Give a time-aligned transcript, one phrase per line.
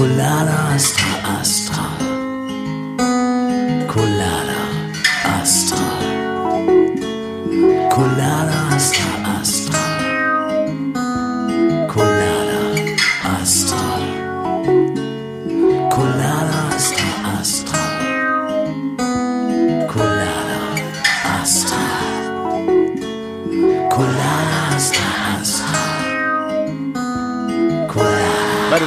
[0.00, 0.72] Colada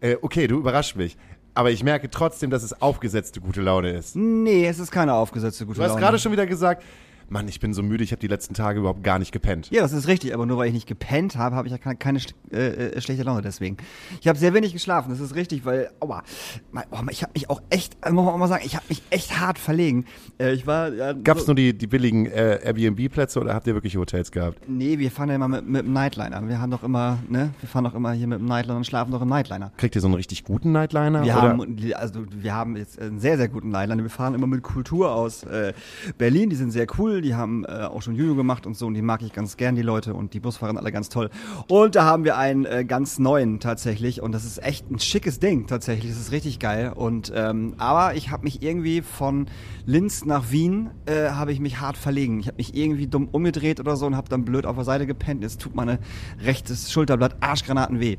[0.00, 1.16] Äh, okay, du überraschst mich.
[1.54, 4.14] Aber ich merke trotzdem, dass es aufgesetzte gute Laune ist.
[4.16, 6.00] Nee, es ist keine aufgesetzte gute Du hast Laune.
[6.00, 6.82] gerade schon wieder gesagt,
[7.30, 9.70] Mann, ich bin so müde, ich habe die letzten Tage überhaupt gar nicht gepennt.
[9.70, 11.96] Ja, das ist richtig, aber nur weil ich nicht gepennt habe, habe ich ja keine,
[11.96, 12.18] keine
[12.50, 13.76] äh, äh, schlechte Laune deswegen.
[14.20, 16.24] Ich habe sehr wenig geschlafen, das ist richtig, weil, aua,
[16.72, 18.84] mein, oh, ich habe mich auch echt, äh, muss man auch mal sagen, ich habe
[18.88, 20.06] mich echt hart verlegen.
[20.40, 23.74] Äh, ich war, ja, Gab's so, nur die, die billigen äh, Airbnb-Plätze oder habt ihr
[23.74, 24.68] wirklich Hotels gehabt?
[24.68, 26.46] Nee, wir fahren ja immer mit, mit dem Nightliner.
[26.48, 29.12] Wir haben doch immer, ne, wir fahren doch immer hier mit dem Nightliner und schlafen
[29.12, 29.70] doch im Nightliner.
[29.76, 31.22] Kriegt ihr so einen richtig guten Nightliner?
[31.22, 31.42] Wir oder?
[31.42, 34.02] haben, also wir haben jetzt einen sehr, sehr guten Nightliner.
[34.02, 35.72] Wir fahren immer mit Kultur aus äh,
[36.18, 36.50] Berlin.
[36.50, 37.19] Die sind sehr cool.
[37.20, 38.86] Die haben äh, auch schon Juju gemacht und so.
[38.86, 40.14] Und die mag ich ganz gern, die Leute.
[40.14, 41.30] Und die Busfahrer sind alle ganz toll.
[41.68, 44.20] Und da haben wir einen äh, ganz neuen tatsächlich.
[44.20, 46.12] Und das ist echt ein schickes Ding tatsächlich.
[46.12, 46.92] Das ist richtig geil.
[46.94, 49.46] Und ähm, aber ich habe mich irgendwie von
[49.86, 52.40] Linz nach Wien äh, habe ich mich hart verlegen.
[52.40, 55.06] Ich habe mich irgendwie dumm umgedreht oder so und habe dann blöd auf der Seite
[55.06, 55.42] gepennt.
[55.42, 55.98] Jetzt tut meine
[56.42, 58.16] rechtes Schulterblatt Arschgranaten weh.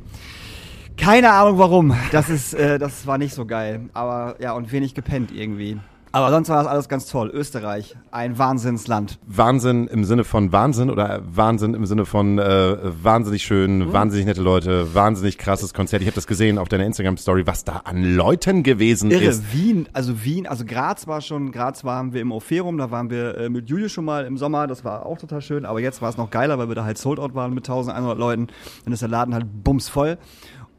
[0.97, 1.95] Keine Ahnung warum.
[2.11, 3.89] Das ist, äh, das war nicht so geil.
[3.93, 5.79] Aber ja, und wenig gepennt irgendwie.
[6.13, 7.29] Aber sonst war das alles ganz toll.
[7.33, 9.17] Österreich, ein Wahnsinnsland.
[9.27, 13.93] Wahnsinn im Sinne von Wahnsinn oder Wahnsinn im Sinne von äh, wahnsinnig schön, Mhm.
[13.93, 16.01] wahnsinnig nette Leute, wahnsinnig krasses Konzert.
[16.01, 19.53] Ich habe das gesehen auf deiner Instagram-Story, was da an Leuten gewesen Irre, ist.
[19.53, 23.37] Wien, also Wien, also Graz war schon, Graz waren wir im Opherum, da waren wir
[23.37, 26.09] äh, mit Julie schon mal im Sommer, das war auch total schön, aber jetzt war
[26.09, 28.47] es noch geiler, weil wir da halt Sold Out waren mit 1100 Leuten,
[28.83, 30.17] dann ist der Laden halt bumsvoll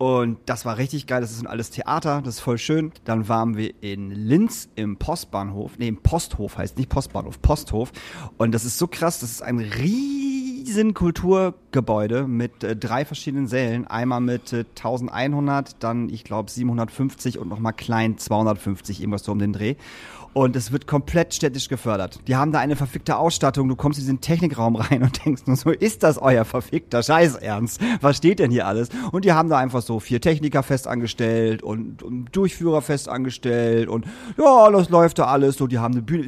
[0.03, 2.91] und das war richtig geil, das ist alles Theater, das ist voll schön.
[3.05, 7.93] Dann waren wir in Linz im Postbahnhof, nee, im Posthof heißt nicht Postbahnhof, Posthof
[8.37, 13.87] und das ist so krass, das ist ein riesen Kulturgebäude mit äh, drei verschiedenen Sälen.
[13.87, 19.39] Einmal mit äh, 1100, dann ich glaube 750 und nochmal klein 250, irgendwas so um
[19.39, 19.77] den Dreh.
[20.35, 22.21] Und es wird komplett städtisch gefördert.
[22.27, 23.69] Die haben da eine verfickte Ausstattung.
[23.69, 27.37] Du kommst in diesen Technikraum rein und denkst nur so, ist das euer verfickter Scheiß
[27.37, 27.81] ernst?
[28.01, 28.89] Was steht denn hier alles?
[29.11, 33.89] Und die haben da einfach so vier Techniker fest angestellt und, und Durchführer fest angestellt
[33.89, 34.07] und
[34.39, 35.57] ja, das läuft da alles.
[35.57, 36.27] So, die haben eine Bühne.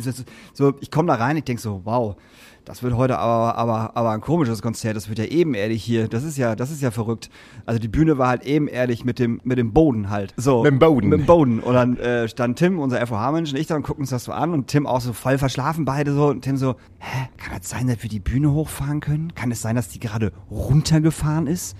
[0.53, 2.16] So, ich komme da rein, ich denk so, wow.
[2.64, 4.97] Das wird heute aber, aber, aber ein komisches Konzert.
[4.97, 6.08] Das wird ja ebenerdig hier.
[6.08, 7.28] Das ist ja, das ist ja verrückt.
[7.66, 10.32] Also die Bühne war halt ebenerdig mit dem, mit dem Boden halt.
[10.38, 10.62] So.
[10.62, 11.08] Mit dem Boden.
[11.10, 11.60] Mit dem Boden.
[11.60, 14.32] Und dann äh, stand Tim, unser FOH-Mensch, und ich dann und gucken uns das so
[14.32, 16.28] an und Tim auch so voll verschlafen beide so.
[16.28, 19.34] Und Tim so, hä, kann das sein, dass wir die Bühne hochfahren können?
[19.34, 21.76] Kann es sein, dass die gerade runtergefahren ist?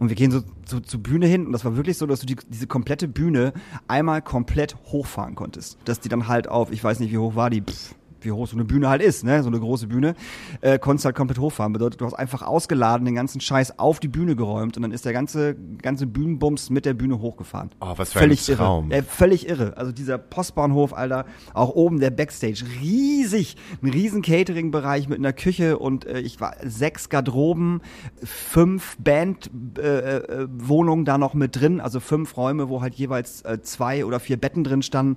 [0.00, 2.26] Und wir gehen so zu, zur Bühne hin und das war wirklich so, dass du
[2.26, 3.52] die, diese komplette Bühne
[3.86, 5.78] einmal komplett hochfahren konntest.
[5.84, 8.46] Dass die dann halt auf, ich weiß nicht, wie hoch war die, pff, wie hoch
[8.46, 10.14] so eine Bühne halt ist, ne, so eine große Bühne,
[10.60, 11.72] äh, konntest halt komplett hochfahren.
[11.72, 15.04] Bedeutet, du hast einfach ausgeladen, den ganzen Scheiß auf die Bühne geräumt und dann ist
[15.04, 17.70] der ganze, ganze Bühnenbums mit der Bühne hochgefahren.
[17.80, 18.90] Oh, was für völlig ein Traum.
[18.90, 19.00] Irre.
[19.00, 19.76] Äh, völlig irre.
[19.76, 25.78] Also dieser Postbahnhof, Alter, auch oben der Backstage, riesig, ein riesen Catering-Bereich mit einer Küche
[25.78, 27.80] und äh, ich war sechs Garderoben,
[28.22, 33.60] fünf Band-Wohnungen äh, äh, da noch mit drin, also fünf Räume, wo halt jeweils äh,
[33.62, 35.16] zwei oder vier Betten drin standen.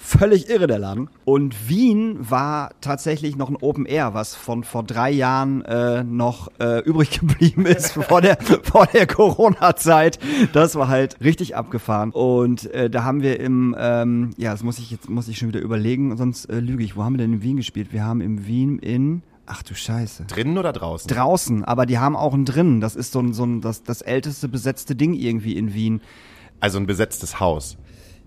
[0.00, 1.10] Völlig irre der Laden.
[1.24, 6.48] Und Wien war tatsächlich noch ein Open Air, was von vor drei Jahren äh, noch
[6.60, 10.20] äh, übrig geblieben ist vor der vor der Corona-Zeit.
[10.52, 12.12] Das war halt richtig abgefahren.
[12.12, 15.48] Und äh, da haben wir im ähm, ja, das muss ich jetzt muss ich schon
[15.48, 16.96] wieder überlegen, sonst äh, lüge ich.
[16.96, 17.92] Wo haben wir denn in Wien gespielt?
[17.92, 20.26] Wir haben in Wien in Ach du Scheiße.
[20.26, 21.08] Drinnen oder draußen?
[21.08, 22.80] Draußen, aber die haben auch einen drinnen.
[22.82, 26.02] Das ist so ein, so ein das, das älteste besetzte Ding irgendwie in Wien.
[26.60, 27.78] also ein besetztes Haus.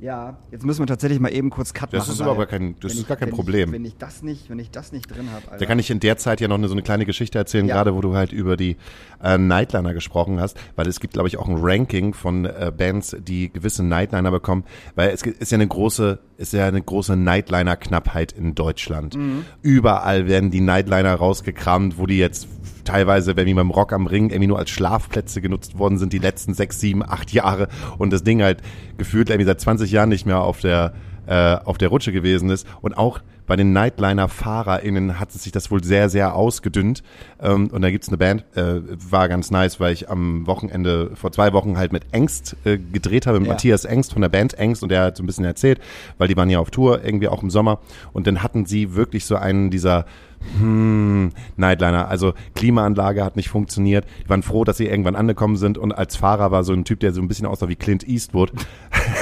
[0.02, 2.14] Ja, jetzt müssen wir tatsächlich mal eben kurz Cut Das machen.
[2.14, 3.70] ist überhaupt gar kein- das ist ich- gar kein Problem.
[3.70, 6.00] Ich, wenn ich das nicht, wenn ich das nicht drin habe, Da kann ich in
[6.00, 7.76] der Zeit ja noch eine, so eine kleine Geschichte erzählen, Ja.
[7.76, 8.78] gerade wo du halt über die
[9.24, 13.16] äh, Nightliner gesprochen hast, weil es gibt, glaube ich, auch ein Ranking von äh, Bands,
[13.20, 14.64] die gewisse Nightliner bekommen,
[14.96, 19.16] weil es ist ja eine große, ist ja eine große Nightliner-Knappheit in Deutschland.
[19.16, 19.46] Mhm.
[19.62, 22.48] Überall werden die Nightliner rausgekramt, wo die jetzt
[22.84, 26.20] teilweise, wenn wir beim Rock am Ring irgendwie nur als Schlafplätze genutzt worden sind, die
[26.20, 27.68] letzten sechs, sieben, acht Jahre
[27.98, 28.62] und das Ding halt
[28.98, 30.94] gefühlt irgendwie seit 20 Jahren nicht mehr auf der
[31.28, 32.68] äh, auf der Rutsche gewesen ist.
[32.82, 37.04] Und auch bei den Nightliner-FahrerInnen hat sich das wohl sehr, sehr ausgedünnt.
[37.42, 41.34] Ähm, und da gibt's eine Band, äh, war ganz nice, weil ich am Wochenende, vor
[41.34, 43.56] zwei Wochen halt mit Engst äh, gedreht habe, mit Ja.
[43.56, 45.82] Matthias Engst von der Band Engst und der hat so ein bisschen erzählt,
[46.18, 47.80] weil die waren ja auf Tour irgendwie auch im Sommer
[48.14, 50.06] und dann hatten sie wirklich so einen dieser
[50.58, 52.08] hm, Nightliner.
[52.08, 54.06] Also Klimaanlage hat nicht funktioniert.
[54.24, 57.02] Die waren froh, dass sie irgendwann angekommen sind und als Fahrer war so ein Typ,
[57.02, 58.54] der so ein bisschen aussah wie Clint Eastwood.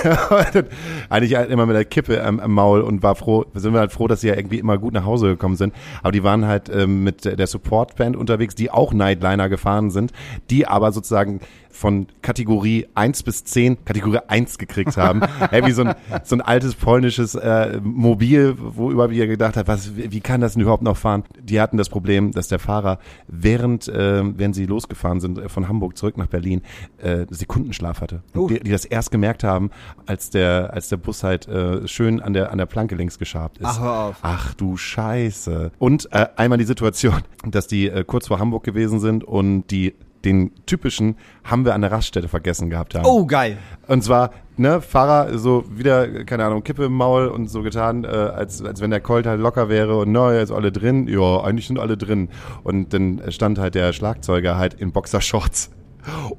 [1.10, 3.92] Eigentlich halt immer mit der Kippe am, am Maul und war froh, sind wir halt
[3.92, 5.74] froh, dass sie ja irgendwie immer gut nach Hause gekommen sind.
[6.01, 10.12] Aber die waren halt ähm, mit der Supportband unterwegs, die auch Nightliner gefahren sind,
[10.50, 11.40] die aber sozusagen
[11.80, 15.22] von Kategorie 1 bis 10 Kategorie 1 gekriegt haben.
[15.50, 19.68] hey, wie so ein, so ein altes polnisches äh, Mobil, wo überall wieder gedacht hat,
[19.68, 21.24] was, wie kann das denn überhaupt noch fahren?
[21.42, 25.70] Die hatten das Problem, dass der Fahrer während, äh, während sie losgefahren sind äh, von
[25.70, 26.62] Hamburg zurück nach Berlin,
[26.98, 28.24] äh, Sekundenschlaf hatte.
[28.36, 28.48] Uh.
[28.48, 29.72] die, die das erst gemerkt haben,
[30.06, 33.58] als der, als der Bus halt äh, schön an der, an der Planke links geschabt
[33.58, 33.66] ist.
[33.66, 34.18] Ach, hör auf.
[34.22, 35.72] Ach du Scheiße.
[35.80, 39.96] Und äh, einmal die Situation, dass die äh, kurz vor Hamburg gewesen sind und die
[40.25, 43.06] den typischen haben wir an der Raststätte vergessen gehabt haben.
[43.06, 43.57] Oh, geil.
[43.88, 48.07] Und zwar, ne, Fahrer so wieder, keine Ahnung, Kippe im Maul und so getan, äh,
[48.07, 51.07] als, als wenn der Colt halt locker wäre und na, jetzt alle drin.
[51.07, 52.30] Ja, eigentlich sind alle drin.
[52.63, 55.71] Und dann stand halt der Schlagzeuger halt in Boxershorts.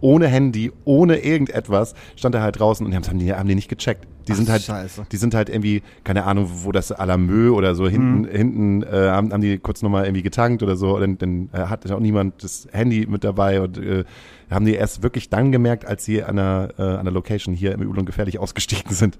[0.01, 3.69] Ohne Handy, ohne irgendetwas, stand er halt draußen und die haben die, haben die nicht
[3.69, 4.07] gecheckt.
[4.27, 5.07] Die Ach, sind halt, Scheiße.
[5.11, 9.33] die sind halt irgendwie, keine Ahnung, wo das Alamö oder so hinten, hinten äh, haben,
[9.33, 10.99] haben die kurz nochmal irgendwie getankt oder so.
[10.99, 14.05] Dann, dann äh, hatte auch niemand das Handy mit dabei und äh,
[14.51, 17.73] haben die erst wirklich dann gemerkt, als sie an der, äh, an der Location hier
[17.73, 19.19] im Übel und Gefährlich ausgestiegen sind.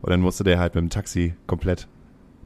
[0.00, 1.88] Und dann musste der halt mit dem Taxi komplett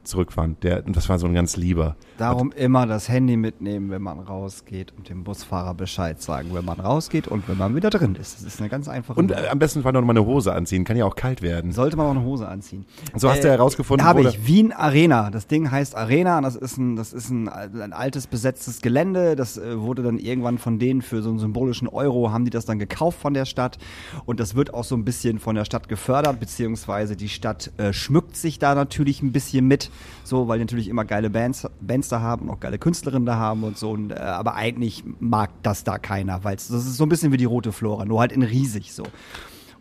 [0.03, 0.57] zurückfahren.
[0.61, 1.95] Der, und das war so ein ganz lieber.
[2.17, 6.79] Darum immer das Handy mitnehmen, wenn man rausgeht und dem Busfahrer Bescheid sagen, wenn man
[6.79, 8.35] rausgeht und wenn man wieder drin ist.
[8.35, 10.83] Das ist eine ganz einfache Und äh, am besten Fall noch mal eine Hose anziehen,
[10.83, 11.71] kann ja auch kalt werden.
[11.71, 12.85] Sollte man auch eine Hose anziehen.
[13.15, 14.47] So hast du herausgefunden, Habe ich.
[14.47, 15.29] Wien Arena.
[15.29, 16.37] Das Ding heißt Arena.
[16.37, 19.35] und Das ist ein, das ist ein, ein altes besetztes Gelände.
[19.35, 22.65] Das äh, wurde dann irgendwann von denen für so einen symbolischen Euro haben die das
[22.65, 23.77] dann gekauft von der Stadt.
[24.25, 27.93] Und das wird auch so ein bisschen von der Stadt gefördert, beziehungsweise die Stadt äh,
[27.93, 29.91] schmückt sich da natürlich ein bisschen mit.
[30.23, 33.35] So, weil die natürlich immer geile Bands, Bands da haben und auch geile Künstlerinnen da
[33.37, 33.91] haben und so.
[33.91, 37.37] Und, äh, aber eigentlich mag das da keiner, weil das ist so ein bisschen wie
[37.37, 39.03] die rote Flora, nur halt in riesig so.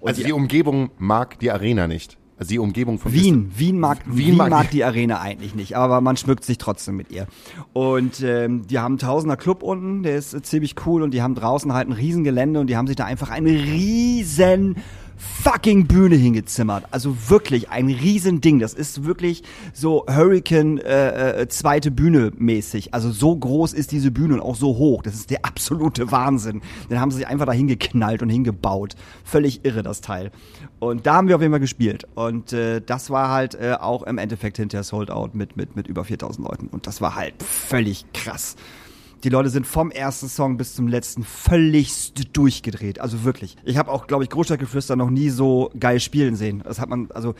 [0.00, 2.18] Und Also die Umgebung mag die Arena nicht.
[2.38, 5.54] Also die Umgebung von Wien, Wien mag, Wien Wien, mag mag, die- die Arena eigentlich
[5.54, 7.26] nicht, aber man schmückt sich trotzdem mit ihr.
[7.72, 11.22] Und ähm, die haben einen Tausender Club unten, der ist äh, ziemlich cool und die
[11.22, 14.76] haben draußen halt ein riesen Gelände und die haben sich da einfach eine riesen
[15.16, 16.84] fucking Bühne hingezimmert.
[16.90, 18.58] Also wirklich ein riesen Ding.
[18.58, 19.42] Das ist wirklich
[19.72, 22.94] so Hurricane äh, äh, zweite Bühne mäßig.
[22.94, 25.02] Also so groß ist diese Bühne und auch so hoch.
[25.02, 26.62] Das ist der absolute Wahnsinn.
[26.88, 28.94] Dann haben sie sich einfach da hingeknallt und hingebaut.
[29.24, 30.30] Völlig irre das Teil.
[30.78, 32.06] Und da haben wir auf jeden Fall gespielt.
[32.14, 35.86] Und äh, das war halt äh, auch im Endeffekt hinterher Sold Out mit, mit, mit
[35.86, 36.66] über 4000 Leuten.
[36.68, 38.56] Und das war halt völlig krass.
[39.24, 43.00] Die Leute sind vom ersten Song bis zum letzten völlig durchgedreht.
[43.00, 43.56] Also wirklich.
[43.64, 46.62] Ich habe auch, glaube ich, Großstadtgeflüster noch nie so geil spielen sehen.
[46.64, 47.34] Das hat man, also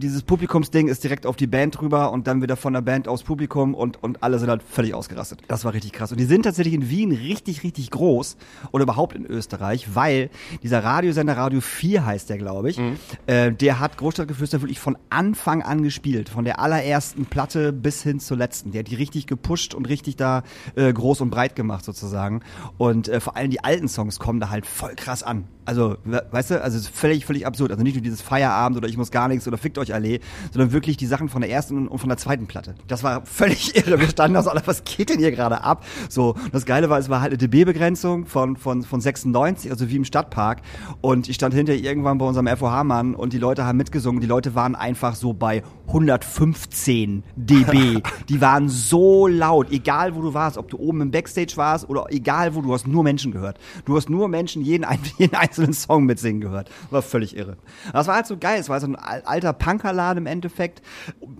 [0.00, 3.22] dieses Publikumsding ist direkt auf die Band drüber und dann wieder von der Band aufs
[3.22, 5.40] Publikum und, und alle sind halt völlig ausgerastet.
[5.48, 6.10] Das war richtig krass.
[6.10, 8.36] Und die sind tatsächlich in Wien richtig, richtig groß
[8.72, 10.30] oder überhaupt in Österreich, weil
[10.62, 12.80] dieser Radiosender Radio 4 heißt der, glaube ich,
[13.26, 16.28] äh, der hat Großstadtgeflüster wirklich von Anfang an gespielt.
[16.28, 18.72] Von der allerersten Platte bis hin zur letzten.
[18.72, 20.42] Der hat die richtig gepusht und richtig da
[20.74, 22.40] äh, groß und breit gemacht sozusagen.
[22.78, 25.44] Und äh, vor allem die alten Songs kommen da halt voll krass an.
[25.64, 27.70] Also, we weißt du, also völlig, völlig absurd.
[27.70, 30.20] Also nicht nur dieses Feierabend oder ich muss gar nichts oder fickt euch Allee,
[30.52, 32.74] sondern wirklich die Sachen von der ersten und von der zweiten Platte.
[32.88, 34.00] Das war völlig irre.
[34.00, 35.84] Wir standen da so alle, was geht denn hier gerade ab?
[36.08, 39.96] So, das Geile war, es war halt eine dB-Begrenzung von, von, von 96, also wie
[39.96, 40.62] im Stadtpark.
[41.00, 44.20] Und ich stand hinter irgendwann bei unserem FOH-Mann und die Leute haben mitgesungen.
[44.20, 48.02] Die Leute waren einfach so bei 115 dB.
[48.28, 52.06] die waren so laut, egal wo du warst, ob du oben im Backstage warst oder
[52.10, 53.58] egal wo, du hast nur Menschen gehört.
[53.84, 54.86] Du hast nur Menschen jeden,
[55.18, 56.70] jeden einzelnen Song mitsingen gehört.
[56.90, 57.56] War völlig irre.
[57.92, 58.60] Das war halt so geil.
[58.60, 60.82] Es war so ein al- alter Punkerladen im Endeffekt.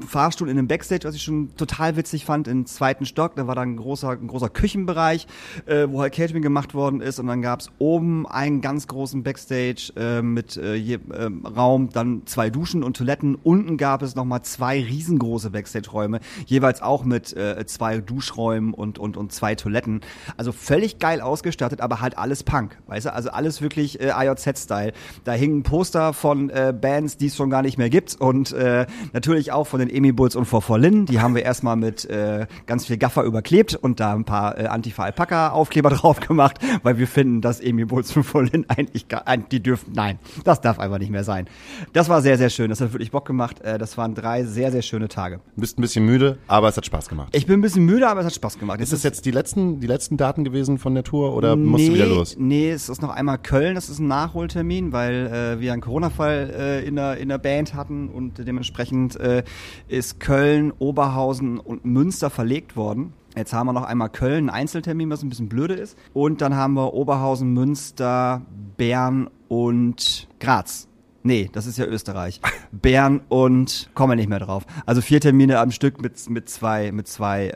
[0.07, 3.37] Fahrstuhl in einem Backstage, was ich schon total witzig fand, im zweiten Stock.
[3.37, 5.26] Da war dann ein großer, ein großer Küchenbereich,
[5.66, 7.21] äh, wo halt Catering gemacht worden ist.
[7.21, 12.23] Und dann gab's oben einen ganz großen Backstage äh, mit äh, je, ähm, Raum, dann
[12.26, 13.37] zwei Duschen und Toiletten.
[13.37, 19.17] Unten gab es nochmal zwei riesengroße Backstage-Räume, jeweils auch mit äh, zwei Duschräumen und, und,
[19.17, 20.01] und zwei Toiletten.
[20.37, 23.13] Also völlig geil ausgestattet, aber halt alles Punk, weißt du?
[23.13, 24.93] Also alles wirklich äh, IOZ-Style.
[25.25, 28.87] Da hingen Poster von äh, Bands, die es schon gar nicht mehr gibt und äh,
[29.13, 31.07] natürlich auch von den Emi Bulls und vor Lin.
[31.07, 34.67] Die haben wir erstmal mit äh, ganz viel Gaffer überklebt und da ein paar äh,
[34.67, 39.63] Antifa-Alpaka-Aufkleber drauf gemacht, weil wir finden, dass Emi Bulls und vor Lin eigentlich gar, die
[39.63, 41.49] dürfen, nein, das darf einfach nicht mehr sein.
[41.93, 42.71] Das war sehr, sehr schön.
[42.71, 43.61] Das hat wirklich Bock gemacht.
[43.61, 45.41] Äh, das waren drei drei sehr, sehr schöne Tage.
[45.55, 47.35] Du bist ein bisschen müde, aber es hat Spaß gemacht.
[47.35, 48.81] Ich bin ein bisschen müde, aber es hat Spaß gemacht.
[48.81, 51.95] Ist das jetzt die letzten, die letzten Daten gewesen von der Tour oder musst du
[51.95, 52.37] wieder los?
[52.39, 56.55] Nee, es ist noch einmal Köln, das ist ein Nachholtermin, weil äh, wir einen Corona-Fall
[56.57, 59.43] äh, in, der, in der Band hatten und dementsprechend äh,
[59.89, 63.13] ist Köln, Oberhausen und Münster verlegt worden.
[63.37, 65.97] Jetzt haben wir noch einmal Köln, einen Einzeltermin, was ein bisschen blöde ist.
[66.13, 68.43] Und dann haben wir Oberhausen, Münster,
[68.77, 70.90] Bern und Graz.
[71.23, 72.41] Nee, das ist ja Österreich.
[72.73, 74.65] Bern und kommen wir nicht mehr drauf.
[74.87, 77.49] Also vier Termine am Stück mit, mit zwei, mit zwei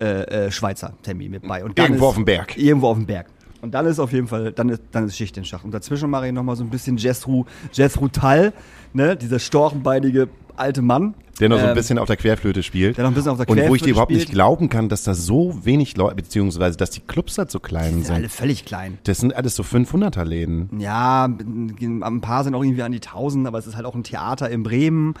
[0.00, 1.64] äh, äh, äh, Schweizer Terminen mit bei.
[1.64, 2.58] Und dann Irgendwo ist, auf dem Berg.
[2.58, 3.28] Irgendwo auf dem Berg.
[3.62, 5.64] Und dann ist auf jeden Fall, dann ist, dann ist Schicht in Schach.
[5.64, 8.52] Und dazwischen mache ich nochmal so ein bisschen Jethro, Jethro Tull,
[8.92, 11.14] ne, dieser storchenbeinige alte Mann.
[11.40, 12.96] Der noch so ein Ähm, bisschen auf der Querflöte spielt.
[12.96, 14.34] der noch ein bisschen auf der Und wo ich Querflöte dir überhaupt nicht spielt.
[14.34, 18.02] glauben kann, dass da so wenig Leute, beziehungsweise dass die Clubs halt so klein Die
[18.04, 18.32] sind alle sind.
[18.32, 18.98] völlig klein.
[19.04, 20.70] Das sind alles so 500er Läden.
[20.80, 24.02] Ja, ein paar sind auch irgendwie an die Tausend, aber es ist halt auch ein
[24.04, 25.14] Theater in Bremen.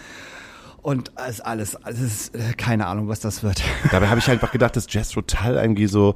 [0.82, 3.60] Und es ist alles, es ist äh, keine Ahnung, was das wird.
[3.90, 6.14] Dabei habe ich einfach gedacht, dass Jazz Total irgendwie so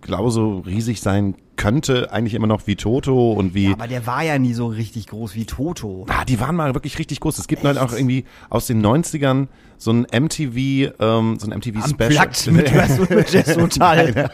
[0.00, 3.72] genauso riesig sein könnte, eigentlich immer noch wie Toto und wie.
[3.72, 6.06] Aber der war ja nie so richtig groß wie Toto.
[6.08, 7.38] Ah, die waren mal wirklich richtig groß.
[7.38, 12.10] Es gibt halt auch irgendwie aus den 90ern so ein MTV, ähm, so ein MTV-Special.
[12.10, 14.30] Unplugged mit Jazz, mit Jazz Total.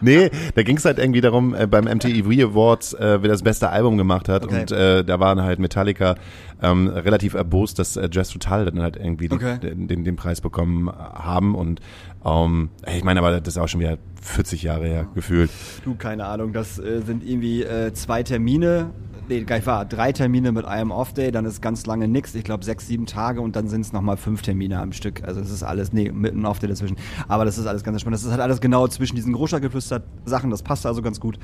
[0.00, 3.70] nee, da ging es halt irgendwie darum, äh, beim MTV Awards, äh, wer das beste
[3.70, 4.44] Album gemacht hat.
[4.44, 4.60] Okay.
[4.60, 6.16] Und äh, da waren halt Metallica
[6.62, 9.58] ähm, relativ erbost, dass äh, Jazz Total dann halt irgendwie Okay.
[9.58, 11.54] den, den, den Preis bekommen haben.
[11.54, 11.80] Und
[12.24, 15.50] ähm, ich meine, aber das ist auch schon wieder 40 Jahre her gefühlt.
[15.84, 18.90] Du, keine Ahnung, das äh, sind irgendwie äh, zwei Termine.
[19.28, 19.84] Nee, gar nicht wahr.
[19.84, 22.34] Drei Termine mit einem Off-Day, dann ist ganz lange nix.
[22.34, 25.22] Ich glaube sechs, sieben Tage und dann sind es nochmal fünf Termine am Stück.
[25.22, 26.96] Also das ist alles, nee, mit einem Off-Day dazwischen.
[27.28, 28.18] Aber das ist alles ganz spannend.
[28.18, 30.50] Das ist halt alles genau zwischen diesen Großstadtgeflüstert-Sachen.
[30.50, 31.38] Das passt also ganz gut.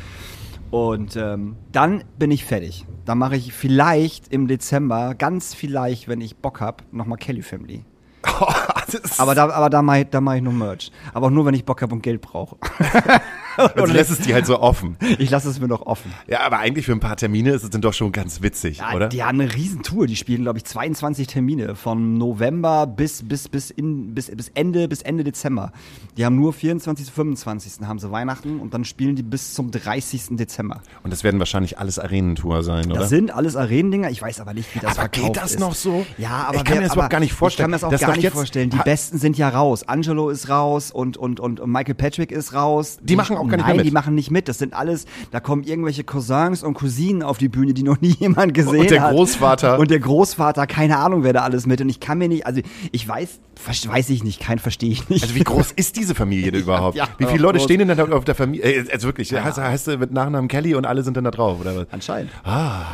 [0.71, 2.87] Und ähm, dann bin ich fertig.
[3.05, 7.85] Dann mache ich vielleicht im Dezember, ganz vielleicht, wenn ich Bock hab, nochmal Kelly Family.
[9.19, 10.91] Aber da, aber da mache ich, da mach ich nur Merch.
[11.13, 12.57] Aber auch nur, wenn ich Bock hab und Geld brauche.
[13.57, 14.97] Also lässt es die halt so offen.
[15.19, 16.13] Ich lasse es mir noch offen.
[16.27, 18.95] Ja, aber eigentlich für ein paar Termine ist es dann doch schon ganz witzig, Ja,
[18.95, 19.09] oder?
[19.09, 20.07] Die haben eine Riesentour.
[20.07, 24.89] Die spielen, glaube ich, 22 Termine von November bis, bis, bis, in, bis, bis Ende,
[24.89, 25.73] bis Ende Dezember.
[26.17, 27.11] Die haben nur 24.
[27.11, 27.87] 25.
[27.87, 30.37] haben sie Weihnachten und dann spielen die bis zum 30.
[30.37, 30.81] Dezember.
[31.03, 33.01] Und das werden wahrscheinlich alles Arenentour sein, oder?
[33.01, 34.11] Das sind alles Arenendinger.
[34.11, 35.61] Ich weiß aber nicht, wie das Aber geht verkauft das ist.
[35.61, 36.07] noch so?
[36.19, 37.57] Ja, aber Ich kann wer- mir das überhaupt gar nicht vorstellen.
[37.57, 38.71] Ich kann mir das auch Das gar nicht vorstellen.
[38.71, 39.85] Die Besten sind ja raus.
[39.89, 42.99] Angelo ist raus und, und, und Michael Patrick ist raus.
[43.03, 43.87] Die machen auch gar nicht Nein, mit.
[43.87, 44.49] die machen nicht mit.
[44.49, 48.15] Das sind alles, da kommen irgendwelche Cousins und Cousinen auf die Bühne, die noch nie
[48.19, 49.13] jemand gesehen Und der hat.
[49.13, 49.79] Großvater.
[49.79, 51.81] Und der Großvater, keine Ahnung, wer da alles mit.
[51.81, 52.61] Und ich kann mir nicht, also
[52.93, 53.41] ich weiß,
[53.89, 55.23] weiß ich nicht, kein verstehe ich nicht.
[55.23, 56.97] Also wie groß ist diese Familie denn überhaupt?
[56.97, 57.65] Ja, wie viele ja, Leute groß.
[57.65, 58.65] stehen denn da auf der Familie?
[58.65, 61.61] Äh, Also wirklich, heißt, heißt du mit Nachnamen Kelly und alle sind dann da drauf,
[61.61, 61.87] oder was?
[61.91, 62.31] Anscheinend.
[62.45, 62.85] Ah.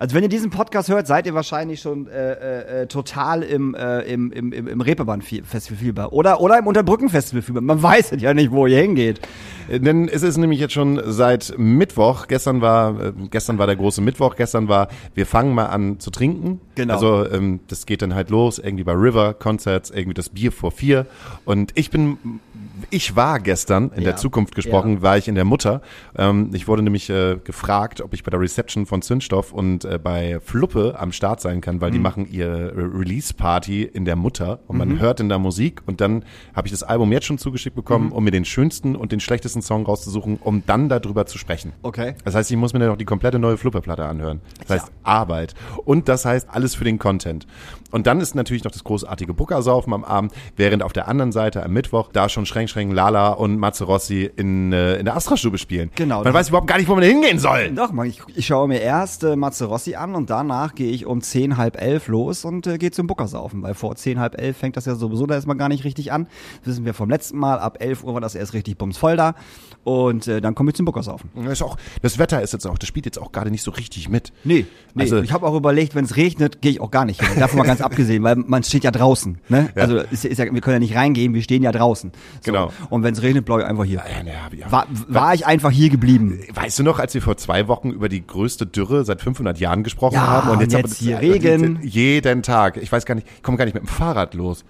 [0.00, 3.74] Also wenn ihr diesen Podcast hört, seid ihr wahrscheinlich schon äh, äh, äh, total im,
[3.74, 6.14] äh, im, im, im, im Reeperbahn-Festival Fieber.
[6.14, 7.60] Oder, oder im Unterbrücken-Festival Fieber.
[7.60, 9.20] Man weiß ja nicht, wo ihr hingeht.
[9.68, 14.00] Denn es ist nämlich jetzt schon seit Mittwoch, gestern war, äh, gestern war der große
[14.00, 16.62] Mittwoch, gestern war, wir fangen mal an zu trinken.
[16.76, 16.94] Genau.
[16.94, 20.70] Also ähm, das geht dann halt los, irgendwie bei River Concerts, irgendwie das Bier vor
[20.70, 21.04] vier.
[21.44, 22.16] Und ich bin,
[22.90, 24.10] ich war gestern, in Ja.
[24.10, 25.82] der Zukunft gesprochen, war ich in der Mutter.
[26.16, 29.98] Ähm, ich wurde nämlich äh, gefragt, ob ich bei der Reception von Zündstoff und äh,
[30.02, 34.60] bei Fluppe am Start sein kann, weil die machen ihre äh, Release-Party in der Mutter
[34.66, 37.76] und man hört in der Musik und dann habe ich das Album jetzt schon zugeschickt
[37.76, 41.72] bekommen, um mir den schönsten und den schlechtesten Song rauszusuchen, um dann darüber zu sprechen.
[41.82, 42.14] Okay.
[42.24, 44.40] Das heißt, ich muss mir dann noch die komplette neue Fluppe-Platte anhören.
[44.60, 45.54] Das heißt Arbeit.
[45.84, 47.46] Und das heißt alles für den Content.
[47.90, 51.62] Und dann ist natürlich noch das großartige Bookersaufen am Abend, während auf der anderen Seite
[51.64, 55.58] am Mittwoch da schon Schränk, Schränk, Lala und Matze Rossi in, äh, in der Astra-Stube
[55.58, 55.90] spielen.
[55.96, 56.24] Genau.
[56.24, 57.70] Man weiß überhaupt gar nicht, wo man hingehen soll.
[57.72, 61.04] Doch, man, ich, ich schaue mir erst äh, Matze Rossi an und danach gehe ich
[61.06, 64.56] um zehn, halb elf los und äh, gehe zum Buckersaufen, weil vor zehn, halb elf
[64.56, 66.26] fängt das ja sowieso da erstmal gar nicht richtig an.
[66.60, 67.58] Das wissen wir vom letzten Mal.
[67.58, 69.34] Ab elf Uhr war das erst richtig bumsvoll da
[69.84, 71.30] und äh, dann komme ich zum Buckersaufen.
[71.34, 73.70] Das, ist auch, das Wetter ist jetzt auch, das spielt jetzt auch gerade nicht so
[73.70, 74.32] richtig mit.
[74.44, 75.02] Nee, nee.
[75.02, 77.38] Also- ich habe auch überlegt, wenn es regnet, gehe ich auch gar nicht hin.
[77.38, 79.38] Davon mal ganz abgesehen, weil man steht ja draußen.
[79.48, 79.70] Ne?
[79.74, 79.82] Ja.
[79.82, 82.12] Also ist, ist ja, wir können ja nicht reingehen, wir stehen ja draußen.
[82.40, 82.52] So.
[82.52, 82.59] Genau.
[82.90, 83.98] Und wenn es regnet, bleibe ich einfach hier.
[83.98, 84.72] Ja, ja, ja.
[84.72, 86.40] War, war ich einfach hier geblieben.
[86.54, 89.82] Weißt du noch, als wir vor zwei Wochen über die größte Dürre seit 500 Jahren
[89.82, 90.50] gesprochen Ja, haben?
[90.50, 91.78] und jetzt haben wir- hier Regen.
[91.82, 92.76] Jeden Tag.
[92.76, 94.64] Ich weiß gar nicht, ich komme gar nicht mit dem Fahrrad los.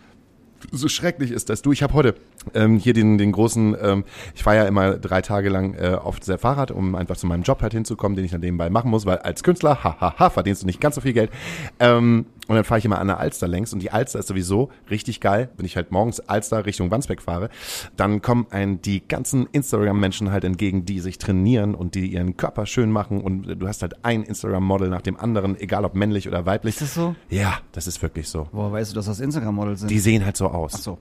[0.73, 1.63] So schrecklich ist das.
[1.63, 2.15] Du, ich habe heute
[2.53, 4.05] ähm, hier den, den großen, ähm,
[4.35, 7.45] ich fahre ja immer drei Tage lang äh, auf sehr Fahrrad, um einfach zu meinem
[7.45, 10.67] Job halt hinzukommen, den ich dann nebenbei machen muss, weil als Künstler, hahaha, verdienst du
[10.67, 11.31] nicht ganz so viel Geld.
[11.79, 14.71] Ähm, Und dann fahre ich immer an der Alster längs und die Alster ist sowieso
[14.91, 17.49] richtig geil, wenn ich halt morgens Alster Richtung Wandsbek fahre,
[17.97, 22.67] dann kommen ein die ganzen Instagram-Menschen halt entgegen, die sich trainieren und die ihren Körper
[22.67, 26.45] schön machen und du hast halt ein Instagram-Model nach dem anderen, egal ob männlich oder
[26.45, 26.75] weiblich.
[26.75, 27.15] Ist das so?
[27.29, 28.49] Ja, das ist wirklich so.
[28.51, 29.89] Woher weißt du, dass das Instagram-Models sind?
[29.93, 30.73] Die sehen halt so aus.
[30.75, 30.99] Ach so.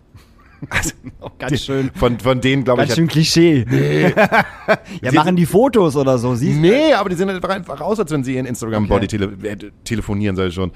[1.19, 1.91] Auch ganz schön.
[1.95, 3.65] Von, von denen, glaube ich, Ganz schön Klischee.
[5.01, 6.59] ja, machen die Fotos oder so, siehst?
[6.59, 10.35] Nee, aber die sehen halt einfach aus, als wenn sie ihren Instagram-Body tele äh, telefonieren,
[10.35, 10.71] soll ich schon,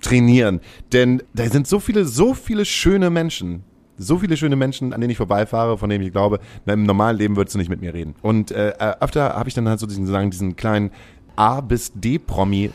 [0.00, 0.60] trainieren.
[0.92, 3.64] Denn da sind so viele, so viele schöne Menschen.
[3.98, 7.36] So viele schöne Menschen, an denen ich vorbeifahre, von denen ich glaube, im normalen Leben
[7.36, 8.14] würdest du nicht mit mir reden.
[8.20, 10.90] Und äh, öfter habe ich dann halt so diesen, sagen, diesen kleinen
[11.34, 12.70] A bis D-Promi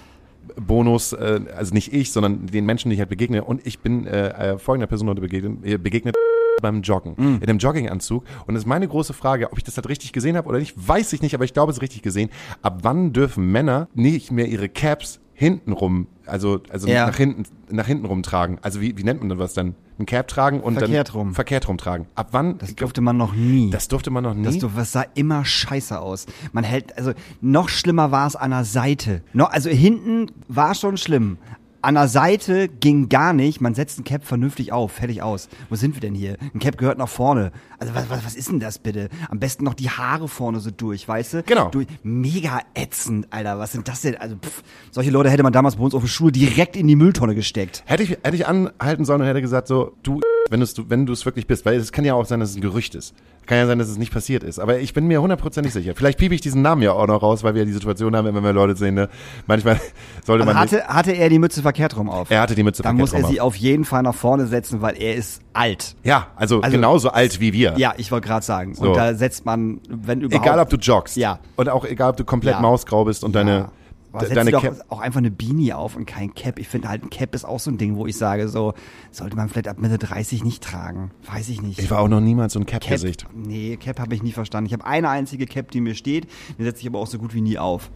[0.56, 3.44] Bonus, äh, also nicht ich, sondern den Menschen, die ich halt begegne.
[3.44, 6.16] Und ich bin äh, äh, folgender Person heute begegnet, äh, begegnet
[6.62, 8.24] beim Joggen, in einem Jogginganzug.
[8.46, 10.76] Und das ist meine große Frage, ob ich das halt richtig gesehen habe oder nicht,
[10.76, 12.30] weiß ich nicht, aber ich glaube, es ist richtig gesehen.
[12.62, 17.08] Ab wann dürfen Männer nicht mehr ihre Caps hintenrum, also, also Ja.
[17.08, 18.60] nach hinten, nach hinten rum tragen?
[18.62, 19.76] Also wie, wie nennt man das dann?
[20.00, 21.34] Ein Cap tragen und Verkehrt dann rum.
[21.36, 22.08] verkehrt rum tragen.
[22.16, 22.58] Ab wann?
[22.60, 23.70] Das durfte man noch nie.
[23.72, 24.44] das durfte man noch nie.
[24.44, 26.26] Das, du- das sah immer scheiße aus.
[26.54, 29.22] Man hält, also noch schlimmer war es an der Seite.
[29.34, 31.38] Noch, also hinten war schon schlimm.
[31.84, 33.60] An der Seite ging gar nicht.
[33.62, 35.50] Man setzt ein Cap vernünftig auf, fertig aus.
[35.70, 36.38] Wo sind wir denn hier?
[36.54, 37.52] Ein Cap gehört nach vorne.
[37.80, 39.10] Also was, was, was ist denn das bitte?
[39.30, 41.44] Am besten noch die Haare vorne so durch, weißt du?
[41.44, 41.70] Genau.
[41.70, 43.58] Durch, mega ätzend, Alter.
[43.58, 44.16] Was sind das denn?
[44.18, 44.62] Also pff,
[44.92, 47.84] solche Leute hätte man damals bei uns auf der Schule direkt in die Mülltonne gesteckt.
[47.86, 51.06] Hätte ich, hätte ich anhalten sollen und hätte gesagt so, du, wenn du es wenn
[51.06, 53.14] du es wirklich bist, weil es kann ja auch sein, dass es ein Gerücht ist.
[53.48, 54.60] Kann ja sein, dass es nicht passiert ist.
[54.60, 55.94] Aber ich bin mir hundertprozentig sicher.
[55.96, 58.26] Vielleicht piep ich diesen Namen ja auch noch raus, weil wir ja die Situation haben,
[58.36, 59.10] wenn wir Leute sehen, ne?
[59.48, 59.82] Manchmal
[60.24, 60.74] sollte Also man nicht.
[60.74, 62.30] hatte, hatte er die Mütze verkehrt rum auf?
[62.32, 64.46] Er hatte die Mütze Dann verkehrt muss er rum sie auf jeden Fall nach vorne
[64.48, 65.96] setzen, weil er ist alt.
[66.04, 67.74] Ja, also, Also- genauso alt wie wir.
[67.78, 68.76] Ja, ich wollte gerade sagen.
[68.76, 68.84] So.
[68.90, 70.46] Und da setzt man, wenn überhaupt.
[70.46, 71.16] Egal, ob du joggst.
[71.18, 71.40] Ja.
[71.56, 72.62] Und auch egal, ob du komplett Ja.
[72.62, 73.72] mausgrau bist und deine, Ja.
[74.14, 74.76] Aber de- setz deine doch Cap.
[74.90, 76.60] auch einfach eine Beanie auf und kein Cap.
[76.60, 78.74] Ich finde halt, ein Cap ist auch so ein Ding, wo ich sage, so,
[79.10, 81.12] sollte man vielleicht ab Mitte 30 nicht tragen.
[81.34, 81.80] Weiß ich nicht.
[81.80, 83.26] Ich war auch noch niemals so ein Cap, Cap-Gesicht.
[83.34, 84.66] nee, Cap habe ich nie verstanden.
[84.68, 86.28] Ich habe eine einzige Cap, die mir steht,
[86.60, 87.90] die setze ich aber auch so gut wie nie auf.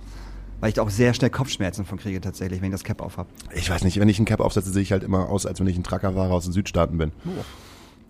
[0.65, 3.18] Weil ich da auch sehr schnell Kopfschmerzen von kriege tatsächlich, wenn ich das Cap auf
[3.18, 3.29] habe.
[3.53, 5.68] Ich weiß nicht, wenn ich ein Cap aufsetze, sehe ich halt immer aus, als wenn
[5.68, 7.11] ich ein Truckerfahrer aus den Südstaaten bin.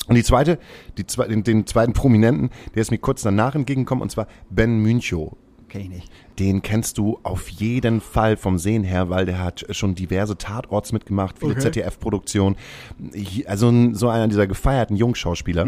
[0.08, 0.58] Und die zweite,
[0.98, 4.80] die zwe den, den zweiten Prominenten, der ist mir kurz danach entgegengekommen, und zwar Ben
[4.80, 5.36] Münchow.
[5.68, 6.12] Kenn ich nicht.
[6.40, 10.92] Den kennst du auf jeden Fall vom Sehen her, weil der hat schon diverse Tatorts
[10.92, 12.56] mitgemacht, viele ZDF-Produktionen.
[13.14, 15.66] Hi- Also so einer dieser gefeierten Jungschauspieler.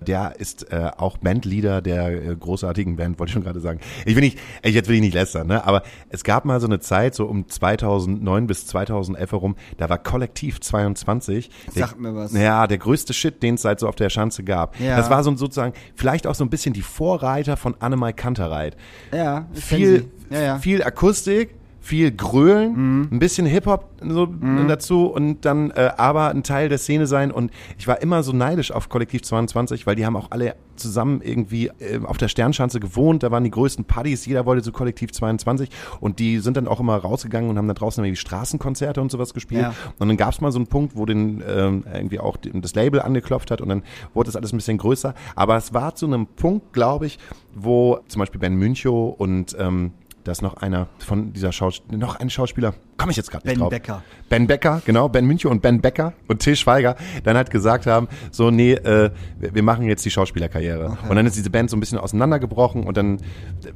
[0.00, 3.80] Der ist äh, auch Bandleader der äh, großartigen Band, wollte ich schon gerade sagen.
[4.04, 5.64] Ich will nicht, ich, jetzt will ich nicht lästern, ne?
[5.66, 9.98] aber es gab mal so eine Zeit, so um 2009 bis 2011 herum, da war
[9.98, 11.50] Kollektiv 22.
[11.74, 12.32] Der, Sagt mir was.
[12.32, 14.78] Ja, der größte Shit, den es seit so auf der Schanze gab.
[14.80, 14.96] Ja.
[14.96, 18.76] Das war so sozusagen vielleicht auch so ein bisschen die Vorreiter von Annemai Kantereit
[19.14, 20.09] Ja, viel.
[20.30, 20.58] Ja, ja.
[20.58, 23.08] viel Akustik, viel Grölen, Mhm.
[23.10, 24.26] ein bisschen Hip-Hop so
[24.68, 27.30] dazu und dann äh, aber ein Teil der Szene sein.
[27.30, 31.20] Und ich war immer so neidisch auf Kollektiv 22, weil die haben auch alle zusammen
[31.22, 33.22] irgendwie äh, auf der Sternschanze gewohnt.
[33.22, 36.80] Da waren die größten Partys, jeder wollte zu Kollektiv 22 und die sind dann auch
[36.80, 39.62] immer rausgegangen und haben da draußen irgendwie Straßenkonzerte und sowas gespielt.
[39.62, 39.74] Ja.
[39.98, 43.00] Und dann gab es mal so einen Punkt, wo den ähm, irgendwie auch das Label
[43.00, 45.14] angeklopft hat und dann wurde das alles ein bisschen größer.
[45.34, 47.18] Aber es war zu einem Punkt, glaube ich,
[47.54, 49.92] wo zum Beispiel Ben Münchow und ähm,
[50.24, 53.54] da ist noch einer von dieser Schauspieler, noch ein Schauspieler, komme ich jetzt gerade nicht
[53.54, 53.70] Ben drauf.
[53.70, 54.02] Becker.
[54.28, 58.08] Ben Becker, genau, Ben Münchow und Ben Becker und Till Schweiger dann halt gesagt haben,
[58.30, 60.98] so nee, äh, wir machen jetzt die Schauspielerkarriere.
[61.08, 63.18] Und dann ist diese Band so ein bisschen auseinandergebrochen und dann,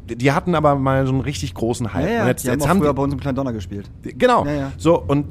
[0.06, 2.04] die hatten aber mal so einen richtig großen Hype.
[2.04, 3.36] Ja, ja, und jetzt, die haben jetzt auch haben früher die, bei uns im Kleinen
[3.36, 3.90] Donner gespielt.
[4.02, 4.44] Genau.
[4.44, 4.72] Ja, ja.
[4.76, 5.26] So, und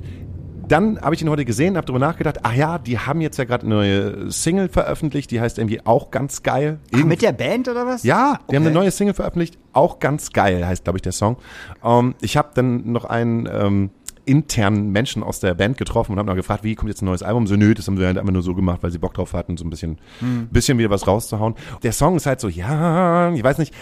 [0.68, 3.44] dann habe ich ihn heute gesehen, habe darüber nachgedacht, ach ja, die haben jetzt ja
[3.44, 6.80] gerade eine neue Single veröffentlicht, die heißt irgendwie auch ganz geil.
[6.94, 8.04] Ach, mit der Band oder was?
[8.04, 8.72] Ja, die haben Okay.
[8.72, 11.38] eine neue Single veröffentlicht, auch ganz geil, heißt, glaube ich, der Song.
[11.84, 13.90] Ähm, ich habe dann noch einen ähm,
[14.26, 17.24] internen Menschen aus der Band getroffen und habe noch gefragt, wie kommt jetzt ein neues
[17.24, 17.46] Album?
[17.46, 19.58] So, nö, das haben wir halt einfach nur so gemacht, weil sie Bock drauf hatten,
[19.58, 20.48] so ein bisschen, Hm.
[20.50, 21.56] bisschen wieder was rauszuhauen.
[21.84, 23.74] Der Song ist halt so, ja, ich weiß nicht,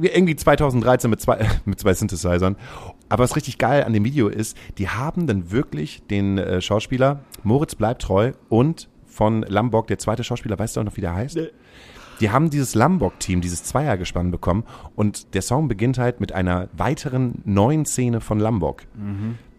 [0.00, 2.56] irgendwie 2013 mit zwei, mit zwei Synthesizern.
[3.08, 7.20] Aber was richtig geil an dem Video ist, die haben dann wirklich den äh, Schauspieler
[7.42, 11.14] Moritz bleibt treu und von Lambok, der zweite Schauspieler, weißt du auch noch, wie der
[11.14, 11.38] heißt?
[12.20, 17.42] Die haben dieses Lambok-Team, dieses Zweiergespann bekommen und der Song beginnt halt mit einer weiteren
[17.44, 18.82] neuen Szene von Lambok.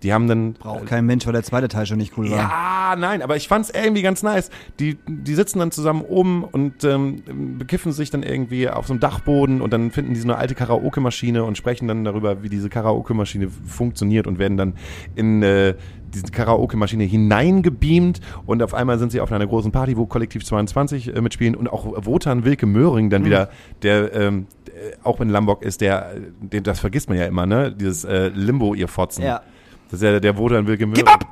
[0.04, 2.38] Die haben dann Braucht kein Mensch, weil der zweite Teil schon nicht cool war.
[2.38, 4.52] ja, nein, aber ich fand's irgendwie ganz nice.
[4.80, 9.00] Die, die sitzen dann zusammen oben und ähm, bekiffen sich dann irgendwie auf so einem
[9.00, 12.70] Dachboden und dann finden die so eine alte Karaoke-Maschine und sprechen dann darüber, wie diese
[12.70, 14.74] Karaoke-Maschine funktioniert und werden dann
[15.16, 15.74] in äh,
[16.22, 21.16] diese Karaoke-Maschine hineingebeamt und auf einmal sind sie auf einer großen Party, wo Kollektiv 22
[21.16, 23.50] äh, mitspielen und auch Wotan Wilke Möhring dann wieder,
[23.82, 27.46] der ähm, äh, auch in Lambok ist, der, äh, den, das vergisst man ja immer,
[27.46, 27.72] ne?
[27.72, 29.24] Dieses äh, Limbo, ihr Fotzen.
[29.24, 29.42] Ja.
[29.90, 31.06] Das ist ja der Wotan Wilke Möhring.
[31.06, 31.26] Gib ab!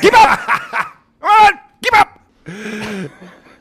[0.00, 0.38] Gib ab!
[1.80, 2.20] Gib ab!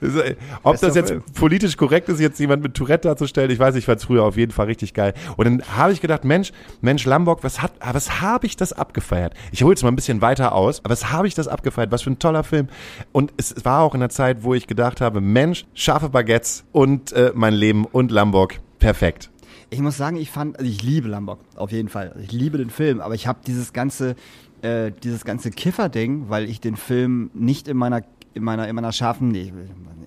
[0.02, 3.76] Äh, Ob Bester das jetzt politisch korrekt ist, jetzt jemand mit Tourette darzustellen, ich weiß,
[3.76, 5.14] ich fand es früher auf jeden Fall richtig geil.
[5.38, 9.34] Und dann habe ich gedacht, Mensch, Mensch, Lambok, was hat, was habe ich das abgefeiert?
[9.52, 11.92] Ich hole jetzt mal ein bisschen weiter aus, aber was habe ich das abgefeiert?
[11.92, 12.68] Was für ein toller Film.
[13.12, 17.12] Und es war auch in der Zeit, wo ich gedacht habe, Mensch, scharfe Baguettes und
[17.14, 19.30] äh, mein Leben und Lambok, perfekt.
[19.72, 22.16] Ich muss sagen, ich fand, also ich liebe Lombok, auf jeden Fall.
[22.24, 24.16] Ich liebe den Film, aber ich habe dieses ganze,
[24.64, 28.02] äh, dieses ganze Kiffer-Ding, weil ich den Film nicht in meiner,
[28.34, 29.52] in meiner, in meiner scharfen, nee,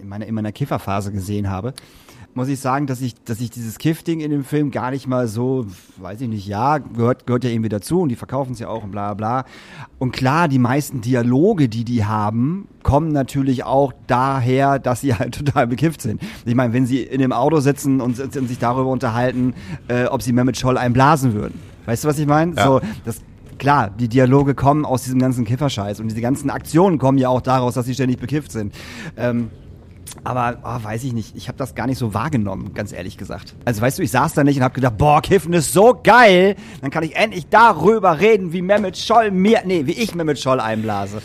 [0.01, 1.75] in meiner, in meiner Kifferphase gesehen habe,
[2.35, 5.29] muss ich sagen, dass ich, dass ich dieses Kiff-Ding in dem Film gar nicht mal
[5.29, 5.67] so,
[5.99, 8.85] weiß ich nicht, ja, gehört, gehört ja irgendwie dazu und die verkaufen es ja auch
[8.85, 9.45] und bla bla.
[9.99, 15.35] Und klar, die meisten Dialoge, die die haben, kommen natürlich auch daher, dass sie halt
[15.45, 16.23] total bekifft sind.
[16.47, 19.55] Ich meine, wenn sie in dem Auto sitzen und, und sich darüber unterhalten,
[19.89, 21.61] äh, ob sie Mehmet Scholl einblasen würden.
[21.85, 22.55] Weißt du, was ich meine?
[22.55, 22.65] Ja.
[22.65, 23.21] So, das,
[23.63, 27.41] klar, die Dialoge kommen aus diesem ganzen Kifferscheiß und diese ganzen Aktionen kommen ja auch
[27.41, 28.75] daraus, dass sie ständig bekifft sind.
[29.17, 29.53] Ähm,
[30.25, 33.55] aber oh, weiß ich nicht, ich habe das gar nicht so wahrgenommen, ganz ehrlich gesagt.
[33.65, 36.57] Also weißt du, ich saß da nicht und habe gedacht, boah, Kiffen ist so geil,
[36.81, 40.59] dann kann ich endlich darüber reden, wie Mehmet Scholl mir, nee, wie ich Mehmet Scholl
[40.59, 41.23] einblase.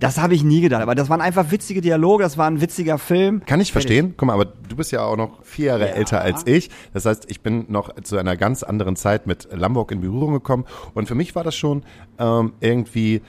[0.00, 2.98] Das habe ich nie gedacht, aber das waren einfach witzige Dialoge, das war ein witziger
[2.98, 3.42] Film.
[3.44, 4.14] Kann ich verstehen.
[4.16, 5.94] Guck mal, aber du bist ja auch noch vier Jahre Ja.
[5.94, 6.70] älter als ich.
[6.94, 10.64] Das heißt, ich bin noch zu einer ganz anderen Zeit mit Lambok in Berührung gekommen.
[10.94, 11.82] Und für mich war das schon
[12.18, 13.20] ähm, irgendwie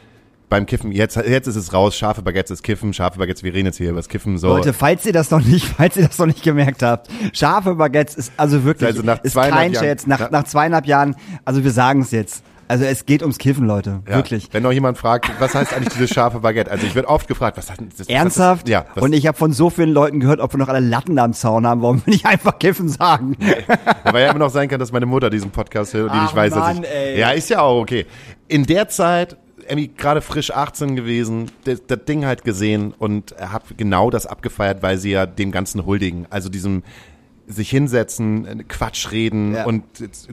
[0.49, 0.91] beim Kiffen.
[0.91, 1.95] Jetzt, jetzt ist es raus.
[1.95, 2.93] Scharfe Baguettes ist Kiffen.
[2.93, 4.37] Scharfe Baguettes, wir reden jetzt hier über das Kiffen.
[4.37, 4.47] So.
[4.49, 8.15] Leute, falls ihr das noch nicht, falls ihr das noch nicht gemerkt habt, scharfe Baguettes
[8.15, 11.71] ist also wirklich, Also nach ist kein Jahren- Scherz, nach, nach zweieinhalb Jahren, also wir
[11.71, 12.43] sagen es jetzt.
[12.71, 14.15] Also es geht ums Kiffen, Leute, Ja.
[14.15, 14.47] wirklich.
[14.53, 16.71] Wenn noch jemand fragt, was heißt eigentlich dieses scharfe Baguette?
[16.71, 18.07] Also ich werde oft gefragt, was heißt das?
[18.07, 18.63] Ernsthaft?
[18.69, 18.85] ist- Ja.
[18.95, 21.67] Und ich habe von so vielen Leuten gehört, ob wir noch alle Latten am Zaun
[21.67, 21.81] haben.
[21.81, 23.35] Warum will ich einfach Kiffen sagen?
[24.05, 26.23] Weil ja immer noch sein kann, dass meine Mutter diesen Podcast hört und die Ach,
[26.23, 26.89] nicht weiß, dass Mann, ich.
[26.89, 27.19] ey.
[27.19, 28.05] Ja, ist ja auch okay.
[28.47, 29.35] In der Zeit,
[29.67, 34.81] Emmy, gerade frisch 18 gewesen, das, das Ding halt gesehen und habe genau das abgefeiert,
[34.81, 36.25] weil sie ja dem Ganzen huldigen.
[36.29, 36.83] Also diesem
[37.51, 39.65] sich hinsetzen, äh, Quatsch reden Ja.
[39.65, 39.83] und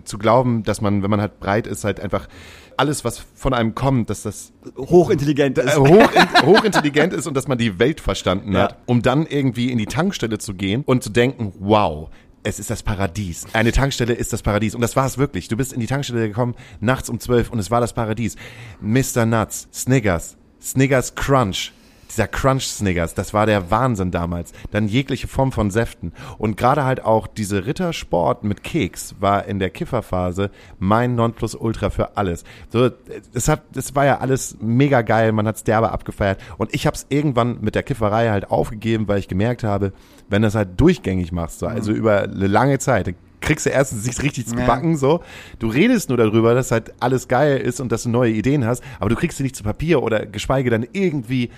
[0.05, 2.29] zu glauben, dass man, wenn man halt breit ist, halt einfach
[2.77, 5.75] alles, was von einem kommt, dass das Hochintelligent ist.
[5.75, 6.11] äh, hoch,
[6.45, 8.63] hochintelligent ist und dass man die Welt verstanden Ja.
[8.65, 12.09] hat, um dann irgendwie in die Tankstelle zu gehen und zu denken, wow,
[12.45, 13.47] es ist das Paradies.
[13.53, 14.75] Eine Tankstelle ist das Paradies.
[14.77, 15.49] Und das war es wirklich.
[15.49, 18.37] Du bist in die Tankstelle gekommen, nachts um zwölf und es war das Paradies.
[18.81, 19.27] Mr.
[19.27, 21.73] Nuts, Snickers, Snickers Crunch.
[22.11, 24.53] Dieser Crunch Snickers, das war der Wahnsinn damals.
[24.71, 26.13] Dann jegliche Form von Säften.
[26.39, 32.17] Und gerade halt auch diese Rittersport mit Keks war in der Kifferphase mein Nonplusultra für
[32.17, 32.45] alles.
[32.71, 32.91] So,
[33.35, 36.41] das hat, das war ja alles mega geil, man hat's derbe abgefeiert.
[36.57, 39.93] Und ich hab's irgendwann mit der Kifferei halt aufgegeben, weil ich gemerkt habe,
[40.31, 44.07] wenn du das halt durchgängig machst, so, also über eine lange Zeit, kriegst du erstens
[44.07, 44.67] nicht richtig zu Ja.
[44.67, 45.21] backen, so.
[45.59, 48.83] Du redest nur darüber, dass halt alles geil ist und dass du neue Ideen hast,
[48.99, 51.51] aber du kriegst sie nicht zu Papier oder geschweige dann irgendwie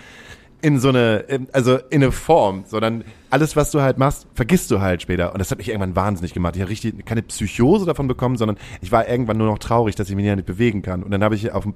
[0.62, 4.70] in so eine, in- also in eine Form, sondern alles, was du halt machst, vergisst
[4.70, 5.32] du halt später.
[5.32, 6.56] Und das hat mich irgendwann wahnsinnig gemacht.
[6.56, 10.10] Ich habe richtig keine Psychose davon bekommen, sondern ich war irgendwann nur noch traurig, dass
[10.10, 11.02] ich mich nicht bewegen kann.
[11.02, 11.66] Und dann habe ich auf,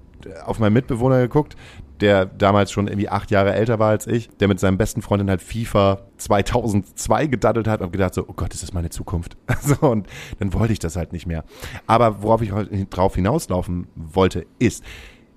[0.44, 1.56] auf meinen Mitbewohner geguckt,
[2.00, 5.30] der damals schon irgendwie acht Jahre älter war als ich, der mit seinem besten Freundin
[5.30, 9.36] halt FIFA 2002 gedaddelt hat und gedacht so, oh Gott, ist das meine Zukunft?
[9.62, 10.06] So, und
[10.40, 11.44] dann wollte ich das halt nicht mehr.
[11.86, 12.52] Aber worauf ich
[12.90, 14.84] drauf hinauslaufen wollte, ist,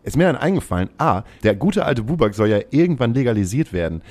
[0.08, 4.02] ist mir dann eingefallen, ah, der gute alte Bubak soll ja irgendwann legalisiert werden.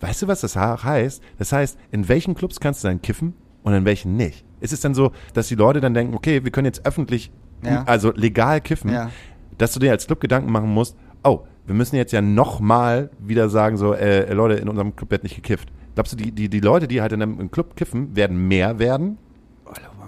[0.00, 1.22] Weißt du, was das heißt?
[1.38, 4.44] Das heißt, in welchen Clubs kannst du dann kiffen und in welchen nicht?
[4.60, 7.32] Ist es dann so, dass die Leute dann denken, okay, wir können jetzt öffentlich,
[7.64, 7.82] Ja.
[7.84, 9.10] also legal kiffen, Ja.
[9.56, 13.48] dass du dir als Club Gedanken machen musst, oh, wir müssen jetzt ja nochmal wieder
[13.48, 15.70] sagen, so, äh, Leute, in unserem Club wird nicht gekifft.
[15.94, 19.18] Glaubst du, die, die, die Leute, die halt in einem Club kiffen, werden mehr werden?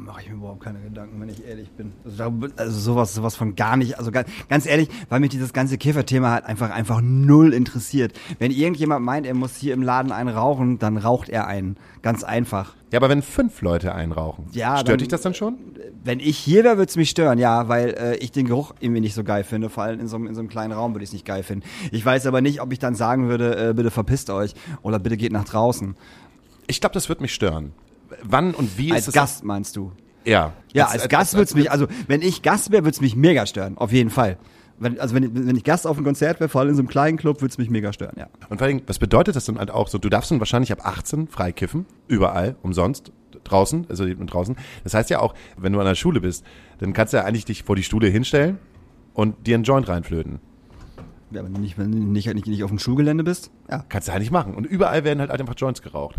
[0.02, 1.92] Mache ich mir überhaupt keine Gedanken, wenn ich ehrlich bin.
[2.04, 3.98] Also, also sowas, sowas von gar nicht.
[3.98, 8.12] Also ganz, ganz ehrlich, weil mich dieses ganze Kifferthema halt einfach, einfach null interessiert.
[8.38, 11.76] Wenn irgendjemand meint, er muss hier im Laden einen rauchen, dann raucht er einen.
[12.02, 12.74] Ganz einfach.
[12.92, 15.56] Ja, aber wenn fünf Leute einrauchen, Ja, stört dann- dich das dann schon?
[16.02, 19.02] Wenn ich hier wäre, würde es mich stören, ja, weil äh, ich den Geruch irgendwie
[19.02, 19.68] nicht so geil finde.
[19.68, 21.42] Vor allem in so, einem- in so einem kleinen Raum würde ich es nicht geil
[21.42, 21.64] finden.
[21.92, 25.18] Ich weiß aber nicht, ob ich dann sagen würde, äh, bitte verpisst euch oder bitte
[25.18, 25.94] geht nach draußen.
[26.66, 27.72] Ich glaube, das wird mich stören.
[28.23, 29.14] Wann und wie Als ist es?
[29.14, 29.92] Gast meinst du?
[30.25, 30.53] Ja.
[30.73, 33.92] Ja, als, Gast wird's mich, also wenn ich Gast wäre, wird's mich mega stören, auf
[33.92, 34.37] jeden Fall.
[34.79, 36.81] Wenn, also wenn, ich- wenn ich Gast auf einem Konzert wäre, vor allem in so
[36.83, 38.29] einem kleinen Club, wird's mich mega stören, ja.
[38.49, 39.99] Und vor allem, was bedeutet das dann halt auch so?
[39.99, 43.12] Du darfst dann wahrscheinlich ab 18 frei kiffen, überall, umsonst,
[43.44, 44.57] draußen, also draußen.
[44.85, 46.44] Das heißt ja auch, wenn du an der Schule bist,
[46.79, 48.59] dann kannst du ja eigentlich dich vor die Stule hinstellen
[49.14, 50.38] und dir einen Joint reinflöten.
[51.31, 53.85] ja wenn du nicht, wenn du nicht, nicht, nicht auf dem Schulgelände bist, ja.
[53.88, 54.55] Kannst du halt nicht machen.
[54.55, 56.16] Und überall werden halt einfach Joints geraucht.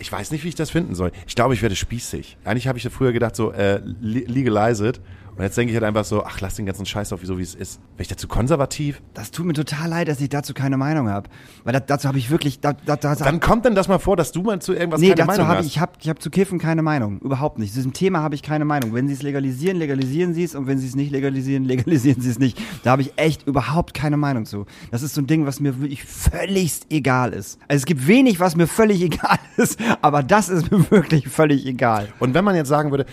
[0.00, 1.12] Ich weiß nicht, wie ich das finden soll.
[1.26, 2.36] Ich glaube, ich werde spießig.
[2.44, 5.00] Eigentlich habe ich früher gedacht, so, äh, le- legalize it
[5.40, 7.42] Und jetzt denke ich halt einfach so, ach, lass den ganzen Scheiß auf, so wie
[7.42, 7.80] es ist.
[7.96, 9.00] Bin ich dazu konservativ?
[9.14, 11.30] Das tut mir total leid, dass ich dazu keine Meinung habe.
[11.64, 12.60] Weil da, dazu habe ich wirklich.
[12.60, 15.08] Da, da, da, Wann kommt denn das mal vor, dass du mal zu irgendwas nee,
[15.08, 15.64] keine dazu Meinung habe hast?
[15.64, 17.20] ich, ich habe ich hab zu Kiffen keine Meinung.
[17.20, 17.70] Überhaupt nicht.
[17.72, 18.92] Zu diesem Thema habe ich keine Meinung.
[18.92, 20.54] Wenn sie es legalisieren, legalisieren sie es.
[20.54, 22.60] Und wenn sie es nicht legalisieren, legalisieren sie es nicht.
[22.82, 24.66] Da habe ich echt überhaupt keine Meinung zu.
[24.90, 27.58] Das ist so ein Ding, was mir wirklich völligst egal ist.
[27.66, 29.80] Also es gibt wenig, was mir völlig egal ist.
[30.02, 32.08] Aber das ist mir wirklich völlig egal.
[32.18, 33.06] Und wenn man jetzt sagen würde,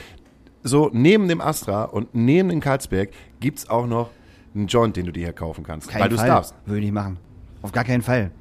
[0.68, 4.10] so neben dem Astra und neben dem Karlsberg gibt's auch noch
[4.56, 6.56] einen Joint, den du dir hier kaufen kannst, Kein weil du es darfst.
[6.66, 7.18] Würde ich nicht machen.
[7.62, 8.32] Auf gar keinen Fall.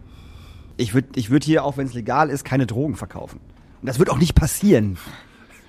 [0.76, 3.40] Ich würde ich würd hier, auch wenn es legal ist, keine Drogen verkaufen.
[3.80, 4.98] Und das wird auch nicht passieren.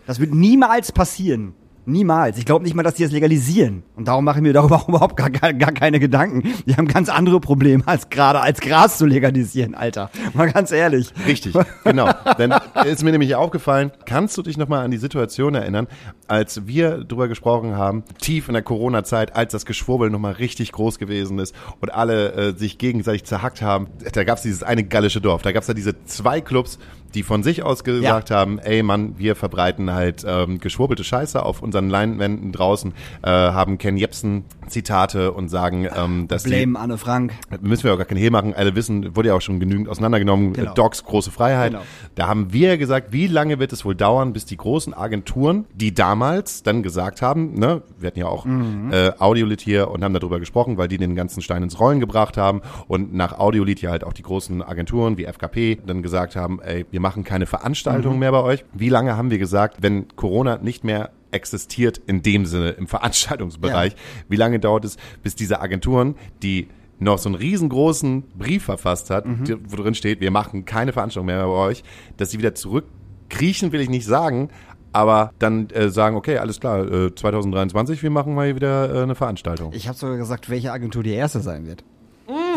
[0.06, 1.54] Das wird niemals passieren.
[1.88, 2.38] Niemals.
[2.38, 3.84] Ich glaube nicht mal, dass die das legalisieren.
[3.96, 6.44] Und darum mache ich mir darüber überhaupt gar, gar, gar keine Gedanken.
[6.66, 10.10] Die haben ganz andere Probleme, als gerade als Gras zu legalisieren, Alter.
[10.34, 11.14] Mal ganz ehrlich.
[11.26, 12.10] Richtig, genau.
[12.38, 12.54] Denn
[12.86, 15.88] ist mir nämlich aufgefallen, kannst du dich nochmal an die Situation erinnern,
[16.28, 21.00] als wir drüber gesprochen haben, tief in der Corona-Zeit, als das Geschwurbel nochmal richtig groß
[21.00, 23.88] gewesen ist und alle äh, sich gegenseitig zerhackt haben.
[24.12, 26.80] Da gab's dieses eine gallische Dorf, da gab's da diese zwei Clubs,
[27.14, 31.62] die von sich aus gesagt haben, ey Mann, wir verbreiten halt ähm, geschwurbelte Scheiße auf
[31.62, 32.94] unseren Leinwänden draußen,
[33.24, 37.32] äh, haben Ken Jebsen Zitate und sagen, ähm, dass die Blame Anne Frank.
[37.62, 38.54] müssen wir auch gar keinen Hehl machen.
[38.54, 40.54] Alle wissen, wurde ja auch schon genügend auseinandergenommen.
[40.54, 40.74] Genau.
[40.74, 41.72] Docs, große Freiheit.
[41.72, 41.84] Genau.
[42.16, 45.94] Da haben wir gesagt, wie lange wird es wohl dauern, bis die großen Agenturen, die
[45.94, 48.92] damals dann gesagt haben, ne, wir hatten ja auch Mhm.
[48.92, 52.38] äh, Audiolit hier und haben darüber gesprochen, weil die den ganzen Stein ins Rollen gebracht
[52.38, 56.62] haben und nach Audiolit ja halt auch die großen Agenturen wie FKP dann gesagt haben,
[56.62, 58.20] ey, wir machen keine Veranstaltungen Mhm.
[58.20, 58.66] mehr bei euch.
[58.74, 63.96] Wie lange haben wir gesagt, wenn Corona nicht mehr existiert in dem Sinne im Veranstaltungsbereich,
[64.30, 66.68] wie lange dauert es, bis diese Agenturen, die
[67.00, 69.44] noch so einen riesengroßen Brief verfasst hat, Mhm.
[69.44, 71.84] die- wo drin steht, wir machen keine Veranstaltung mehr bei euch,
[72.18, 74.50] dass sie wieder zurückkriechen, will ich nicht sagen,
[74.94, 79.14] aber dann äh, sagen, okay, alles klar, äh, 2023, wir machen mal wieder äh, eine
[79.16, 79.74] Veranstaltung.
[79.74, 81.84] Ich habe sogar gesagt, welche Agentur die erste sein wird.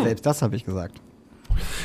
[0.03, 0.99] Selbst das habe ich gesagt.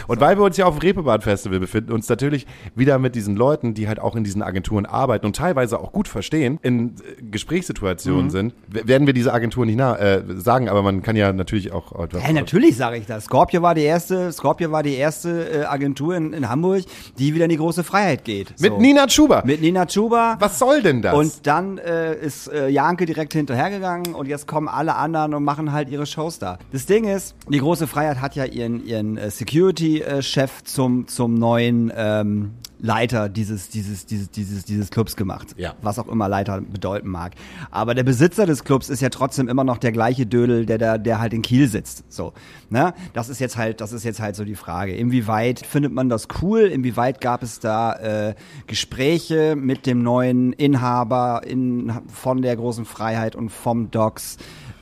[0.07, 3.37] Und weil wir uns ja auf dem Reeperbahn Festival befinden, uns natürlich wieder mit diesen
[3.37, 7.23] Leuten, die halt auch in diesen Agenturen arbeiten und teilweise auch gut verstehen, in äh,
[7.31, 11.33] Gesprächssituationen sind, w- werden wir diese Agenturen nicht nah, äh, sagen, aber man kann ja
[11.33, 12.23] natürlich auch etwas.
[12.23, 13.25] Hey, natürlich sage ich das.
[13.25, 16.85] Scorpio war die erste, Scorpio war die erste äh, Agentur in, in Hamburg,
[17.19, 18.51] die wieder in die große Freiheit geht.
[18.61, 18.79] Mit So.
[18.81, 19.43] Nina Schuber.
[19.45, 20.37] Mit Nina Chuba.
[20.39, 21.15] Was soll denn das?
[21.15, 25.73] Und dann äh, ist äh, Janke direkt hinterhergegangen und jetzt kommen alle anderen und machen
[25.73, 26.59] halt ihre Shows da.
[26.73, 31.91] Das Ding ist, die große Freiheit hat ja ihren, ihren äh, Security-Chef zum, zum neuen
[31.97, 35.55] ähm, Leiter dieses, dieses, dieses, dieses, dieses Clubs gemacht.
[35.57, 35.75] Ja.
[35.81, 37.33] Was auch immer Leiter bedeuten mag.
[37.71, 40.99] Aber der Besitzer des Clubs ist ja trotzdem immer noch der gleiche Dödel, der da,
[40.99, 42.05] der halt in Kiel sitzt.
[42.13, 42.35] So.
[42.69, 42.93] Ne?
[43.15, 44.95] Das ist jetzt halt, das ist jetzt halt so die Frage.
[44.95, 46.61] Inwieweit findet man das cool?
[46.61, 48.35] Inwieweit gab es da äh,
[48.67, 54.37] Gespräche mit dem neuen Inhaber in, von der großen Freiheit und vom Docs?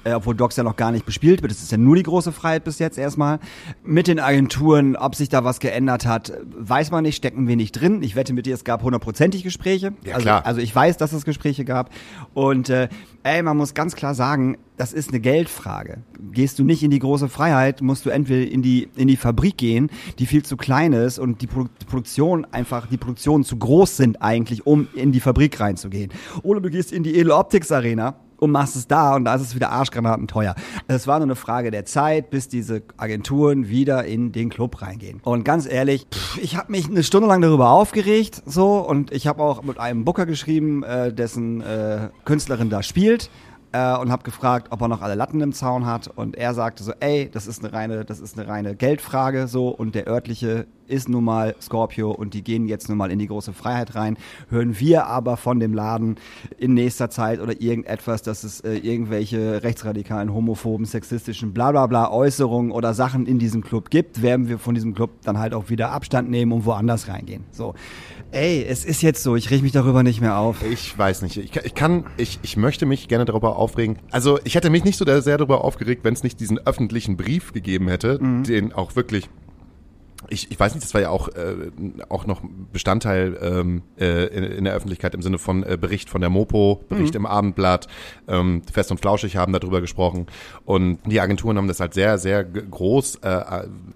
[0.05, 1.51] Äh, obwohl Docs ja noch gar nicht bespielt wird.
[1.51, 3.39] Das ist ja nur die große Freiheit bis jetzt erstmal.
[3.83, 7.73] Mit den Agenturen, ob sich da was geändert hat, weiß man nicht, stecken wir nicht
[7.73, 8.03] drin.
[8.03, 9.95] Ich wette mit dir, es gab hundertprozentig Gespräche.
[10.05, 11.91] Ja, also, also ich weiß, dass es Gespräche gab.
[12.35, 12.89] Und äh,
[13.23, 15.99] ey, man muss ganz klar sagen, das ist eine Geldfrage.
[16.33, 19.57] Gehst du nicht in die große Freiheit, musst du entweder in die, in die Fabrik
[19.57, 19.89] gehen,
[20.19, 24.21] die viel zu klein ist und die, die Produktion einfach, die Produktionen zu groß sind
[24.21, 26.13] eigentlich, um in die Fabrik reinzugehen.
[26.43, 29.43] Oder du gehst in die Edel Optics Arena und machst es da und da ist
[29.43, 30.55] es wieder Arschgranaten teuer.
[30.87, 35.21] Es war nur eine Frage der Zeit, bis diese Agenturen wieder in den Club reingehen.
[35.25, 39.27] Und ganz ehrlich, pff, ich habe mich eine Stunde lang darüber aufgeregt, so und ich
[39.27, 43.31] habe auch mit einem Booker geschrieben, äh, dessen äh, Künstlerin da spielt
[43.73, 46.85] äh, und habe gefragt, ob er noch alle Latten im Zaun hat und er sagte
[46.85, 50.67] so, ey, das ist eine reine, das ist eine reine Geldfrage so und der örtliche
[50.87, 54.17] ist nun mal Scorpio und die gehen jetzt nun mal in die große Freiheit rein.
[54.51, 56.17] Hören wir aber von dem Laden
[56.59, 62.11] in nächster Zeit oder irgendetwas, dass es äh, irgendwelche rechtsradikalen, homophoben, sexistischen, bla bla bla
[62.11, 65.69] Äußerungen oder Sachen in diesem Club gibt, werden wir von diesem Club dann halt auch
[65.71, 67.45] wieder Abstand nehmen und woanders reingehen.
[67.51, 67.75] So.
[68.31, 70.57] Ey, es ist jetzt so, ich reg mich darüber nicht mehr auf.
[70.69, 71.37] Ich weiß nicht.
[71.37, 73.99] Ich, kann- ich kann, ich, ich möchte mich gerne darüber aufregen.
[74.11, 77.53] Also ich hätte mich nicht so sehr darüber aufgeregt, wenn es nicht diesen öffentlichen Brief
[77.53, 79.29] gegeben hätte, den auch wirklich.
[80.29, 81.71] Ich, ich weiß nicht, das war ja auch, äh,
[82.09, 86.21] auch noch Bestandteil ähm, äh, in, in der Öffentlichkeit im Sinne von äh, Bericht von
[86.21, 87.89] der Mopo, Bericht im Abendblatt,
[88.29, 90.27] ähm, Fest und Flauschig haben darüber gesprochen.
[90.65, 93.29] Und die Agenturen haben das halt sehr, sehr groß äh,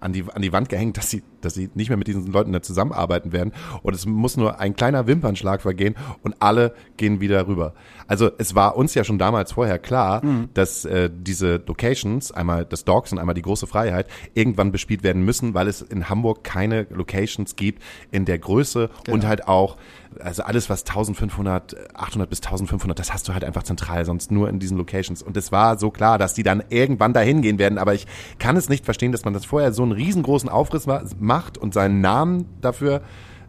[0.00, 2.52] an, die, an die Wand gehängt, dass sie, dass sie nicht mehr mit diesen Leuten
[2.52, 3.52] da zusammenarbeiten werden.
[3.82, 7.74] Und es muss nur ein kleiner Wimpernschlag vergehen und alle gehen wieder rüber.
[8.08, 10.22] Also es war uns ja schon damals vorher klar,
[10.54, 15.22] dass äh, diese Locations, einmal das Dogs und einmal die große Freiheit, irgendwann bespielt werden
[15.24, 19.26] müssen, weil es in Hamburg keine Locations gibt in der Größe und Genau.
[19.28, 19.76] halt auch,
[20.20, 24.48] also alles was 1500, 800 bis 1500, das hast du halt einfach zentral, sonst nur
[24.48, 25.22] in diesen Locations.
[25.22, 28.06] Und es war so klar, dass die dann irgendwann dahin gehen werden, aber ich
[28.38, 31.74] kann es nicht verstehen, dass man das vorher so einen riesengroßen Aufriss ma- macht und
[31.74, 33.02] seinen Namen dafür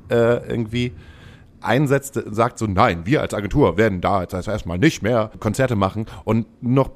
[0.09, 0.15] äh,
[0.49, 0.91] irgendwie
[1.61, 6.05] einsetzt, sagt so, nein, wir als Agentur werden da jetzt erstmal nicht mehr Konzerte machen.
[6.23, 6.91] Und noch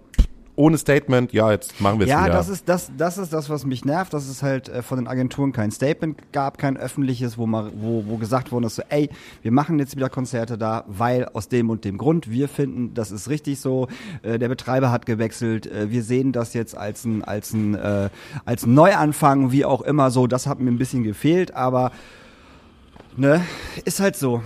[0.55, 2.33] ohne Statement, ja, jetzt machen wir es Ja, wieder.
[2.33, 5.07] das ist das, das ist das, was mich nervt, dass es halt äh, von den
[5.07, 9.09] Agenturen kein Statement gab, kein öffentliches, wo mal, wo, wo gesagt worden ist, so, ey,
[9.41, 13.11] wir machen jetzt wieder Konzerte da, weil aus dem und dem Grund, wir finden, das
[13.11, 13.87] ist richtig so,
[14.21, 18.09] äh, der Betreiber hat gewechselt, äh, wir sehen das jetzt als ein, als ein, äh,
[18.45, 21.91] als Neuanfang, wie auch immer so, das hat mir ein bisschen gefehlt, aber
[23.17, 23.45] ne,
[23.85, 24.41] ist halt so.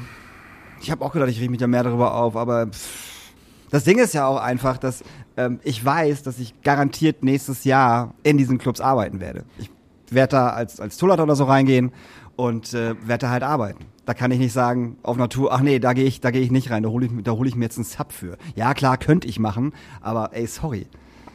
[0.82, 3.34] Ich habe auch gedacht, ich reg mich da mehr darüber auf, aber pff,
[3.70, 5.04] das Ding ist ja auch einfach, dass
[5.36, 9.44] ähm, ich weiß, dass ich garantiert nächstes Jahr in diesen Clubs arbeiten werde.
[9.58, 9.70] Ich
[10.10, 11.92] werde da als, als Tourleiter oder so reingehen
[12.36, 13.86] und äh, werde da halt arbeiten.
[14.06, 16.52] Da kann ich nicht sagen, auf Natur, ach nee, da gehe ich, da gehe ich
[16.52, 18.38] nicht rein, da hole ich, da hol ich mir jetzt einen Sub für.
[18.56, 20.88] Ja, klar, könnte ich machen, aber ey, sorry.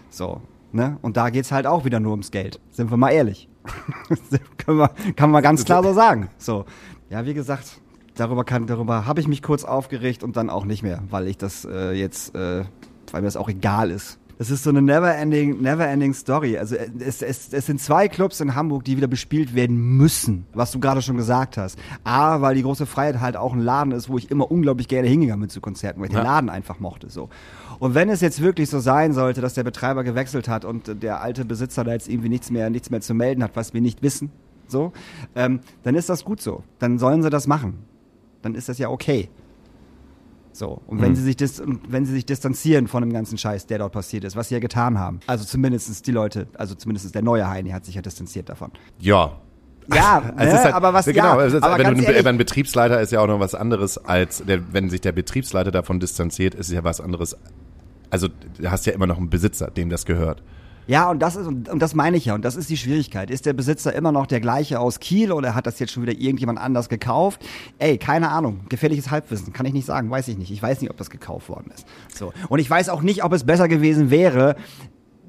[0.08, 0.40] So,
[0.72, 0.96] ne?
[1.02, 2.60] Und da geht's halt auch wieder nur ums Geld.
[2.70, 3.48] Sind wir mal ehrlich.
[4.58, 6.30] Können wir, kann man ganz klar so sagen.
[6.38, 6.64] So.
[7.12, 7.82] Ja, wie gesagt,
[8.14, 11.36] darüber kann, darüber habe ich mich kurz aufgeregt und dann auch nicht mehr, weil ich
[11.36, 12.64] das äh, jetzt, äh,
[13.10, 14.18] weil mir das auch egal ist.
[14.38, 16.56] Das ist so eine never-ending, never-ending Story.
[16.56, 20.46] Also äh, es, es, es sind zwei Clubs in Hamburg, die wieder bespielt werden müssen,
[20.54, 21.78] was du gerade schon gesagt hast.
[22.02, 25.06] A, weil die große Freiheit halt auch ein Laden ist, wo ich immer unglaublich gerne
[25.06, 26.20] hingegangen bin zu Konzerten, weil ich Ja.
[26.22, 27.10] den Laden einfach mochte.
[27.10, 27.28] So.
[27.78, 31.20] Und wenn es jetzt wirklich so sein sollte, dass der Betreiber gewechselt hat und der
[31.20, 34.02] alte Besitzer da jetzt irgendwie nichts mehr, nichts mehr zu melden hat, was wir nicht
[34.02, 34.30] wissen,
[34.72, 34.92] so,
[35.36, 36.64] ähm, dann ist das gut so.
[36.80, 37.78] Dann sollen sie das machen.
[38.42, 39.28] Dann ist das ja okay.
[40.52, 40.82] So.
[40.86, 41.16] Und wenn Mhm.
[41.16, 44.36] sie sich dis wenn sie sich distanzieren von dem ganzen Scheiß, der dort passiert ist,
[44.36, 45.20] was sie ja getan haben.
[45.26, 48.72] Also zumindestens die Leute, also zumindest der neue Heini hat sich ja distanziert davon.
[48.98, 49.38] ja.
[49.92, 52.24] Ja, Es ne, ist halt, aber was genau, ja, es ist, aber wenn, du, ehrlich,
[52.24, 55.98] ein Betriebsleiter ist ja auch noch was anderes als der, wenn sich der Betriebsleiter davon
[55.98, 57.36] distanziert, ist es ja was anderes.
[58.08, 60.40] Also du hast ja immer noch einen Besitzer, dem das gehört.
[60.86, 63.30] Ja, und das ist, und, das meine ich ja, und das ist die Schwierigkeit.
[63.30, 66.18] Ist der Besitzer immer noch der gleiche aus Kiel oder hat das jetzt schon wieder
[66.18, 67.40] irgendjemand anders gekauft?
[67.78, 68.60] Ey, keine Ahnung.
[68.68, 69.52] Gefährliches Halbwissen.
[69.52, 70.50] Kann ich nicht sagen, weiß ich nicht.
[70.50, 71.86] Ich weiß nicht, ob das gekauft worden ist.
[72.14, 72.32] So.
[72.48, 74.56] Und ich weiß auch nicht, ob es besser gewesen wäre,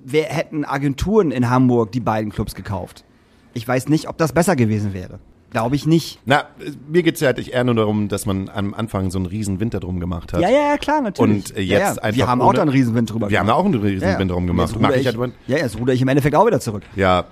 [0.03, 3.05] wer hätten Agenturen in Hamburg die beiden Clubs gekauft.
[3.53, 5.19] Ich weiß nicht, ob das besser gewesen wäre.
[5.53, 6.19] Glaube ich nicht.
[6.25, 6.45] Na,
[6.89, 9.79] mir geht's ja halt eher nur darum, dass man am Anfang so einen riesen Winter
[9.79, 10.41] drum gemacht hat.
[10.41, 11.51] Ja, ja, ja, klar, natürlich.
[11.51, 12.03] Und äh, ja, jetzt ja.
[12.03, 13.59] einfach Wir haben ohne- auch da einen Riesenwind drüber Wir haben gemacht.
[13.61, 14.19] auch einen riesen Ja, ja.
[14.19, 14.69] Wind drum gemacht.
[14.71, 16.83] Jetzt Mach ruder ich ich, halt- ja, jetzt ruder ich im Endeffekt auch wieder zurück.
[16.95, 17.23] Ja,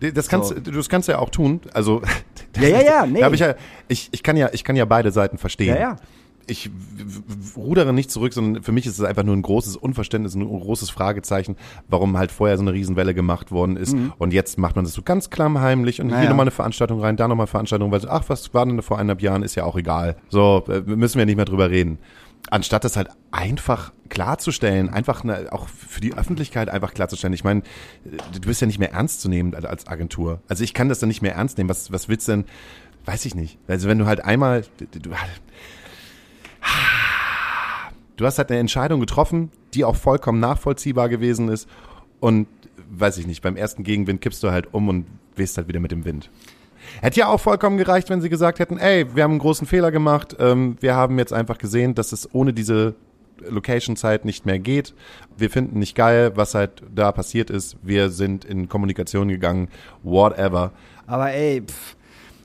[0.00, 0.54] das kannst So.
[0.54, 1.60] du das kannst du ja auch tun.
[1.74, 2.02] Also
[2.58, 3.20] Ja, ja, ja, nee.
[3.20, 3.54] da ich, ja
[3.88, 5.74] ich ich kann ja ich kann ja beide Seiten verstehen.
[5.74, 5.96] Ja, ja.
[6.48, 6.70] Ich
[7.56, 10.90] rudere nicht zurück, sondern für mich ist es einfach nur ein großes Unverständnis, ein großes
[10.90, 11.56] Fragezeichen,
[11.88, 15.02] warum halt vorher so eine Riesenwelle gemacht worden ist und jetzt macht man das so
[15.02, 16.12] ganz klammheimlich und Mhm.
[16.14, 18.80] Na hier nochmal eine Veranstaltung rein, da nochmal eine Veranstaltung, weil ach, was war denn
[18.82, 20.16] vor eineinhalb Jahren, ist ja auch egal.
[20.30, 21.98] So, äh, müssen wir nicht mehr drüber reden.
[22.50, 27.34] Anstatt das halt einfach klarzustellen, einfach eine, auch für die Öffentlichkeit einfach klarzustellen.
[27.34, 27.62] Ich meine,
[28.04, 30.40] du bist ja nicht mehr ernst zu nehmen als Agentur.
[30.48, 31.68] Also ich kann das dann nicht mehr ernst nehmen.
[31.68, 32.44] Was, was willst du denn?
[33.04, 33.58] Weiß ich nicht.
[33.68, 35.10] Also wenn du halt einmal, du, du,
[38.16, 41.68] du hast halt eine Entscheidung getroffen, die auch vollkommen nachvollziehbar gewesen ist
[42.20, 42.46] und
[42.90, 45.92] weiß ich nicht, beim ersten Gegenwind kippst du halt um und wehst halt wieder mit
[45.92, 46.30] dem Wind.
[47.00, 49.90] Hätte ja auch vollkommen gereicht, wenn sie gesagt hätten, ey, wir haben einen großen Fehler
[49.90, 52.94] gemacht, ähm, wir haben jetzt einfach gesehen, dass es ohne diese
[53.46, 54.94] Location-Zeit nicht mehr geht.
[55.36, 57.76] Wir finden nicht geil, was halt da passiert ist.
[57.82, 59.68] Wir sind in Kommunikation gegangen,
[60.02, 60.72] whatever.
[61.06, 61.96] Aber ey, pff,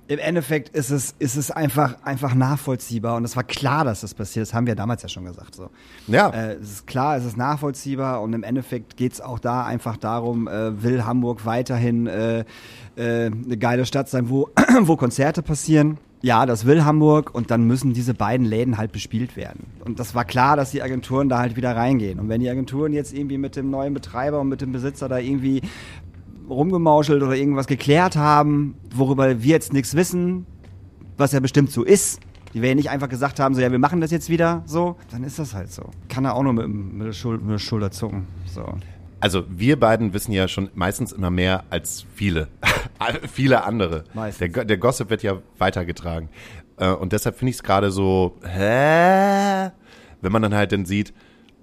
[0.08, 4.14] im Endeffekt ist es, ist es einfach, einfach nachvollziehbar und es war klar, dass das
[4.14, 4.46] passiert.
[4.46, 5.56] Das haben wir damals ja schon gesagt.
[5.56, 5.70] So.
[6.08, 6.30] Ja.
[6.30, 10.48] Äh, es ist klar, es ist nachvollziehbar und im Endeffekt geht's auch da einfach darum,
[10.48, 12.40] äh, will Hamburg weiterhin äh,
[12.96, 14.50] äh, eine geile Stadt sein, wo,
[14.82, 15.98] wo Konzerte passieren.
[16.22, 19.66] Ja, das will Hamburg und dann müssen diese beiden Läden halt bespielt werden.
[19.84, 22.18] Und das war klar, dass die Agenturen da halt wieder reingehen.
[22.18, 25.18] Und wenn die Agenturen jetzt irgendwie mit dem neuen Betreiber und mit dem Besitzer da
[25.18, 25.62] irgendwie
[26.50, 30.46] rumgemauschelt oder irgendwas geklärt haben, worüber wir jetzt nichts wissen,
[31.18, 32.20] was ja bestimmt so ist.
[32.54, 35.24] Die werden nicht einfach gesagt haben, so ja, wir machen das jetzt wieder so, dann
[35.24, 35.90] ist das halt so.
[36.08, 38.28] Kann er auch nur mit, mit, der, Schul mit der Schulter zucken.
[38.46, 38.64] So.
[39.20, 42.50] Also wir beiden wissen ja schon meistens immer mehr als viele.
[43.32, 44.04] viele andere.
[44.40, 46.30] Der, der Gossip wird ja weitergetragen.
[46.78, 49.72] Äh, Und deshalb finde ich es gerade so, hä?
[50.22, 51.14] Wenn man dann halt dann sieht,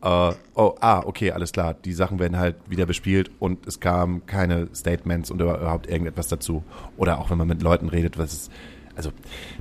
[0.03, 4.25] äh, oh, ah, okay, alles klar, die Sachen werden halt wieder bespielt und es kamen
[4.27, 6.63] keine Statements und überhaupt irgendetwas dazu.
[6.97, 8.53] Oder auch wenn man mit Leuten redet, was ist,
[8.97, 9.11] also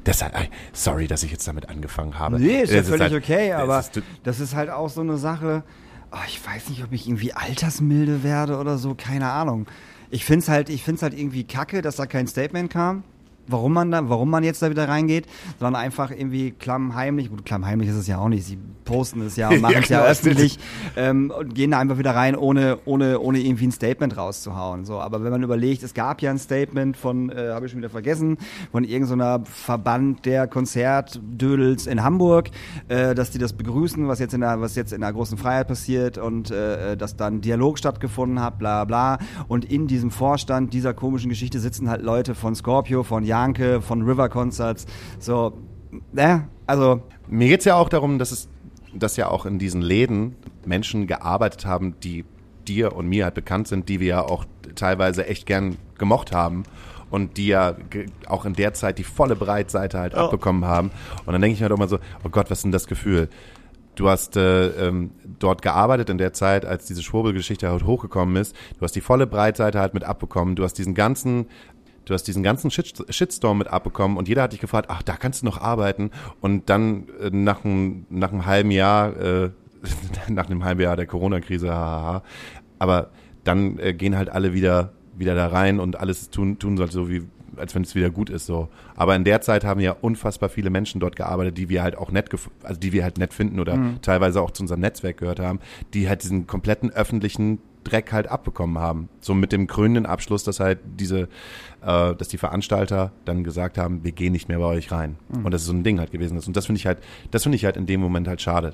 [0.06, 2.40] deshalb, äh, sorry, dass ich jetzt damit angefangen habe.
[2.40, 5.18] Nee, ist ja Es völlig halt- okay, aber ist- das ist halt auch so eine
[5.18, 5.64] Sache.
[6.12, 9.68] Oh, ich weiß nicht, ob ich irgendwie altersmilde werde oder so, keine Ahnung.
[10.10, 13.04] Ich find's halt, ich find's halt irgendwie kacke, dass da kein Statement kam.
[13.50, 15.26] Warum man da, warum man jetzt da wieder reingeht,
[15.60, 18.58] sondern einfach irgendwie klammheimlich, gut, klammheimlich ist es ja auch nicht, sie
[18.89, 20.58] posten es ja und machen es ja, genau, öffentlich
[20.97, 24.86] ähm, und gehen da einfach wieder rein, ohne, ohne, ohne irgendwie ein Statement rauszuhauen.
[24.86, 27.80] So, aber wenn man überlegt, es gab ja ein Statement von, äh, habe ich schon
[27.80, 28.38] wieder vergessen,
[28.72, 32.50] von irgendeiner Verband der Konzertdödels in Hamburg,
[32.88, 35.68] äh, dass die das begrüßen, was jetzt in der, was jetzt in der großen Freiheit
[35.68, 39.20] passiert und äh, dass dann Dialog stattgefunden hat, bla bla.
[39.47, 44.02] Und in diesem Vorstand dieser komischen Geschichte sitzen halt Leute von Scorpio, von Janke, von
[44.02, 44.86] River Concerts.
[45.20, 45.58] So,
[46.12, 46.48] ne?
[46.68, 48.50] Also, Mir geht's ja auch darum, dass es,
[48.94, 50.36] dass ja auch in diesen Läden
[50.66, 52.26] Menschen gearbeitet haben, die
[52.68, 56.64] dir und mir halt bekannt sind, die wir ja auch teilweise echt gern gemocht haben
[57.10, 57.76] und die ja
[58.28, 60.92] auch in der Zeit die volle Breitseite halt abbekommen haben.
[61.26, 63.30] Und dann denke ich mir halt mal so, oh Gott, was ist denn das Gefühl?
[63.96, 68.56] Du hast äh, ähm, dort gearbeitet in der Zeit, als diese Schwurbelgeschichte halt hochgekommen ist.
[68.78, 70.56] Du hast die volle Breitseite halt mit abbekommen.
[70.56, 71.48] Du hast diesen ganzen
[72.10, 75.16] Du hast diesen ganzen Shit Shitstorm mit abbekommen und jeder hat dich gefragt, ach, da
[75.16, 76.10] kannst du noch arbeiten.
[76.41, 79.51] Und dann äh, nach, einem, nach einem halben Jahr, äh,
[80.28, 82.24] nach einem halben Jahr der Corona-Krise, hahaha,
[82.80, 83.12] aber
[83.43, 87.12] dann äh, gehen halt alle wieder, wieder da rein und alles tun, tun soll so
[87.12, 88.70] wie, als wenn es wieder gut ist, so.
[88.95, 92.12] Aber in der Zeit haben ja unfassbar viele Menschen dort gearbeitet, die wir halt auch
[92.12, 92.32] nett,
[92.64, 95.60] also die wir halt nett finden oder teilweise auch zu unserem Netzwerk gehört haben,
[95.93, 97.60] die halt diesen kompletten öffentlichen
[97.90, 99.10] Dreck halt abbekommen haben.
[99.22, 101.22] So mit dem krönenden Abschluss, dass halt diese,
[101.82, 105.18] äh, dass die Veranstalter dann gesagt haben, wir gehen nicht mehr bei euch rein.
[105.44, 106.48] Und das ist so ein Ding halt gewesen ist.
[106.48, 107.00] Und das finde ich halt,
[107.32, 108.74] das finde ich halt in dem Moment halt schade,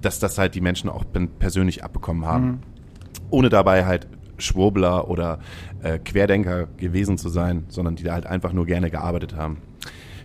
[0.00, 1.04] dass das halt die Menschen auch
[1.38, 2.60] persönlich abbekommen haben.
[3.30, 4.06] Ohne dabei halt
[4.38, 5.38] Schwurbler oder
[5.82, 9.58] äh, Querdenker gewesen zu sein, sondern die da halt einfach nur gerne gearbeitet haben.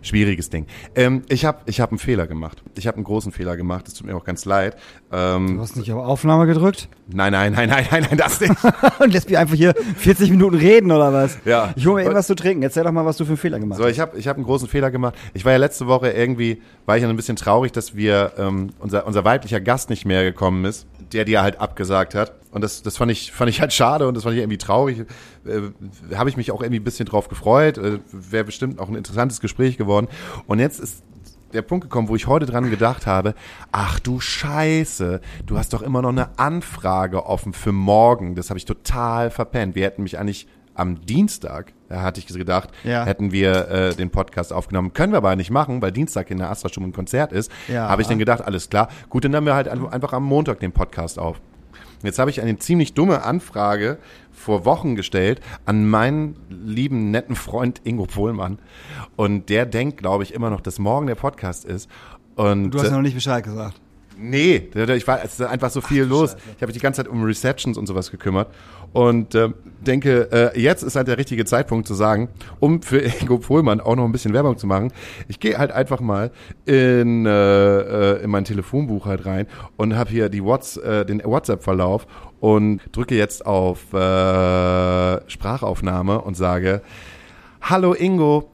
[0.02, 0.66] Schwieriges Ding.
[0.96, 2.64] Ähm, ich habe ich hab einen Fehler gemacht.
[2.78, 3.88] Ich habe einen großen Fehler gemacht.
[3.88, 4.78] Es tut mir auch ganz leid.
[5.12, 8.54] Ähm, du hast nicht auf Aufnahme gedrückt nein, nein, nein, nein, nein, nein, das nicht.
[9.00, 11.38] und lässt mich einfach hier 40 Minuten reden oder was?
[11.46, 11.74] Ja.
[11.76, 12.64] Ich hole mir irgendwas zu trinken.
[12.64, 14.46] Erzähl doch mal, was du für einen Fehler gemacht So, ich habe ich hab einen
[14.46, 15.16] großen Fehler gemacht.
[15.34, 18.72] Ich war ja letzte Woche irgendwie, war ich ja ein bisschen traurig, dass wir, ähm,
[18.80, 22.34] unser, unser weiblicher Gast nicht mehr gekommen ist, der dir halt abgesagt hat.
[22.52, 25.06] Und das, das fand ich, fand ich halt schade und das fand ich irgendwie traurig.
[25.46, 27.78] Äh, habe ich mich auch irgendwie ein bisschen drauf gefreut.
[27.78, 30.08] Äh, Wäre bestimmt auch ein interessantes Gespräch geworden.
[30.48, 31.04] Und jetzt ist
[31.54, 33.34] der Punkt gekommen, wo ich heute dran gedacht habe,
[33.72, 38.36] ach du Scheiße, du hast doch immer noch eine Anfrage offen für morgen.
[38.36, 39.76] Das habe ich total verpennt.
[39.76, 43.04] Wir hätten mich eigentlich am Dienstag, da hatte ich gedacht, Ja.
[43.06, 44.94] hätten wir äh, den Podcast aufgenommen.
[44.94, 47.52] Können wir aber nicht machen, weil Dienstag in der Astra-Stube ein Konzert ist.
[47.68, 47.90] Ja.
[47.90, 48.88] Habe ich dann gedacht, alles klar.
[49.10, 51.42] Gut, dann nehmen wir halt einfach am Montag den Podcast auf.
[52.04, 53.98] Jetzt habe ich eine ziemlich dumme Anfrage
[54.32, 58.60] vor Wochen gestellt an meinen lieben, netten Freund Ingo Pohlmann.
[59.16, 61.90] Und der denkt, glaube ich, immer noch, dass morgen der Podcast ist.
[62.36, 63.82] Und Du hast ja noch nicht Bescheid gesagt.
[64.22, 66.36] Nee, ich war, es ist einfach so viel los.
[66.36, 68.54] Ich habe mich die ganze Zeit um Receptions und sowas gekümmert
[68.94, 69.50] und äh,
[69.82, 72.30] denke, äh, jetzt ist halt der richtige Zeitpunkt zu sagen,
[72.60, 74.92] um für Ingo Pohlmann auch noch ein bisschen Werbung zu machen.
[75.28, 76.32] Ich gehe halt einfach mal
[76.66, 81.24] in, äh, äh, in mein Telefonbuch halt rein und habe hier die Whats, äh, den
[81.24, 82.08] WhatsApp-Verlauf
[82.40, 86.82] und drücke jetzt auf äh, Sprachaufnahme und sage,
[87.62, 88.50] Hallo Ingo,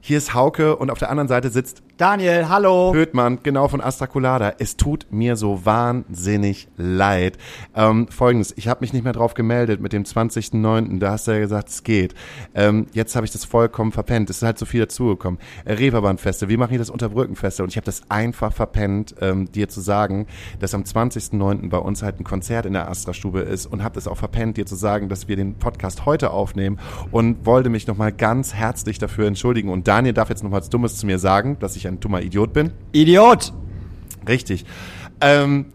[0.00, 2.94] hier ist Hauke und auf der anderen Seite sitzt Daniel, hallo.
[2.94, 4.54] Höhtmann, genau von Astraculada.
[4.60, 7.38] Es tut mir so wahnsinnig leid.
[7.74, 11.32] Ähm, Folgendes, ich habe mich nicht mehr drauf gemeldet mit dem 20.09., da hast du
[11.32, 12.14] ja gesagt, es geht.
[12.54, 14.30] Ähm, jetzt habe ich das vollkommen verpennt.
[14.30, 15.40] Es ist halt so viel dazugekommen.
[15.64, 17.64] Äh, wie mache ich das Unterbrückenfeste?
[17.64, 20.28] Und ich habe das einfach verpennt, ähm, dir zu sagen,
[20.60, 21.68] dass am 20.09.
[21.68, 24.66] bei uns halt ein Konzert in der Astra-Stube ist und habe das auch verpennt, dir
[24.66, 26.78] zu sagen, dass wir den Podcast heute aufnehmen
[27.10, 29.68] und wollte mich nochmal ganz herzlich dafür entschuldigen.
[29.68, 32.52] Und Daniel darf jetzt noch was Dummes zu mir sagen, dass ich ein dummer Idiot
[32.52, 32.72] bin.
[32.92, 33.52] Idiot.
[34.28, 34.64] Richtig.
[35.20, 35.66] Ähm,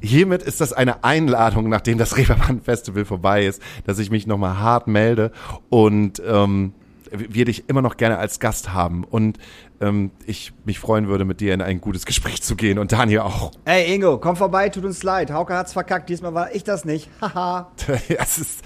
[0.00, 4.58] hiermit ist das eine Einladung, nachdem das Reeperbahn Festival vorbei ist, dass ich mich nochmal
[4.58, 5.32] hart melde
[5.70, 6.74] und ähm,
[7.10, 9.38] wir dich immer noch gerne als Gast haben und
[9.80, 13.20] ähm, ich mich freuen würde, mit dir in ein gutes Gespräch zu gehen und Daniel
[13.20, 13.52] auch.
[13.64, 15.30] Ey, Ingo, komm vorbei, tut uns leid.
[15.30, 17.08] Hauke hat's verkackt, diesmal war ich das nicht.
[17.20, 17.70] Haha.
[18.08, 18.64] es ist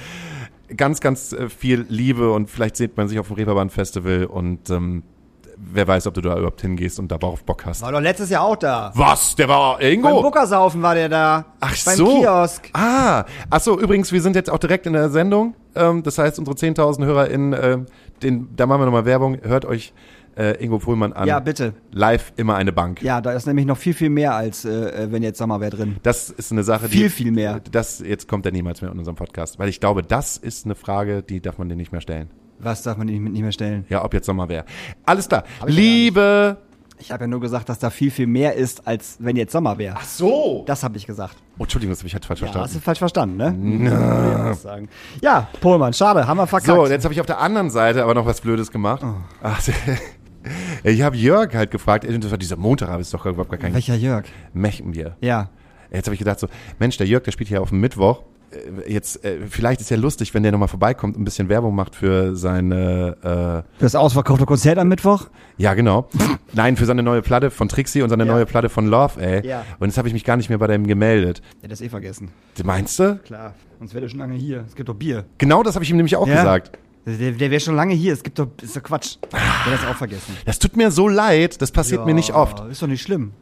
[0.77, 4.71] ganz, ganz äh, viel Liebe und vielleicht sieht man sich auf dem Reeperbahn Festival und
[4.71, 5.03] ähm,
[5.61, 7.83] wer weiß, ob du da überhaupt hingehst und darauf Bock hast.
[7.83, 8.91] war doch letztes Jahr auch da.
[8.95, 9.35] Was?
[9.37, 10.23] Der war Beim Ingo?
[10.23, 11.45] Buckersaufen war der da.
[11.61, 12.21] Ach Beim so.
[12.21, 12.71] Kiosk.
[12.73, 15.55] Ah, ach so, übrigens, wir sind jetzt auch direkt in der Sendung.
[15.75, 17.87] Ähm, das heißt, unsere 10.000 HörerInnen, ähm,
[18.23, 19.39] den, da machen wir nochmal Werbung.
[19.43, 19.93] Hört euch
[20.37, 21.27] äh, Ingo Pohlmann an.
[21.27, 21.75] Ja, bitte.
[21.91, 23.03] Live immer eine Bank.
[23.03, 25.97] Ja, da ist nämlich noch viel, viel mehr als, äh, wenn jetzt Sommer wäre drin.
[26.03, 26.97] Das ist eine Sache, die.
[26.97, 27.61] Viel, viel mehr.
[27.71, 29.59] Das, jetzt kommt er niemals mehr in unserem Podcast.
[29.59, 32.31] Weil ich glaube, das ist eine Frage, die darf man dir nicht mehr stellen.
[32.59, 33.85] Was darf man nicht, mehr stellen?
[33.89, 34.65] Ja, ob jetzt Sommer wäre.
[35.05, 35.45] Alles klar.
[35.67, 36.57] ich ja Liebe
[36.99, 39.79] Ich habe ja nur gesagt, dass da viel, viel mehr ist, als wenn jetzt Sommer
[39.79, 39.97] wäre.
[40.05, 40.65] so.
[40.67, 41.37] Das habe ich gesagt.
[41.59, 42.75] Oh, Entschuldigung, das habe ich halt falsch Ja, hast verstanden.
[42.75, 43.91] du falsch verstanden, ne?
[43.91, 44.89] Ja, sagen.
[45.21, 46.77] ja Pohlmann, schade, haben wir verkackt.
[46.77, 49.03] So, jetzt habe ich auf der anderen Seite aber noch was Blödes gemacht.
[49.05, 49.15] Oh.
[49.43, 49.61] Ach,
[50.83, 53.75] ich habe Jörg halt gefragt, das war dieser Montag, aber ist doch überhaupt gar kein
[53.75, 54.25] Welcher Jörg?
[54.53, 55.17] Mechenbier.
[55.21, 55.51] Ja.
[55.91, 56.49] Jetzt habe ich gedacht so,
[56.79, 58.23] Mensch, der Jörg, der spielt hier auf dem Mittwoch.
[58.51, 61.75] Äh, Jetzt, äh, vielleicht ist ja lustig, wenn der nochmal vorbeikommt und ein bisschen Werbung
[61.75, 65.25] macht für seine, Für das ausverkaufte Konzert am Mittwoch?
[65.27, 66.09] äh, ja genau,
[66.55, 68.33] nein, für seine neue Platte von Trixie und seine Ja.
[68.33, 69.47] neue Platte von Love, ey.
[69.47, 69.65] Ja.
[69.79, 71.43] Und jetzt habe ich mich gar nicht mehr bei dem gemeldet.
[71.63, 72.31] Ja, das eh vergessen.
[72.65, 73.17] Meinst du?
[73.25, 74.65] Klar, sonst wäre der schon lange hier.
[74.67, 75.25] Es gibt doch Bier.
[75.39, 76.37] Genau das habe ich ihm nämlich auch Ja.
[76.37, 76.79] gesagt.
[77.07, 78.13] Der, der wäre schon lange hier.
[78.13, 79.17] Es gibt doch, ist doch Quatsch.
[79.33, 80.37] Der hat das auch vergessen.
[80.45, 82.61] Das tut mir so leid, das passiert mir nicht oft.
[82.71, 83.33] Ist doch nicht schlimm.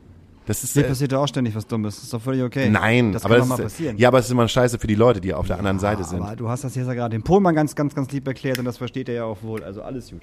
[0.46, 2.02] Das ist, Mir äh, passiert doch auch ständig was Dummes.
[2.02, 2.70] Ist doch völlig okay.
[2.70, 3.98] nein, das aber kann das doch mal ist, passieren.
[3.98, 6.22] ja, aber es ist immer scheiße für die Leute, die auf der anderen Seite sind.
[6.22, 8.64] Aber du hast das jetzt ja gerade dem Pohlmann ganz, ganz, ganz lieb erklärt und
[8.64, 9.62] das versteht er ja auch wohl.
[9.64, 10.22] Also alles gut.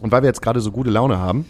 [0.00, 1.44] Und weil wir jetzt gerade so gute Laune haben,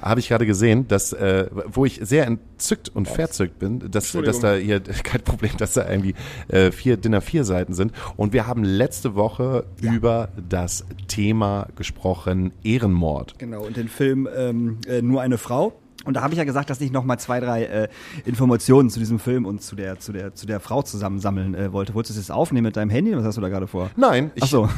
[0.00, 4.40] habe ich gerade gesehen, dass, äh, wo ich sehr entzückt und verzückt bin, dass, dass
[4.40, 6.14] da hier, kein Problem, dass da irgendwie
[6.48, 7.92] äh, vier Dinner vier Seiten sind.
[8.16, 13.38] Und wir haben letzte Woche über das Thema gesprochen, Ehrenmord.
[13.38, 15.74] Genau, und den Film ähm, äh, Nur eine Frau.
[16.08, 17.88] Und da habe ich ja gesagt, dass ich noch mal zwei, drei äh,
[18.24, 21.92] Informationen zu diesem Film und zu der, zu der, zu der Frau zusammensammeln äh, wollte.
[21.92, 23.14] Wolltest du das jetzt aufnehmen mit deinem Handy?
[23.14, 23.90] Was hast du da gerade vor?
[23.94, 24.70] Nein, ich, Ach so.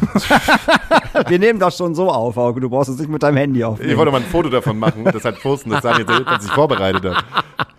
[1.29, 2.61] Wir nehmen das schon so auf, Auge.
[2.61, 3.93] Du brauchst es nicht mit deinem Handy aufnehmen.
[3.93, 6.51] ich wollte mal ein Foto davon machen, das halt posten, das sagen jetzt, dass ich
[6.51, 7.17] vorbereitet habe.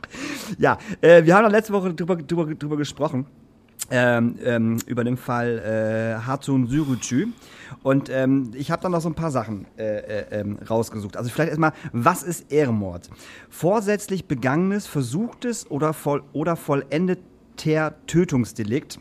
[0.58, 3.26] Ja, äh, wir haben doch letzte Woche drüber, drüber, drüber gesprochen.
[3.90, 7.28] Ähm, ähm, über den Fall äh, Hatun Sürücü.
[7.84, 11.18] Und ähm, ich habe dann noch so ein paar Sachen äh, äh, ähm, rausgesucht.
[11.18, 13.10] Also vielleicht erstmal, was ist Ehrenmord?
[13.50, 19.00] Vorsätzlich begangenes, versuchtes oder, voll, oder vollendeter Tötungsdelikt,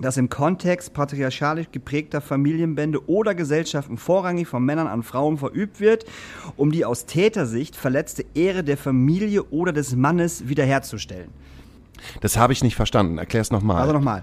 [0.00, 6.06] das im Kontext patriarchalisch geprägter Familienbände oder Gesellschaften vorrangig von Männern an Frauen verübt wird,
[6.56, 11.30] um die aus Tätersicht verletzte Ehre der Familie oder des Mannes wiederherzustellen.
[12.20, 13.18] Das habe ich nicht verstanden.
[13.18, 13.82] Erklär es nochmal.
[13.82, 14.22] Also nochmal.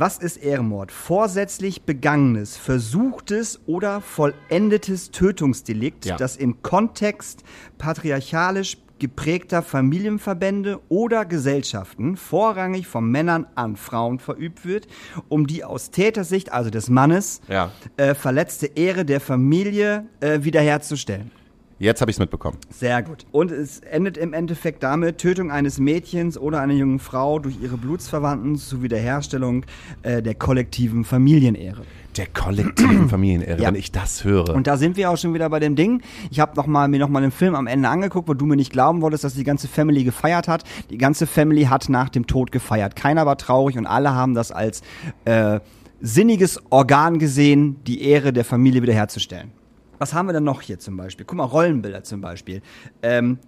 [0.00, 0.92] Was ist Ehrenmord?
[0.92, 6.16] Vorsätzlich begangenes, versuchtes oder vollendetes Tötungsdelikt, Ja.
[6.16, 7.42] das im Kontext
[7.78, 14.86] patriarchalisch geprägter Familienverbände oder Gesellschaften vorrangig von Männern an Frauen verübt wird,
[15.28, 17.72] um die aus Tätersicht, also des Mannes, Ja.
[17.96, 21.32] äh, verletzte Ehre der Familie äh, wiederherzustellen.
[21.80, 22.56] Jetzt habe ich es mitbekommen.
[22.70, 23.24] Sehr gut.
[23.30, 27.76] Und es endet im Endeffekt damit Tötung eines Mädchens oder einer jungen Frau durch ihre
[27.76, 29.64] Blutsverwandten sowie der Herstellung
[30.02, 31.82] äh, der kollektiven Familienehre.
[32.16, 33.68] Der kollektiven Familienehre, Ja.
[33.68, 34.48] wenn ich das höre.
[34.56, 36.02] Und da sind wir auch schon wieder bei dem Ding.
[36.32, 38.72] Ich habe noch mal, mir nochmal den Film am Ende angeguckt, wo du mir nicht
[38.72, 40.64] glauben wolltest, dass die ganze Family gefeiert hat.
[40.90, 42.96] Die ganze Family hat nach dem Tod gefeiert.
[42.96, 44.82] Keiner war traurig und alle haben das als
[45.26, 45.60] äh,
[46.00, 49.52] sinniges Organ gesehen, die Ehre der Familie wiederherzustellen.
[49.98, 51.26] Was haben wir denn noch hier zum Beispiel?
[51.26, 52.62] Guck mal, Rollenbilder zum Beispiel.
[53.02, 53.38] Ähm,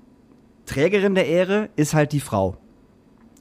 [0.66, 2.57] Trägerin der Ehre ist halt die Frau.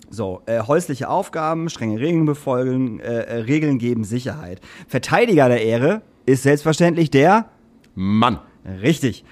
[0.10, 4.60] So, äh, häusliche Aufgaben, strenge Regeln befolgen, äh, äh, Regeln geben Sicherheit.
[4.88, 7.49] Verteidiger der Ehre ist selbstverständlich der
[7.93, 8.39] Mann.
[8.82, 9.24] Richtig.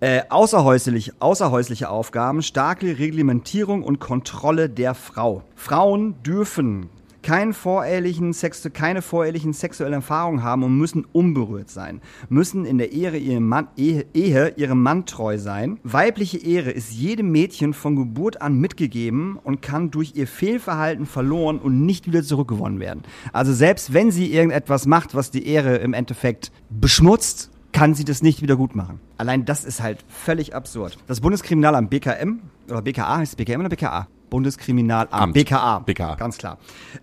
[0.00, 5.42] Äh, außerhäuslich, außerhäusliche Aufgaben, starke Reglementierung und Kontrolle der Frau.
[5.54, 6.90] Frauen dürfen
[7.26, 12.00] keinen vorehelichen Sex, keine vorehelichen sexuellen Erfahrungen haben und müssen unberührt sein.
[12.28, 15.80] Müssen in der Ehre ihrem Mann, Ehe, Ehe ihrem Mann treu sein.
[15.82, 21.58] Weibliche Ehre ist jedem Mädchen von Geburt an mitgegeben und kann durch ihr Fehlverhalten verloren
[21.58, 23.02] und nicht wieder zurückgewonnen werden.
[23.32, 28.22] Also selbst wenn sie irgendetwas macht, was die Ehre im Endeffekt beschmutzt, kann sie das
[28.22, 29.00] nicht wieder gut machen.
[29.18, 30.96] Allein das ist halt völlig absurd.
[31.08, 32.38] Das Bundeskriminalamt BKM,
[32.70, 34.06] oder BKA, heißt es BKM oder BKA?
[34.30, 35.34] Bundeskriminalamt, Amt.
[35.34, 35.80] BKA.
[35.80, 36.14] BKA.
[36.16, 36.58] Ganz klar.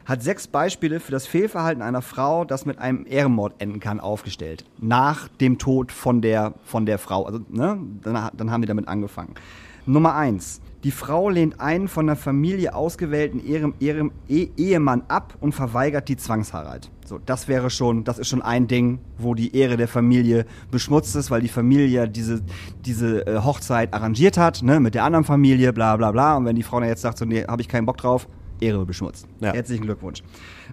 [0.06, 4.66] Hat sechs Beispiele für das Fehlverhalten einer Frau, das mit einem Ehrenmord enden kann, aufgestellt.
[4.80, 7.26] Nach dem Tod von der, von der Frau.
[7.26, 9.36] Also, ne, dann, dann haben die damit angefangen.
[9.86, 10.62] Nummer eins.
[10.84, 13.42] Die Frau lehnt einen von der Familie ausgewählten
[13.80, 16.92] E- Ehemann ab und verweigert die Zwangsheirat.
[17.06, 21.16] So, das wäre schon, das ist schon ein Ding, wo die Ehre der Familie beschmutzt
[21.16, 22.42] ist, weil die Familie diese,
[22.86, 26.36] diese äh, Hochzeit arrangiert hat, ne, mit der anderen Familie, bla bla bla.
[26.36, 28.28] Und wenn die Frau dann jetzt sagt, so, nee, habe ich keinen Bock drauf,
[28.60, 29.26] Ehre beschmutzt.
[29.40, 29.54] Ja.
[29.54, 30.22] Herzlichen Glückwunsch.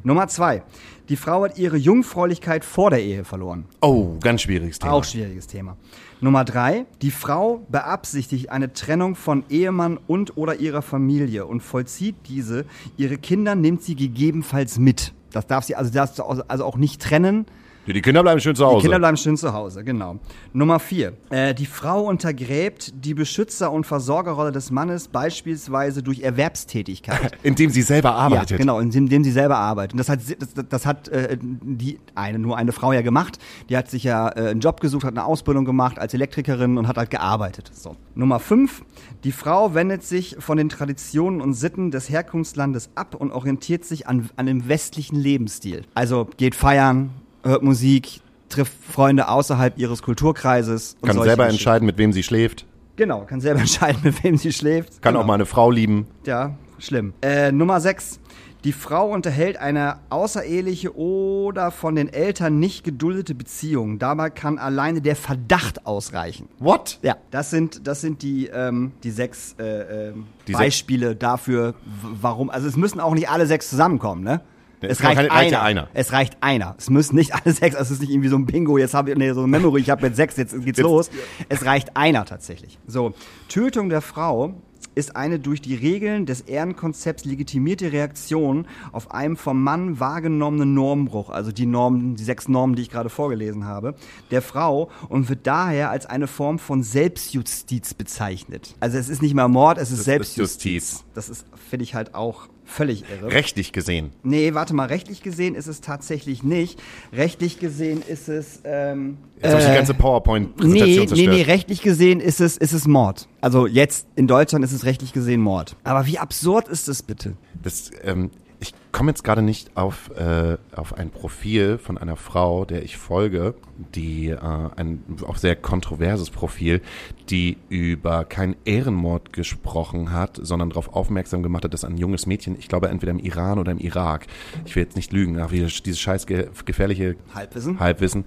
[0.03, 0.63] Nummer zwei.
[1.09, 3.65] Die Frau hat ihre Jungfräulichkeit vor der Ehe verloren.
[3.81, 4.93] Oh, ganz schwieriges Thema.
[4.93, 5.77] Auch schwieriges Thema.
[6.23, 6.87] Nummer drei.
[7.01, 12.67] Die Frau beabsichtigt eine Trennung von Ehemann und oder ihrer Familie und vollzieht diese.
[12.97, 15.15] Ihre Kinder nimmt sie gegebenenfalls mit.
[15.31, 17.47] Das darf sie also, darf also auch nicht trennen.
[17.93, 18.77] Die Kinder bleiben schön zu Hause.
[18.77, 20.19] Die Kinder bleiben schön zu Hause, genau.
[20.53, 21.13] Nummer vier.
[21.31, 27.39] Äh, die Frau untergräbt die Beschützer- und Versorgerrolle des Mannes beispielsweise durch Erwerbstätigkeit.
[27.43, 28.51] indem sie selber arbeitet.
[28.51, 29.93] Ja, genau, indem, indem sie selber arbeitet.
[29.93, 33.39] Und das hat, das, das hat äh, die eine, nur eine Frau ja gemacht.
[33.69, 36.89] Die hat sich ja äh, einen Job gesucht, hat eine Ausbildung gemacht als Elektrikerin und
[36.89, 37.71] hat halt gearbeitet.
[37.73, 37.97] So.
[38.15, 38.83] Nummer fünf.
[39.25, 44.07] Die Frau wendet sich von den Traditionen und Sitten des Herkunftslandes ab und orientiert sich
[44.07, 45.83] an, an dem westlichen Lebensstil.
[45.95, 47.11] Also geht feiern,
[47.45, 50.97] hört Musik, trifft Freunde außerhalb ihres Kulturkreises.
[51.01, 52.67] Und Kann selber entscheiden, mit wem sie schläft.
[52.97, 55.01] Genau, kann selber entscheiden, mit wem sie schläft.
[55.03, 55.23] Kann genau.
[55.23, 56.07] auch mal eine Frau lieben.
[56.27, 57.13] Ja, schlimm.
[57.23, 58.19] Äh, Nummer 6.
[58.63, 63.99] Die Frau unterhält eine außereheliche oder von den Eltern nicht geduldete Beziehung.
[63.99, 66.47] Dabei kann alleine der Verdacht ausreichen.
[66.59, 66.99] What?
[67.01, 72.09] Ja, das sind, das sind die, ähm, die sechs äh, ähm, Die Beispiele dafür, w-
[72.21, 72.51] warum.
[72.51, 74.43] Also es müssen auch nicht alle sechs zusammenkommen, ne?
[74.83, 75.83] Nee, Es es reicht reicht, ja einer.
[75.83, 75.89] einer.
[75.95, 76.75] Es reicht einer.
[76.79, 77.77] Es müssen nicht alle sechs.
[77.77, 78.79] Es ist nicht irgendwie so ein Bingo.
[78.79, 79.81] Jetzt habe ich nee, so ein Memory.
[79.81, 80.37] Ich habe jetzt sechs.
[80.37, 81.11] Jetzt geht's Jetzt- los.
[81.49, 82.79] Es reicht einer tatsächlich.
[82.87, 83.13] So
[83.49, 84.55] Tötung der Frau
[84.97, 91.31] ist eine durch die Regeln des Ehrenkonzepts legitimierte Reaktion auf einen vom Mann wahrgenommenen Normbruch,
[91.31, 93.95] also die Normen, die sechs Normen, die ich gerade vorgelesen habe,
[94.33, 98.75] der Frau und wird daher als eine Form von Selbstjustiz bezeichnet.
[98.81, 100.73] Also es ist nicht mehr Mord, es ist ist Selbstjustiz.
[100.93, 101.05] Justiz.
[101.15, 103.33] Das ist, finde ich halt auch völlig irre.
[103.33, 104.11] Rechtlich gesehen.
[104.23, 106.81] Nee, warte mal, rechtlich gesehen ist es tatsächlich nicht.
[107.13, 108.61] Rechtlich gesehen ist es.
[108.65, 111.35] Ähm, Jetzt habe ich die ganze nee, PowerPoint-Präsentation nee, zerstört.
[111.35, 113.29] nee, rechtlich gesehen ist es, ist es Mord.
[113.41, 115.77] Also jetzt in Deutschland ist es rechtlich gesehen Mord.
[115.83, 117.35] Aber wie absurd ist es bitte?
[117.63, 118.31] Das, ähm,
[118.63, 122.99] ich komme jetzt gerade nicht auf, äh, auf ein Profil von einer Frau, der ich
[122.99, 123.55] folge,
[123.95, 126.83] die äh, ein auch sehr kontroverses Profil,
[127.31, 132.57] die über keinen Ehrenmord gesprochen hat, sondern darauf aufmerksam gemacht hat, dass ein junges Mädchen,
[132.59, 134.27] ich glaube entweder im Iran oder im Irak,
[134.67, 137.81] ich will jetzt nicht lügen, aber dieses scheiß ge gefährliche Halbwissen?
[137.81, 138.27] Halbwissen,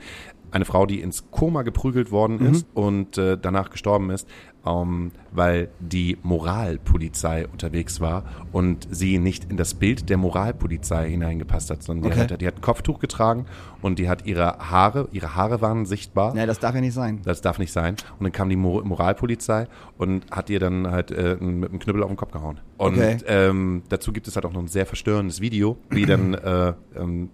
[0.50, 2.52] eine Frau, die ins Koma geprügelt worden Mhm.
[2.52, 4.28] ist und äh, danach gestorben ist,
[4.66, 11.70] ähm, weil die Moralpolizei unterwegs war und sie nicht in das Bild der Moralpolizei hineingepasst
[11.70, 12.32] hat, sondern die, Okay.
[12.34, 13.46] hat, die hat ein Kopftuch getragen
[13.82, 16.34] und die hat ihre Haare, ihre Haare waren sichtbar.
[16.34, 17.22] Nee, das darf ja nicht sein.
[17.26, 17.96] Das darf nicht sein.
[18.20, 22.04] Und dann kam die Mo Moralpolizei und hat ihr dann halt äh, mit einem Knüppel
[22.04, 22.60] auf den Kopf gehauen.
[22.78, 23.18] Und Okay.
[23.28, 27.30] ähm, dazu gibt es halt auch noch ein sehr verstörendes Video, wie dann äh, ähm,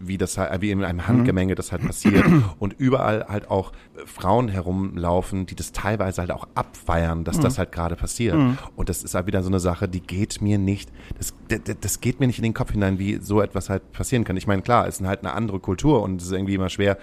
[0.00, 2.24] wie das halt, wie in einem Handgemenge das halt passiert
[2.58, 3.72] und überall halt auch
[4.06, 8.34] Frauen herumlaufen, die das teilweise halt auch abfeiern, dass das halt gerade passiert.
[8.76, 12.00] Und das ist halt wieder so eine Sache, die geht mir nicht, das, das, das
[12.00, 14.36] geht mir nicht in den Kopf hinein, wie so etwas halt passieren kann.
[14.36, 16.98] Ich meine, klar, es ist halt eine andere Kultur und es ist irgendwie immer schwer,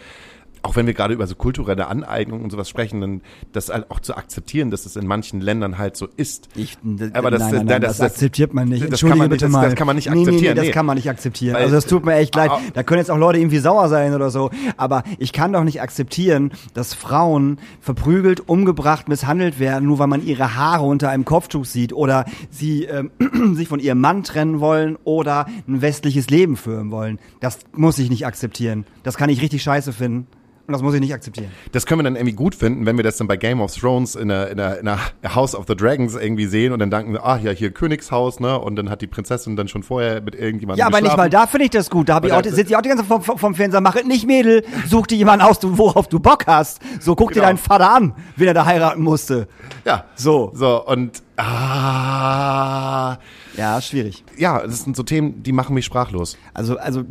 [0.63, 3.21] auch wenn wir gerade über so kulturelle Aneignung und sowas sprechen, dann
[3.53, 6.49] das halt auch zu akzeptieren, dass es in manchen Ländern halt so ist.
[6.55, 6.77] Ich,
[7.13, 8.81] Aber das- nein, nein, nein, das- das, akzeptiert man nicht.
[8.81, 9.65] das kann Entschuldige man nicht- bitte mal.
[9.65, 10.71] das kann man nicht Nee, nee, akzeptieren, Nee, das nee.
[10.71, 11.55] kann man nicht akzeptieren.
[11.55, 12.51] Weil- also das tut mir echt leid.
[12.73, 14.49] Da können jetzt auch Leute irgendwie sauer sein oder so.
[14.77, 20.25] Aber ich kann doch nicht akzeptieren, dass Frauen verprügelt, umgebracht, misshandelt werden, nur weil man
[20.25, 23.11] ihre Haare unter einem Kopftuch sieht oder sie ähm,
[23.55, 27.19] sich von ihrem Mann trennen wollen oder ein westliches Leben führen wollen.
[27.39, 28.85] Das muss ich nicht akzeptieren.
[29.03, 30.27] Das kann ich richtig scheiße finden.
[30.69, 31.49] Und das muss ich nicht akzeptieren.
[31.71, 34.13] Das können wir dann irgendwie gut finden, wenn wir das dann bei Game of Thrones
[34.13, 34.99] in der, in der, in der
[35.33, 38.59] House of the Dragons irgendwie sehen und dann denken wir, ah ja, hier Königshaus, ne?
[38.59, 41.17] Und dann hat die Prinzessin dann schon vorher mit irgendjemandem Ja, aber nicht geschlafen.
[41.21, 42.07] mal da finde ich das gut.
[42.07, 43.95] Da hab ich auch, da- sitzt die auch die ganze Zeit vom, vom, Fernseher, mach
[43.95, 46.79] es nicht Mädel, such dir jemanden aus, du- worauf du Bock hast.
[46.99, 47.47] So, guck dir Genau.
[47.47, 49.47] deinen Vater an, wenn er da heiraten musste.
[49.85, 50.05] Ja.
[50.13, 50.51] So.
[50.53, 53.17] So, und ah,
[53.57, 54.23] Ja, schwierig.
[54.37, 56.37] ja, das sind so Themen, die machen mich sprachlos.
[56.53, 57.03] Also, also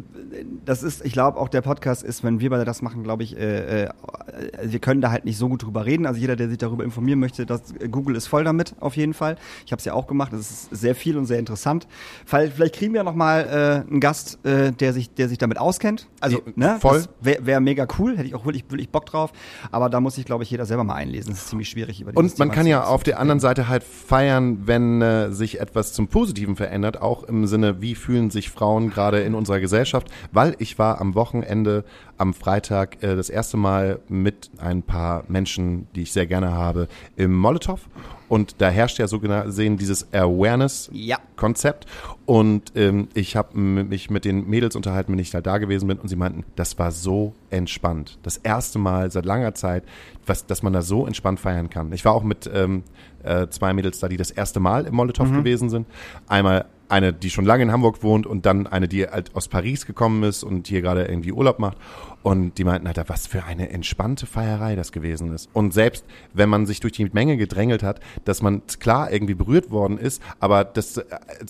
[0.64, 3.36] das ist, ich glaube, auch der Podcast ist, wenn wir beide das machen, glaube ich,
[3.36, 3.88] äh, äh,
[4.62, 6.06] wir können da halt nicht so gut drüber reden.
[6.06, 9.36] Also jeder, der sich darüber informieren möchte, das, Google ist voll damit, auf jeden Fall.
[9.64, 11.86] Ich habe es ja auch gemacht, das ist sehr viel und sehr interessant.
[12.26, 15.58] Fall- Vielleicht kriegen wir noch mal äh, einen Gast, äh, der sich, der sich damit
[15.58, 16.08] auskennt.
[16.20, 17.04] Also, ne, voll.
[17.20, 19.32] Wäre wär mega cool, hätte ich auch wirklich, wirklich Bock drauf.
[19.70, 21.30] Aber da muss sich, glaube ich, jeder selber mal einlesen.
[21.30, 24.66] Das ist ziemlich schwierig über Und man kann ja auf der anderen Seite halt feiern,
[24.66, 29.20] wenn äh, sich etwas zum Positiven verändert, auch im Sinne, wie fühlen sich Frauen gerade
[29.20, 31.84] in unserer Gesellschaft, weil ich war am Wochenende,
[32.16, 36.88] am Freitag äh, das erste Mal mit ein paar Menschen, die ich sehr gerne habe,
[37.16, 37.80] im Molotow
[38.28, 41.18] und da herrscht ja so gesehen dieses Awareness Ja.
[42.26, 45.98] Und ähm, ich habe mich mit den Mädels unterhalten, wenn ich halt da gewesen bin.
[45.98, 48.18] Und sie meinten, das war so entspannt.
[48.22, 49.84] Das erste Mal seit langer Zeit,
[50.26, 51.92] was, dass man da so entspannt feiern kann.
[51.92, 52.82] Ich war auch mit ähm,
[53.22, 55.86] äh, zwei Mädels da, die das erste Mal im Molotow gewesen sind.
[56.26, 59.86] Einmal eine, die schon lange in Hamburg wohnt und dann eine, die halt aus Paris
[59.86, 61.76] gekommen ist und hier gerade irgendwie Urlaub macht.
[62.28, 65.48] Und die meinten halt, was für eine entspannte Feierei das gewesen ist.
[65.52, 66.04] Und selbst
[66.34, 70.22] wenn man sich durch die Menge gedrängelt hat, dass man klar irgendwie berührt worden ist,
[70.40, 71.04] aber das, äh,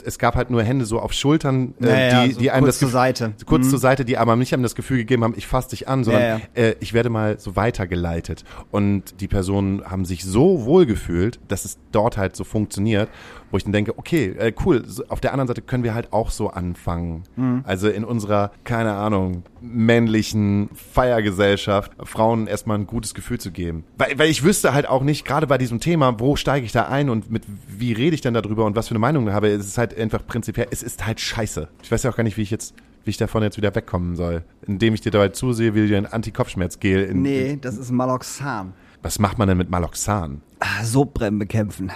[0.04, 2.64] es gab halt nur Hände so auf Schultern, äh, Ja, ja, die, so die einem
[2.64, 3.32] kurz das zur Seite.
[3.46, 3.70] kurz Mhm.
[3.70, 6.22] zur Seite, die aber nicht einem das Gefühl gegeben haben, ich fasse dich an, sondern
[6.22, 8.44] Ja, Äh, ich werde mal so weitergeleitet.
[8.70, 13.08] Und die Personen haben sich so wohl gefühlt, dass es dort halt so funktioniert,
[13.50, 16.30] wo ich dann denke, okay, äh, cool, auf der anderen Seite können wir halt auch
[16.30, 17.24] so anfangen.
[17.36, 17.64] Mhm.
[17.66, 23.84] Also in unserer, keine Ahnung, männlichen Feiergesellschaft Frauen erstmal ein gutes Gefühl zu geben.
[23.96, 26.88] Weil, weil ich wüsste halt auch nicht, gerade bei diesem Thema, wo steige ich da
[26.88, 29.48] ein und mit wie rede ich denn darüber und was für eine Meinung habe.
[29.48, 31.68] Es ist halt einfach prinzipiell, es ist halt scheiße.
[31.82, 34.16] Ich weiß ja auch gar nicht, wie ich jetzt wie ich davon jetzt wieder wegkommen
[34.16, 34.44] soll.
[34.66, 38.74] Indem ich dir dabei zusehe, wie du dir ein Antikopfschmerzgel in, Nee, das ist Maloxan.
[39.00, 40.42] Was macht man denn mit Maloxan?
[40.60, 41.90] Ah, Sodbrennen bekämpfen.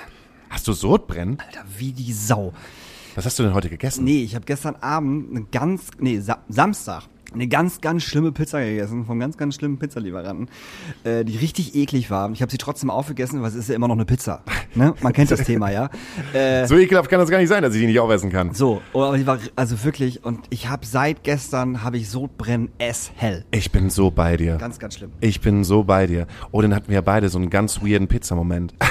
[0.48, 1.38] Hast du Sodbrennen?
[1.38, 2.54] Alter, wie die Sau.
[3.14, 4.04] Was hast du denn heute gegessen?
[4.04, 7.02] Nee, ich habe gestern Abend eine ganz, nee, Sa Samstag
[7.34, 10.48] eine ganz, ganz schlimme Pizza gegessen vom ganz, ganz schlimmen Pizzalieferanten,
[11.04, 12.30] äh, die richtig eklig war.
[12.32, 14.42] Ich habe sie trotzdem aufgegessen, weil es ist ja immer noch eine Pizza.
[14.74, 14.94] Ne?
[15.02, 15.90] Man kennt das Thema, ja.
[16.32, 18.54] Äh, So ekelhaft kann das gar nicht sein, dass ich die nicht aufessen kann.
[18.54, 22.70] so, oh, aber die war also wirklich und ich habe seit gestern habe ich Sodbrennen
[22.78, 23.44] es hell.
[23.50, 24.56] Ich bin so bei dir.
[24.56, 25.12] Ganz, ganz schlimm.
[25.20, 26.26] Ich bin so bei dir.
[26.50, 28.74] Oh, dann hatten wir ja beide so einen ganz weirden Pizzamoment.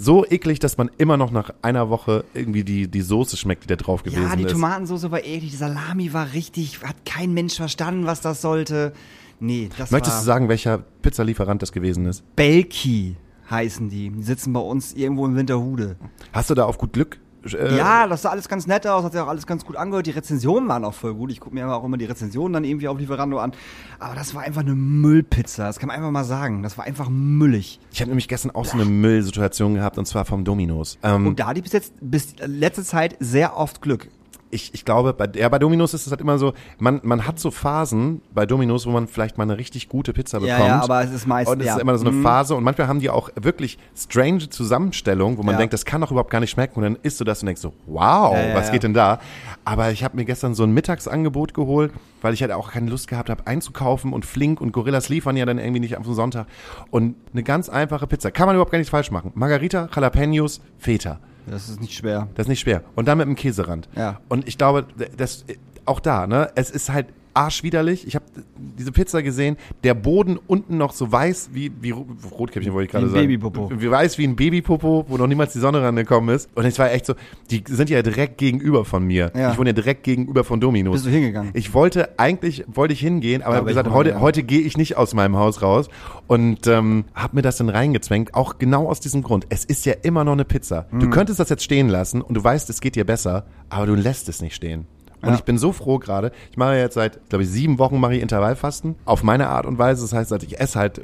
[0.00, 3.66] So eklig, dass man immer noch nach einer Woche irgendwie die, die Soße schmeckt, die
[3.66, 4.52] da drauf gewesen Ja, die ist.
[4.52, 8.92] Tomatensauce war eklig, die Salami war richtig, hat kein Mensch verstanden, was das sollte.
[9.40, 12.22] Nee, das Möchtest du sagen, welcher Pizzalieferant das gewesen ist?
[12.36, 13.16] Belki
[13.50, 14.10] heißen die.
[14.10, 15.96] Die sitzen bei uns irgendwo in Winterhude.
[16.32, 17.18] Hast du da auf gut Glück?
[17.44, 20.06] Äh, Ja, das sah alles ganz nett aus, hat sich auch alles ganz gut angehört.
[20.06, 21.30] Die Rezensionen waren auch voll gut.
[21.30, 23.52] Ich gucke mir auch immer die Rezensionen dann irgendwie auf Lieferando an.
[23.98, 25.66] Aber das war einfach eine Müllpizza.
[25.66, 26.62] Das kann man einfach mal sagen.
[26.62, 27.80] Das war einfach müllig.
[27.92, 30.98] Ich habe nämlich gestern auch so eine Müllsituation gehabt und zwar vom Dominos.
[31.02, 34.08] Ähm, Und da hatte ich bis jetzt, bis letzte Zeit sehr oft Glück.
[34.50, 37.38] Ich, ich glaube, bei, ja, bei Dominos ist es halt immer so, man, man hat
[37.38, 40.68] so Phasen bei Dominos, wo man vielleicht mal eine richtig gute Pizza Ja, bekommt.
[40.68, 41.74] ja, aber es ist meist- Und es ja.
[41.76, 42.22] ist immer so eine Mhm.
[42.22, 45.58] Phase und manchmal haben die auch wirklich strange Zusammenstellungen, wo man Ja.
[45.58, 47.60] denkt, das kann doch überhaupt gar nicht schmecken und dann isst du das und denkst
[47.60, 48.72] so, wow, Ja, ja, was ja.
[48.72, 49.18] geht denn da?
[49.64, 51.92] Aber ich habe mir gestern so ein Mittagsangebot geholt,
[52.22, 55.44] weil ich halt auch keine Lust gehabt habe einzukaufen und Flink und Gorillas liefern ja
[55.46, 56.46] dann irgendwie nicht den Sonntag.
[56.90, 59.32] Und eine ganz einfache Pizza, kann man überhaupt gar nichts falsch machen.
[59.34, 61.18] Margarita, Jalapenos, Feta.
[61.50, 62.28] Das ist nicht schwer.
[62.34, 62.82] Das ist nicht schwer.
[62.94, 63.88] Und dann mit einem Käserand.
[63.96, 64.20] Ja.
[64.28, 64.86] Und ich glaube,
[65.16, 65.44] das
[65.84, 67.06] auch da, ne, es ist halt
[67.38, 68.06] arschwiderlich.
[68.06, 68.24] Ich habe
[68.56, 73.08] diese Pizza gesehen, der Boden unten noch so weiß wie wie Rotkäppchen wollte ich gerade
[73.08, 73.28] sagen.
[73.28, 73.70] Babypopo.
[73.78, 76.50] Wie weiß wie ein Babypopo, wo noch niemals die Sonne rangekommen ist.
[76.56, 77.14] Und es war echt so,
[77.50, 79.30] die sind ja direkt gegenüber von mir.
[79.36, 79.52] Ja.
[79.52, 80.94] Ich wohne ja direkt gegenüber von Dominos.
[80.94, 81.52] Bist du hingegangen?
[81.54, 84.20] Ich wollte eigentlich wollte ich hingehen, aber, aber ich gesagt, heute ja.
[84.20, 85.88] heute gehe ich nicht aus meinem Haus raus
[86.26, 89.46] und ähm, habe mir das dann reingezwängt, auch genau aus diesem Grund.
[89.48, 90.86] Es ist ja immer noch eine Pizza.
[90.90, 91.00] Mhm.
[91.00, 93.94] Du könntest das jetzt stehen lassen und du weißt, es geht dir besser, aber du
[93.94, 94.86] lässt es nicht stehen.
[95.22, 95.34] Und Ja.
[95.34, 96.32] ich bin so froh gerade.
[96.50, 99.78] Ich mache jetzt seit, glaube ich, sieben Wochen mache ich Intervallfasten auf meine Art und
[99.78, 100.02] Weise.
[100.02, 101.00] Das heißt, also ich esse halt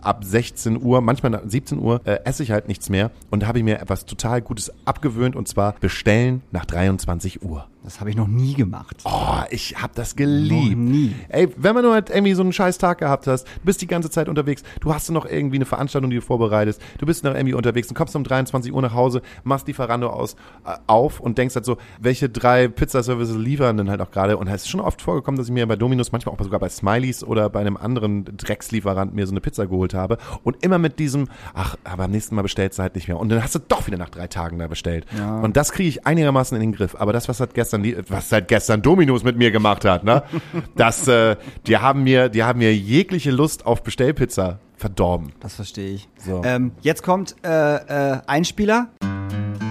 [0.00, 3.46] ab 16 Uhr, manchmal nach 17 Uhr äh, esse ich halt nichts mehr und da
[3.46, 7.66] habe ich mir etwas total Gutes abgewöhnt und zwar bestellen nach 23 Uhr.
[7.82, 8.96] Das habe ich noch nie gemacht.
[9.04, 10.70] Oh, ich hab das geliebt.
[10.70, 11.14] Noch nie.
[11.28, 13.86] Ey, wenn man nur halt irgendwie so einen scheiß Tag gehabt hast, du bist die
[13.86, 17.34] ganze Zeit unterwegs, du hast noch irgendwie eine Veranstaltung, die du vorbereitest, du bist noch
[17.34, 20.34] irgendwie unterwegs und kommst um 23 Uhr nach Hause, machst Lieferando aus,
[20.66, 24.48] äh, auf und denkst halt so, welche drei Pizzaservices liefern denn halt auch gerade und
[24.48, 27.24] es ist schon oft vorgekommen, dass ich mir bei Dominus, manchmal auch sogar bei Smileys
[27.24, 31.28] oder bei einem anderen Dreckslieferant mir so eine Pizza geholt habe und immer mit diesem,
[31.54, 33.86] ach, aber am nächsten Mal bestellst du halt nicht mehr und dann hast du doch
[33.86, 35.06] wieder nach drei Tagen da bestellt.
[35.16, 35.40] Ja.
[35.40, 38.48] Und das kriege ich einigermaßen in den Griff, aber das, was hat gestern, was seit
[38.48, 40.22] gestern Dominus mit mir gemacht hat, ne?
[40.76, 45.32] Das, äh, die haben mir, die haben mir jegliche Lust auf Bestellpizza verdorben.
[45.40, 46.08] Das verstehe ich.
[46.18, 46.42] So.
[46.44, 48.88] Ähm, jetzt kommt äh, äh, Einspieler.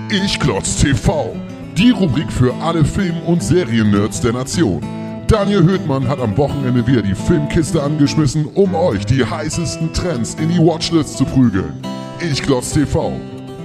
[0.10, 1.36] Ich Klotz TV.
[1.78, 4.82] Die Rubrik für alle Film- und Seriennerds der Nation.
[5.28, 10.50] Daniel Höhtmann hat am Wochenende wieder die Filmkiste angeschmissen, um euch die heißesten Trends in
[10.50, 11.74] die Watchlist zu prügeln.
[12.20, 13.14] Ich Klotz TV.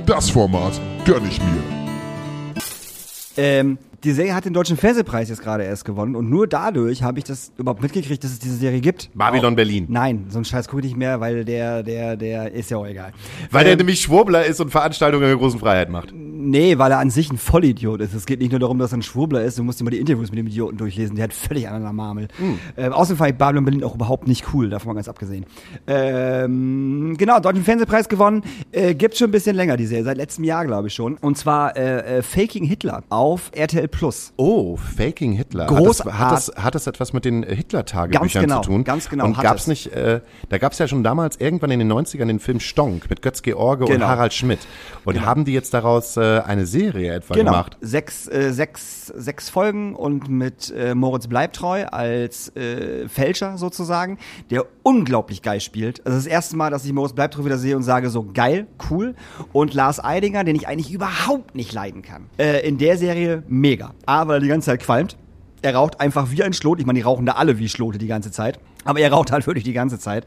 [0.07, 1.63] Das Format gönn ich mir.
[3.37, 7.19] Ähm, die Serie hat den deutschen Fernsehpreis jetzt gerade erst gewonnen und nur dadurch habe
[7.19, 9.11] ich das überhaupt mitgekriegt, dass es diese Serie gibt.
[9.15, 9.87] Babylon Auch- Berlin.
[9.89, 12.87] Nein, so einen Scheiß gucke ich nicht mehr, weil der, der, der ist ja auch
[12.87, 13.13] egal.
[13.51, 16.13] Weil der Ähm, nämlich Schwurbler ist und Veranstaltungen in der großen Freiheit macht.
[16.51, 18.15] Nee, weil er an sich ein Vollidiot ist.
[18.15, 19.99] Es geht nicht nur darum, dass er ein Schwurbler ist, du musst dir mal die
[19.99, 22.29] Interviews mit dem Idioten durchlesen, der hat völlig anderer Marmel.
[22.39, 22.59] Hm.
[22.77, 25.45] Ähm, außerdem fand ich Babylon Berlin auch überhaupt nicht cool, davon mal ganz abgesehen.
[25.87, 28.43] Ähm, genau, deutschen Fernsehpreis gewonnen,
[28.73, 31.17] äh, gibt schon ein bisschen länger die Serie, seit letztem Jahr glaube ich schon.
[31.19, 34.33] Und zwar äh, äh, Faking Hitler auf RTL Plus.
[34.37, 35.67] Oh, Faking Hitler.
[35.69, 38.85] Groß- hat, das, hat, das, hat das etwas mit den Hitler-Tagebüchern genau, zu tun?
[38.85, 39.69] ganz genau Und gab's es.
[39.69, 43.23] nicht, äh, da gab's ja schon damals irgendwann in den 90ern den Film Stonk mit
[43.23, 44.07] Götz George und Genau.
[44.07, 44.61] Harald Schmidt.
[45.05, 47.51] Und haben die jetzt daraus äh, eine Serie etwa Genau.
[47.53, 47.77] gemacht?
[47.81, 54.19] Sechs, äh, sechs, sechs Folgen und mit äh, Moritz Bleibtreu als äh, Fälscher sozusagen,
[54.51, 56.05] der unglaublich geil spielt.
[56.07, 59.15] Also das erste Mal, dass ich Moritz Bleibtreu wieder sehe und sage so geil, cool.
[59.53, 62.27] Und Lars Eidinger, den ich eigentlich überhaupt nicht leiden kann.
[62.39, 63.93] Äh, in der Serie mega.
[64.07, 65.17] A, weil er die ganze Zeit qualmt.
[65.61, 66.79] Er raucht einfach wie ein Schlot.
[66.79, 68.61] Ich meine, die rauchen da alle wie Schlote die ganze Zeit.
[68.85, 70.25] Aber er raucht halt wirklich die ganze Zeit.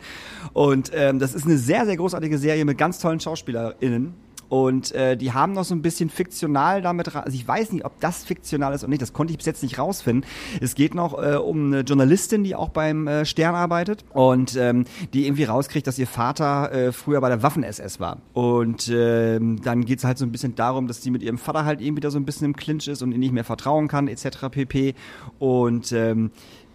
[0.51, 4.13] Und ähm, das ist eine sehr, sehr großartige Serie mit ganz tollen SchauspielerInnen.
[4.51, 7.97] Und äh, die haben noch so ein bisschen fiktional damit, also ich weiß nicht, ob
[8.01, 10.29] das fiktional ist oder nicht, das konnte ich bis jetzt nicht rausfinden.
[10.59, 14.83] Es geht noch äh, um eine Journalistin, die auch beim äh, Stern arbeitet und ähm,
[15.13, 18.17] die irgendwie rauskriegt, dass ihr Vater äh, früher bei der Waffen-SS war.
[18.33, 21.63] Und ähm, dann geht es halt so ein bisschen darum, dass die mit ihrem Vater
[21.63, 24.09] halt eben wieder so ein bisschen im Clinch ist und ihm nicht mehr vertrauen kann,
[24.09, 24.49] etc.
[24.51, 24.95] pp.
[25.39, 26.29] Und ähm,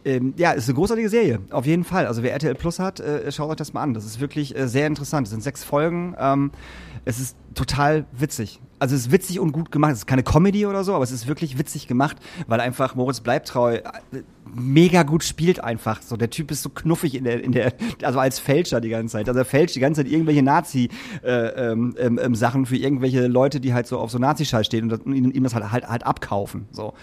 [0.07, 2.07] ähm, ja, ist eine großartige Serie, auf jeden Fall.
[2.07, 3.93] Also wer RTL Plus hat, äh, schaut euch das mal an.
[3.93, 5.27] Das ist wirklich äh, sehr interessant.
[5.27, 6.15] Es sind sechs Folgen.
[6.19, 6.53] Ähm,
[7.05, 8.61] es ist total witzig.
[8.79, 9.93] Also es ist witzig und gut gemacht.
[9.93, 12.17] Es ist keine Comedy oder so, aber es ist wirklich witzig gemacht,
[12.47, 13.83] weil einfach Moritz Bleibtreu äh,
[14.55, 16.03] mega gut spielt einfach.
[16.03, 17.73] So der Typ ist so knuffig in der in der
[18.03, 19.29] also als Fälscher die ganze Zeit.
[19.29, 20.89] Also er fälscht die ganze Zeit irgendwelche Nazi
[21.23, 21.31] äh,
[21.73, 25.01] ähm, ähm, ähm, für irgendwelche Leute, die halt so auf so Nazi-Scheiß stehen und, das,
[25.01, 26.67] und ihm, das halt, halt halt abkaufen.
[26.71, 26.95] So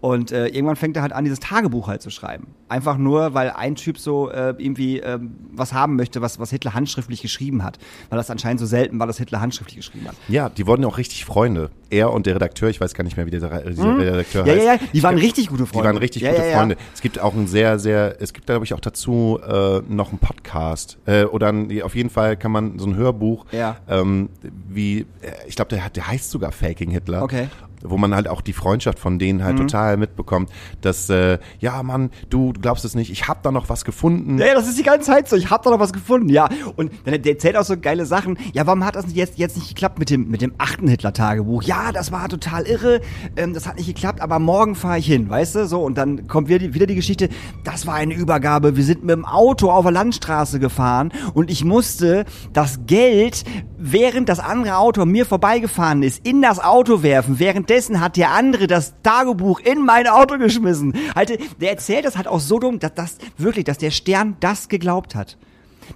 [0.00, 2.48] und äh, irgendwann fängt er halt an, dieses Tagebuch halt zu schreiben.
[2.68, 6.74] Einfach nur, weil ein Typ so äh, irgendwie ähm, was haben möchte, was was Hitler
[6.74, 7.78] handschriftlich geschrieben hat,
[8.10, 10.16] weil das anscheinend so selten war, dass Hitler handschriftlich geschrieben hat.
[10.28, 11.70] Ja, die wurden auch richtig Freunde.
[11.90, 14.64] Er und der Redakteur, ich weiß gar nicht mehr, wie dieser, dieser Redakteur Ja, heißt.
[14.64, 15.88] ja, ja, die waren richtig gute Freunde.
[15.88, 16.58] Die waren richtig ja, gute ja, ja.
[16.58, 16.76] Freunde.
[16.94, 20.18] Es gibt auch ein sehr, sehr, es gibt glaube ich auch dazu äh, noch einen
[20.18, 23.76] Podcast äh, oder ein, auf jeden Fall kann man so ein Hörbuch, Ja.
[23.88, 24.28] ähm,
[24.68, 25.04] wie, äh,
[25.46, 27.22] ich glaube, der, der heißt sogar Faking Hitler.
[27.22, 27.48] Okay.
[27.82, 27.90] Mhm.
[27.90, 30.50] Wo man halt auch die Freundschaft von denen halt total mitbekommt,
[30.80, 34.38] dass, äh, ja Mann, du, glaubst es nicht, ich hab da noch was gefunden.
[34.38, 35.36] Ja, das ist die ganze Zeit so.
[35.36, 36.48] Ich hab da noch was gefunden, ja.
[36.76, 38.38] Und dann der erzählt auch so geile Sachen.
[38.52, 41.62] Ja, warum hat das jetzt, jetzt nicht geklappt mit dem, mit dem achten Hitler-Tagebuch?
[41.62, 43.00] Ja, das war total irre.
[43.36, 45.66] Ähm, das hat nicht geklappt, aber morgen fahre ich hin, weißt du?
[45.66, 47.28] So, und dann kommt wieder die, wieder die Geschichte.
[47.64, 48.76] Das war eine Übergabe.
[48.76, 53.44] Wir sind mit dem Auto auf der Landstraße gefahren und ich musste das Geld,
[53.76, 57.38] während das andere Auto an mir vorbeigefahren ist, in das Auto werfen.
[57.68, 60.94] Währenddessen hat der andere das Tagebuch in mein Auto geschmissen.
[61.14, 64.70] Halt, der erzählt das halt auch so dumm, dass das wirklich, dass der Stern das
[64.70, 65.36] geglaubt hat.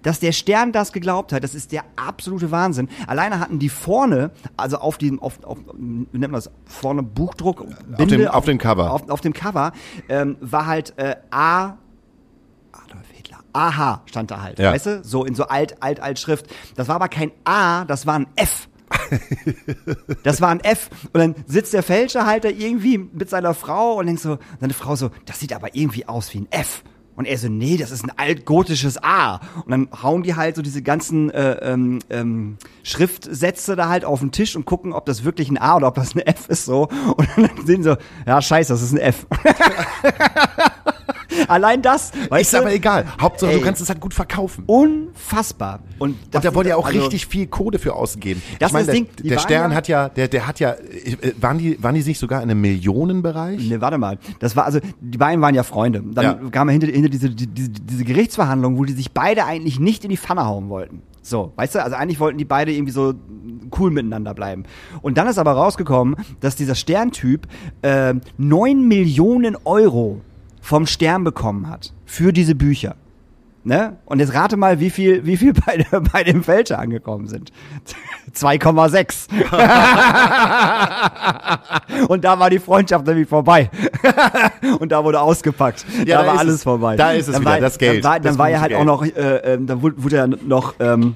[0.03, 2.91] Dass der Stern das geglaubt hat, das ist der absolute Wahnsinn.
[3.07, 7.65] Alleine hatten die vorne, also auf dem, auf, auf wie nennt man das, vorne Buchdruck,
[7.97, 8.91] Binde, dem- auf dem Cover.
[8.93, 9.73] Auf, auf dem Cover
[10.11, 11.79] ähm, war halt äh, A,
[12.73, 14.73] Adolf Hitler, AH stand da halt, Ja.
[14.73, 16.47] weißt du, so in so alt, alt, alt Schrift.
[16.77, 18.69] Das war aber kein A, das war ein F.
[20.23, 20.91] Das war ein F.
[21.13, 24.73] Und dann sitzt der Fälscher halt da irgendwie mit seiner Frau und denkt so, seine
[24.73, 26.83] Frau so, das sieht aber irgendwie aus wie ein F.
[27.15, 29.41] Und er so, nee, das ist ein altgotisches A.
[29.65, 34.21] Und dann hauen die halt so diese ganzen äh, ähm, ähm, Schriftsätze da halt auf
[34.21, 36.65] den Tisch und gucken, ob das wirklich ein A oder ob das ein F ist
[36.65, 36.89] so.
[37.17, 39.27] Und dann sehen sie so, ja, scheiße, das ist ein F.
[41.49, 42.59] Allein das, Ist du?
[42.59, 43.05] aber egal.
[43.21, 43.59] Hauptsache, Ey.
[43.59, 44.65] du kannst es halt gut verkaufen.
[44.67, 45.81] Unfassbar.
[45.99, 48.43] Und, Und da wurde ja auch also- richtig viel Kohle für ausgegeben.
[48.59, 50.61] Das ich meine, ist das Ding, der, der Stern ja- hat ja, der, der hat
[50.61, 53.69] ja, äh, waren die, waren die nicht sogar in einem Millionenbereich?
[53.69, 54.19] Ne, warte mal.
[54.41, 56.03] Das war also, die beiden waren ja Freunde.
[56.13, 56.35] Dann Ja.
[56.51, 60.11] kam hinter, hinter diese, die- diese, diese Gerichtsverhandlung, wo die sich beide eigentlich nicht in
[60.11, 61.03] die Pfanne hauen wollten.
[61.25, 63.15] So, weißt du, also eigentlich wollten die beide irgendwie so
[63.79, 64.65] cool miteinander bleiben.
[65.03, 67.47] Und dann ist aber rausgekommen, dass dieser Sterntyp
[67.83, 70.21] äh, 9 Millionen Euro
[70.63, 72.95] vom Stern bekommen hat für diese Bücher.
[73.65, 73.97] Ne?
[74.07, 77.53] Und jetzt rate mal, wie viel, wie viel bei, der- bei dem Fälscher angekommen sind.
[78.35, 79.29] 2,6.
[82.09, 83.71] Und da war die Freundschaft nämlich vorbei.
[84.81, 85.85] Und da wurde ausgepackt.
[86.07, 86.63] Ja, da da war alles es.
[86.65, 86.97] vorbei.
[86.97, 88.73] Da ist es Dann wieder, war, das Geld, Dann war, das dann war ja halt
[88.75, 89.17] auch Geld.
[89.17, 91.15] noch, äh, ähm, da wurde, wurde er noch ähm,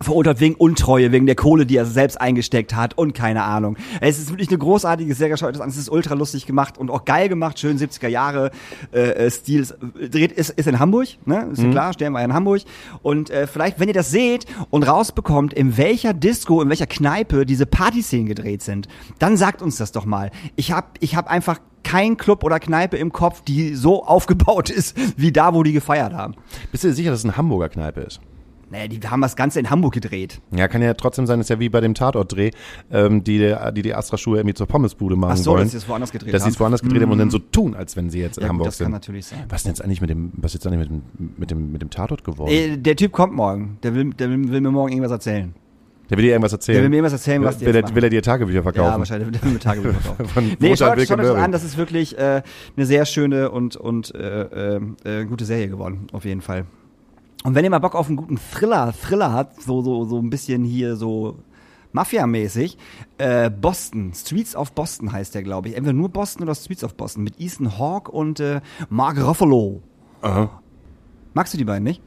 [0.00, 3.76] verurteilt wegen Untreue, wegen der Kohle, die er selbst eingesteckt hat und keine Ahnung.
[4.00, 5.68] Es ist wirklich eine großartige Serie, schaut das an.
[5.68, 8.50] Es ist ultra lustig gemacht und auch geil gemacht, schön 70er Jahre
[8.92, 9.62] äh, äh, Stil.
[9.62, 9.74] Es
[10.10, 11.48] Dreht, ist, ist in Hamburg, ne?
[11.52, 12.62] Ist ja klar, Stern war ja in Hamburg.
[13.02, 17.46] Und äh, vielleicht, wenn ihr das seht und rausbekommt, in welcher Disco, in welcher Kneipe
[17.46, 18.88] diese Partyszenen gedreht sind,
[19.18, 20.30] dann sagt uns das doch mal.
[20.56, 24.96] Ich hab, ich hab einfach kein Club oder Kneipe im Kopf, die so aufgebaut ist,
[25.16, 26.34] wie da, wo die gefeiert haben.
[26.70, 28.20] Bist du dir sicher, dass es eine Hamburger Kneipe ist?
[28.70, 30.40] Naja, die haben das Ganze in Hamburg gedreht.
[30.54, 32.50] Ja, kann ja trotzdem sein, ist ja wie bei dem Tatortdreh,
[32.90, 35.62] ähm, die, der- die die Astra-Schuhe irgendwie zur Pommesbude machen Ach so, wollen.
[35.62, 36.52] dass sie es woanders gedreht Dass sie haben.
[36.52, 38.50] es woanders gedreht haben und dann so tun, als wenn sie jetzt in Ja, gut,
[38.50, 38.84] Hamburg das sind.
[38.86, 39.44] kann natürlich sein.
[39.48, 41.72] Was ist denn jetzt eigentlich mit dem, was ist jetzt eigentlich mit dem, mit dem,
[41.72, 42.50] mit dem Tatort geworden?
[42.52, 43.78] Äh, der Typ kommt morgen.
[43.82, 45.54] Der will, der will, will mir morgen irgendwas erzählen.
[46.10, 46.76] Der will dir irgendwas erzählen.
[46.76, 47.94] Der will mir irgendwas erzählen, was will, er, machen.
[47.94, 48.92] will er dir Tagebücher verkaufen?
[48.92, 50.26] Ja, wahrscheinlich der will mir Tagebücher verkaufen.
[50.28, 52.42] Von nee, schaut, schaut euch das an, das ist wirklich äh,
[52.76, 56.64] eine sehr schöne und, und äh, äh, gute Serie geworden, auf jeden Fall.
[57.44, 60.30] Und wenn ihr mal Bock auf einen guten Thriller, Thriller habt, so, so, so ein
[60.30, 61.38] bisschen hier so
[61.92, 62.76] Mafia-mäßig,
[63.18, 65.76] äh, Boston, Streets of Boston heißt der, glaube ich.
[65.76, 69.82] Entweder nur Boston oder Streets of Boston mit Ethan Hawke und äh, Mark Ruffalo.
[70.22, 70.60] Aha.
[71.34, 72.02] Magst du die beiden nicht?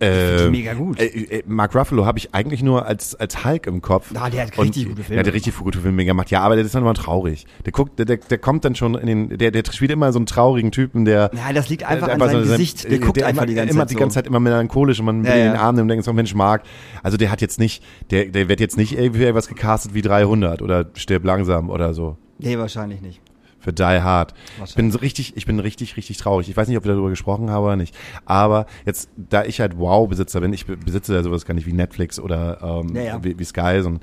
[0.00, 0.98] Äh, die mega gut.
[0.98, 4.12] Äh, äh, Mark Ruffalo habe ich eigentlich nur als, als Hulk im Kopf.
[4.14, 6.30] Ah, der hat Und richtig gute Filme Der hat richtig gute Filme gemacht.
[6.30, 7.46] Ja, aber der ist dann immer traurig.
[7.66, 10.18] Der guckt, der, der, der kommt dann schon in den, der, der spielt immer so
[10.18, 11.30] einen traurigen Typen, der.
[11.34, 12.90] Ja, das liegt einfach der an seinem so- Gesicht.
[12.90, 14.00] Der guckt einfach immer, die ganze immer, Zeit die so.
[14.00, 15.52] ganze Zeit immer melancholisch und man will Ja, ja.
[15.52, 16.62] den Arm nehmen und denkt so, Mensch, Mark.
[17.02, 20.62] Also der hat jetzt nicht, der, der wird jetzt nicht irgendwie etwas gecastet wie 300
[20.62, 22.16] oder stirb langsam oder so.
[22.38, 23.20] Nee, wahrscheinlich nicht.
[23.60, 24.34] Für Die Hard.
[24.64, 26.48] Ich bin so richtig, ich bin richtig, richtig traurig.
[26.48, 27.94] Ich weiß nicht, ob wir darüber gesprochen haben oder nicht.
[28.24, 31.72] Aber jetzt, da ich halt Wow-Besitzer bin, ich be- besitze ja sowas gar nicht wie
[31.74, 33.24] Netflix oder ähm, Ja, ja.
[33.24, 34.02] Wie, wie Sky, sondern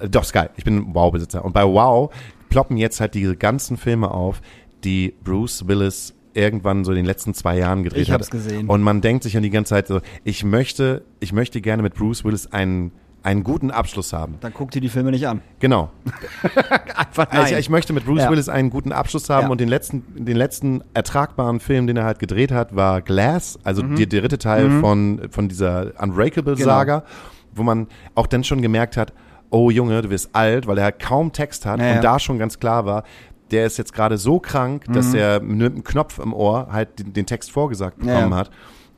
[0.00, 0.46] äh, doch Sky.
[0.56, 1.44] Ich bin Wow-Besitzer.
[1.44, 2.12] Und bei Wow
[2.48, 4.40] ploppen jetzt halt diese ganzen Filme auf,
[4.84, 8.20] die Bruce Willis irgendwann so in den letzten zwei Jahren gedreht Ich hat.
[8.20, 8.68] hab's gesehen.
[8.68, 11.94] Und man denkt sich dann die ganze Zeit so, ich möchte, ich möchte gerne mit
[11.94, 12.92] Bruce Willis einen,
[13.26, 14.36] einen guten Abschluss haben.
[14.40, 15.42] Dann guckt ihr die Filme nicht an.
[15.58, 15.90] Genau.
[16.96, 18.30] Einfach Also ich, ich möchte mit Bruce Ja.
[18.30, 19.48] Willis einen guten Abschluss haben Ja.
[19.50, 23.82] und den letzten, den letzten ertragbaren Film, den er halt gedreht hat, war Glass, also
[23.82, 23.96] Mhm.
[23.96, 27.10] der, dritte Teil von, von dieser Unbreakable-Saga, Genau.
[27.54, 29.12] wo man auch dann schon gemerkt hat,
[29.50, 32.38] oh Junge, du wirst alt, weil er halt kaum Text hat Ja, und da schon
[32.38, 33.02] ganz klar war,
[33.50, 35.14] der ist jetzt gerade so krank, dass Mhm.
[35.18, 38.50] er mit einem Knopf im Ohr halt den, den Text vorgesagt bekommen hat.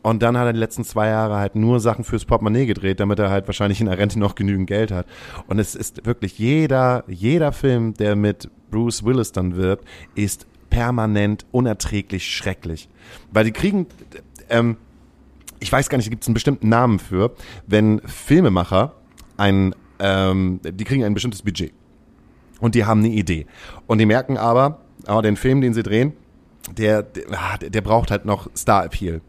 [0.09, 3.19] Und dann hat er die letzten zwei Jahre halt nur Sachen fürs Portemonnaie gedreht, damit
[3.19, 5.07] er halt wahrscheinlich in der Rente noch genügend Geld hat.
[5.49, 9.85] Und es ist wirklich jeder, jeder Film, der mit Bruce Willis dann wirbt,
[10.15, 12.89] ist permanent unerträglich schrecklich.
[13.33, 13.87] Weil die kriegen,
[14.49, 14.79] ähm,
[15.61, 17.33] ich weiß gar nicht, gibt es einen bestimmten Namen für,
[17.67, 18.95] wenn Filmemacher
[19.37, 21.75] ein, ähm, die kriegen ein bestimmtes Budget.
[22.61, 23.47] Und die haben eine Idee.
[23.87, 26.15] Und die merken aber, oh, den Film, den sie drehen,
[26.77, 29.21] der, der, ah, der braucht halt noch Star-Appeal.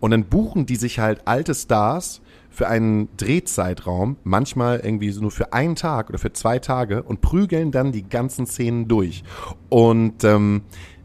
[0.00, 2.20] Und dann buchen die sich halt alte Stars
[2.50, 7.70] für einen Drehzeitraum, manchmal irgendwie nur für einen Tag oder für zwei Tage und prügeln
[7.70, 9.22] dann die ganzen Szenen durch.
[9.68, 10.62] Und ähm,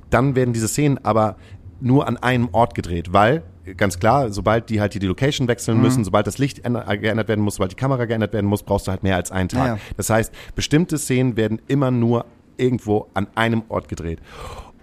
[0.10, 1.36] dann werden diese Szenen aber
[1.82, 3.44] nur an einem Ort gedreht, weil
[3.78, 7.42] ganz klar, sobald die halt die Location wechseln müssen, sobald das Licht änder- geändert werden
[7.42, 9.68] muss, sobald die Kamera geändert werden muss, brauchst du halt mehr als einen Tag.
[9.68, 9.78] Ja.
[9.96, 12.26] Das heißt, bestimmte Szenen werden immer nur
[12.58, 14.20] irgendwo an einem Ort gedreht.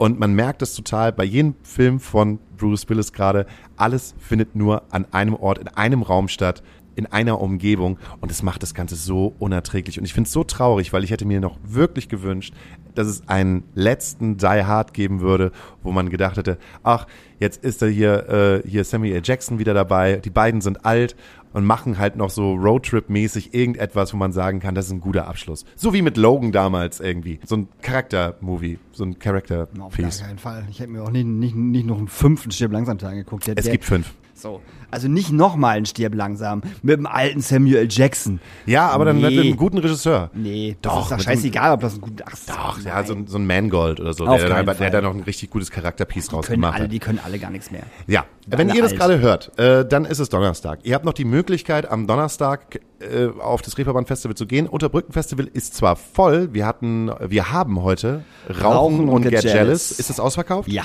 [0.00, 3.44] Und man merkt es total bei jedem Film von Bruce Willis gerade,
[3.76, 6.62] alles findet nur an einem Ort, in einem Raum statt,
[6.94, 9.98] in einer Umgebung und es macht das Ganze so unerträglich.
[9.98, 12.54] Und ich finde es so traurig, weil ich hätte mir noch wirklich gewünscht,
[12.94, 17.06] dass es einen letzten Die Hard geben würde, wo man gedacht hätte, ach,
[17.38, 19.22] jetzt ist da hier, äh, hier Samuel L.
[19.22, 21.14] Jackson wieder dabei, die beiden sind alt
[21.52, 25.26] und machen halt noch so Roadtrip-mäßig irgendetwas, wo man sagen kann, das ist ein guter
[25.28, 25.64] Abschluss.
[25.76, 27.40] So wie mit Logan damals irgendwie.
[27.44, 30.66] So ein Charakter-Movie, so ein Auf gar keinen Fall.
[30.70, 33.46] Ich hätte mir auch nicht, nicht, nicht noch einen fünften Stirb langsam angeguckt.
[33.46, 34.12] Der, Es der, gibt fünf.
[34.34, 34.62] So.
[34.90, 37.86] Also nicht nochmal einen Stirb langsam mit dem alten Samuel.
[37.90, 38.40] Jackson.
[38.64, 39.28] Ja, aber dann Nee.
[39.30, 40.30] mit einem guten Regisseur.
[40.34, 42.24] Nee, das Doch, ist doch scheißegal, ob das ein guter.
[42.26, 42.36] Ach,
[42.76, 43.06] Doch, ja, nein.
[43.06, 44.90] so, ein- so ein Mangold oder so, Auf der, keinen der, der Fall.
[44.90, 46.92] da noch ein richtig gutes Charakterpiece rausgemacht alle, hat.
[46.92, 47.82] die können alle gar nichts mehr.
[48.06, 48.24] Ja,
[48.58, 49.00] wenn ihr das alt.
[49.00, 50.80] gerade hört, äh, dann ist es Donnerstag.
[50.82, 54.66] Ihr habt noch die Möglichkeit, am Donnerstag äh, auf das Reeperbahn Festival zu gehen.
[54.66, 59.44] Unterbrückenfestival ist zwar voll, wir hatten, wir haben heute Rauchen, Rauchen und, und Get, Get
[59.44, 59.54] Jealous.
[59.54, 59.90] Jealous.
[59.92, 60.68] Ist das ausverkauft?
[60.68, 60.82] Ja.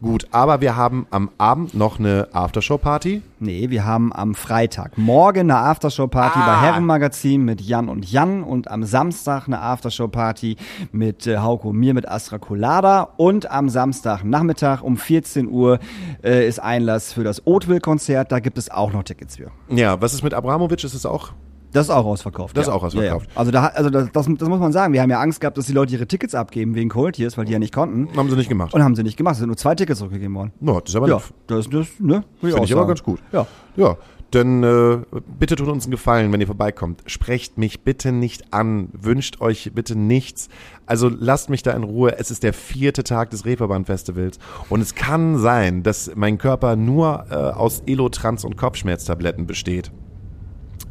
[0.00, 3.22] Gut, aber wir haben am Abend noch eine Aftershow-Party.
[3.40, 6.46] Nee, wir haben am Freitag morgen eine Aftershow-Party Ah.
[6.46, 10.56] bei Herrenmagazin mit Jan und Jan und am Samstag eine Aftershow-Party
[10.92, 15.78] mit äh, Hauko mir mit Astra Colada und am Samstagnachmittag um 14 Uhr
[16.24, 18.32] äh, ist Einlass für das Oatville-Konzert.
[18.32, 19.50] Da gibt es auch noch Tickets für.
[19.68, 20.82] Ja, was ist mit Abramovic?
[20.84, 21.32] Ist es auch?
[21.72, 22.56] Das ist auch ausverkauft.
[22.56, 22.72] Das ja.
[22.72, 23.26] ist auch ausverkauft.
[23.26, 23.38] Ja, ja.
[23.38, 24.94] Also, da, also das, das, das muss man sagen.
[24.94, 27.44] Wir haben ja Angst gehabt, dass die Leute ihre Tickets abgeben wegen Cold Tears, weil
[27.44, 28.08] die ja nicht konnten.
[28.16, 28.72] Haben sie nicht gemacht.
[28.72, 29.34] Und haben sie nicht gemacht.
[29.34, 30.52] Es sind nur zwei Tickets zurückgegeben worden.
[30.60, 31.24] Ja, das ist aber Ja, lieb.
[31.46, 32.24] das, das ne?
[32.40, 33.20] Finde auch ich aber ganz gut.
[33.32, 33.46] Ja.
[33.76, 33.96] Ja,
[34.30, 34.98] dann äh,
[35.38, 37.02] bitte tut uns einen Gefallen, wenn ihr vorbeikommt.
[37.06, 40.48] Sprecht mich bitte nicht an, wünscht euch bitte nichts.
[40.84, 42.18] Also lasst mich da in Ruhe.
[42.18, 47.26] Es ist der vierte Tag des Reeperbahn-Festivals und es kann sein, dass mein Körper nur
[47.30, 49.90] äh, aus Elotrans und Kopfschmerztabletten besteht.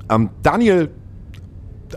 [0.09, 0.89] Ähm, Daniel,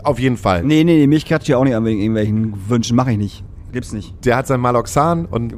[0.03, 0.63] auf jeden Fall.
[0.63, 2.95] Nee, nee, nee, mich catcht ja auch nicht an wegen irgendwelchen Wünschen.
[2.95, 3.43] Mache ich nicht.
[3.71, 4.25] Gibt's nicht.
[4.25, 5.55] Der hat sein Maloxan und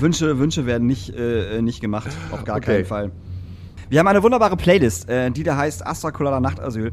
[0.00, 2.08] Wünsche, Wünsche werden nicht, äh, nicht gemacht.
[2.30, 2.76] Auf gar Okay.
[2.76, 3.10] keinen Fall.
[3.94, 6.90] Wir haben eine wunderbare Playlist, äh, die da heißt Astra Colada Nachtasyl.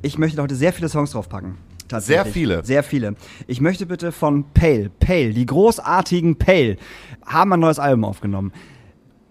[0.00, 1.58] Ich möchte heute sehr viele Songs draufpacken.
[1.88, 2.24] Tatsächlich.
[2.24, 2.64] Sehr viele?
[2.64, 3.16] Sehr viele.
[3.46, 6.78] Ich möchte bitte von Pale, Pale, die großartigen Pale,
[7.26, 8.52] haben ein neues Album aufgenommen.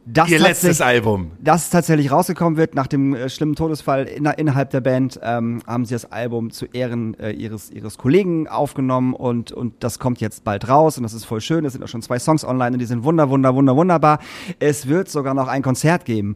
[0.10, 1.32] Das Ihr letztes Album.
[1.44, 5.84] das tatsächlich rausgekommen wird nach dem äh, schlimmen Todesfall in, innerhalb der Band, ähm, haben
[5.84, 10.46] sie das Album zu Ehren äh, ihres ihres Kollegen aufgenommen und und das kommt jetzt
[10.46, 11.66] bald raus und das ist voll schön.
[11.66, 14.20] Es sind auch schon zwei Songs online und die sind wunder wunder wunder wunderbar.
[14.60, 16.36] Es wird sogar noch ein Konzert geben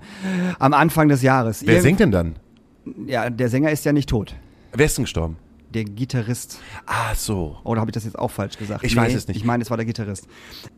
[0.60, 1.62] am Anfang des Jahres.
[1.66, 2.36] Wer Irgend- singt denn dann?
[3.08, 4.36] Ja, der Sänger ist ja nicht tot.
[4.74, 5.38] Wer ist denn gestorben?
[5.74, 6.60] Der Gitarrist.
[6.86, 7.58] Ah, so.
[7.64, 8.84] Oder habe ich das jetzt auch falsch gesagt?
[8.84, 9.38] Ich weiß es nicht.
[9.38, 10.28] Ich meine, es war der Gitarrist.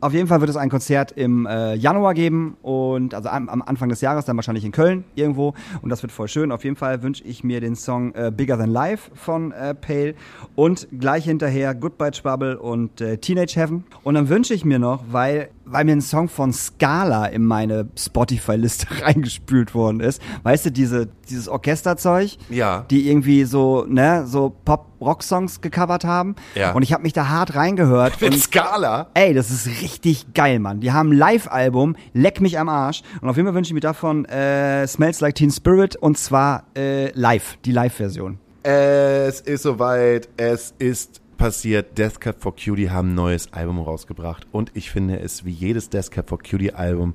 [0.00, 3.62] Auf jeden Fall wird es ein Konzert im äh, Januar geben und also am, am
[3.62, 6.52] Anfang des Jahres dann wahrscheinlich in Köln irgendwo und das wird voll schön.
[6.52, 10.14] Auf jeden Fall wünsche ich mir den Song äh, Bigger Than Life von äh, Pale
[10.54, 13.84] und gleich hinterher Goodbye Trouble und äh, Teenage Heaven.
[14.04, 17.88] Und dann wünsche ich mir noch, weil weil mir ein Song von Scala in meine
[17.98, 20.20] Spotify-Liste reingespült worden ist.
[20.42, 22.84] Weißt du, diese, dieses Orchesterzeug, Ja.
[22.90, 26.34] die irgendwie so, ne, so Pop-Rock-Songs gecovert haben.
[26.54, 26.72] Ja.
[26.72, 28.20] Und ich habe mich da hart reingehört.
[28.20, 29.08] Mit und Skala?
[29.14, 30.80] Ey, das ist richtig geil, Mann.
[30.80, 33.02] Die haben ein Live-Album, Leck mich am Arsch.
[33.20, 36.64] Und auf jeden Fall wünsche ich mir davon äh, Smells Like Teen Spirit und zwar
[36.76, 38.38] äh, live, die Live-Version.
[38.66, 41.98] Es ist soweit, es ist passiert.
[41.98, 45.90] Death Cab for Cutie haben ein neues Album rausgebracht und ich finde es wie jedes
[45.90, 47.14] Death Cab for Cutie Album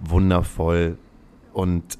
[0.00, 0.98] wundervoll
[1.52, 1.98] und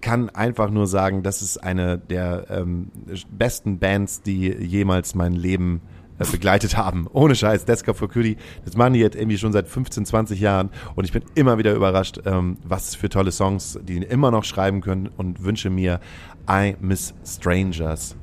[0.00, 2.90] kann einfach nur sagen, das ist eine der ähm,
[3.30, 5.80] besten Bands, die jemals mein Leben
[6.18, 7.08] äh, begleitet haben.
[7.12, 10.40] Ohne Scheiß, Death Cab for Cutie, das machen die jetzt irgendwie schon seit 15, 20
[10.40, 14.44] Jahren und ich bin immer wieder überrascht, ähm, was für tolle Songs die immer noch
[14.44, 16.00] schreiben können und wünsche mir
[16.48, 18.16] I Miss Strangers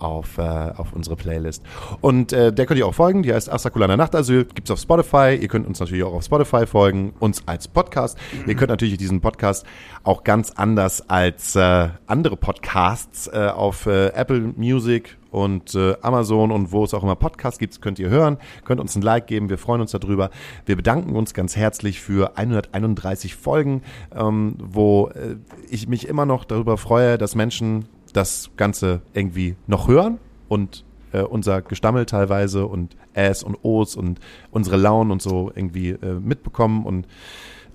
[0.00, 1.62] auf, äh, auf unsere Playlist.
[2.00, 5.38] Und äh, der könnt ihr auch folgen, die heißt Asakulaner Nachtasyl, gibt's auf Spotify.
[5.40, 8.18] Ihr könnt uns natürlich auch auf Spotify folgen, uns als Podcast.
[8.46, 9.66] Ihr könnt natürlich diesen Podcast
[10.02, 16.50] auch ganz anders als äh, andere Podcasts äh, auf äh, Apple Music und äh, Amazon
[16.50, 19.48] und wo es auch immer Podcasts gibt, könnt ihr hören, könnt uns ein Like geben,
[19.48, 20.30] wir freuen uns darüber.
[20.66, 23.82] Wir bedanken uns ganz herzlich für 131 Folgen,
[24.14, 25.36] ähm, wo äh,
[25.68, 31.22] ich mich immer noch darüber freue, dass Menschen das Ganze irgendwie noch hören und äh,
[31.22, 36.84] unser Gestammel teilweise und Äs und Os und unsere Launen und so irgendwie äh, mitbekommen.
[36.84, 37.06] Und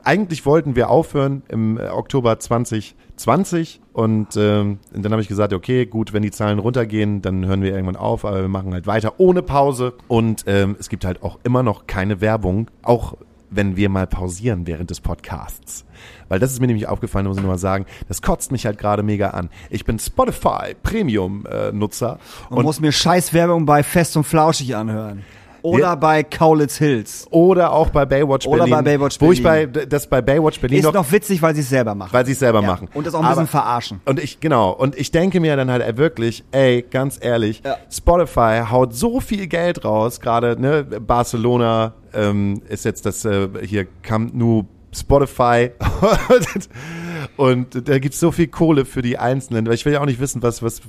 [0.04, 5.86] eigentlich wollten wir aufhören im äh, Oktober 2020 und ähm, dann habe ich gesagt, okay,
[5.86, 9.20] gut, wenn die Zahlen runtergehen, dann hören wir irgendwann auf, aber wir machen halt weiter
[9.20, 13.16] ohne Pause und ähm, es gibt halt auch immer noch keine Werbung, auch
[13.50, 15.85] wenn wir mal pausieren während des Podcasts.
[16.30, 18.78] Weil das ist mir nämlich aufgefallen, muss ich nur mal sagen, das kotzt mich halt
[18.78, 19.50] gerade mega an.
[19.70, 22.20] Ich bin Spotify Premium-Nutzer
[22.50, 25.24] Und, muss mir Scheißwerbung bei Fest und Flauschig anhören.
[25.62, 25.96] Oder Ja.
[25.96, 27.26] bei Kaulitz Hills.
[27.32, 28.74] oder auch bei Baywatch Oder Berlin.
[28.76, 29.90] bei Baywatch Wo ich bei, Berlin.
[29.90, 32.14] das bei Baywatch Berlin Ist noch, noch witzig, weil sie es selber machen.
[32.14, 32.68] weil sie es selber Ja.
[32.68, 32.88] machen.
[32.94, 34.00] Und das auch ein bisschen Aber- verarschen.
[34.06, 37.78] Und ich, genau, und ich denke mir dann halt wirklich, ey, ganz ehrlich, Ja.
[37.92, 43.88] Spotify haut so viel Geld raus, gerade, ne, Barcelona ähm, ist jetzt das äh, hier
[44.04, 44.66] Camp Nou
[44.96, 45.72] Spotify.
[47.38, 50.20] Und da gibt's so viel Kohle für die Einzelnen, weil ich will ja auch nicht
[50.20, 50.82] wissen, was, was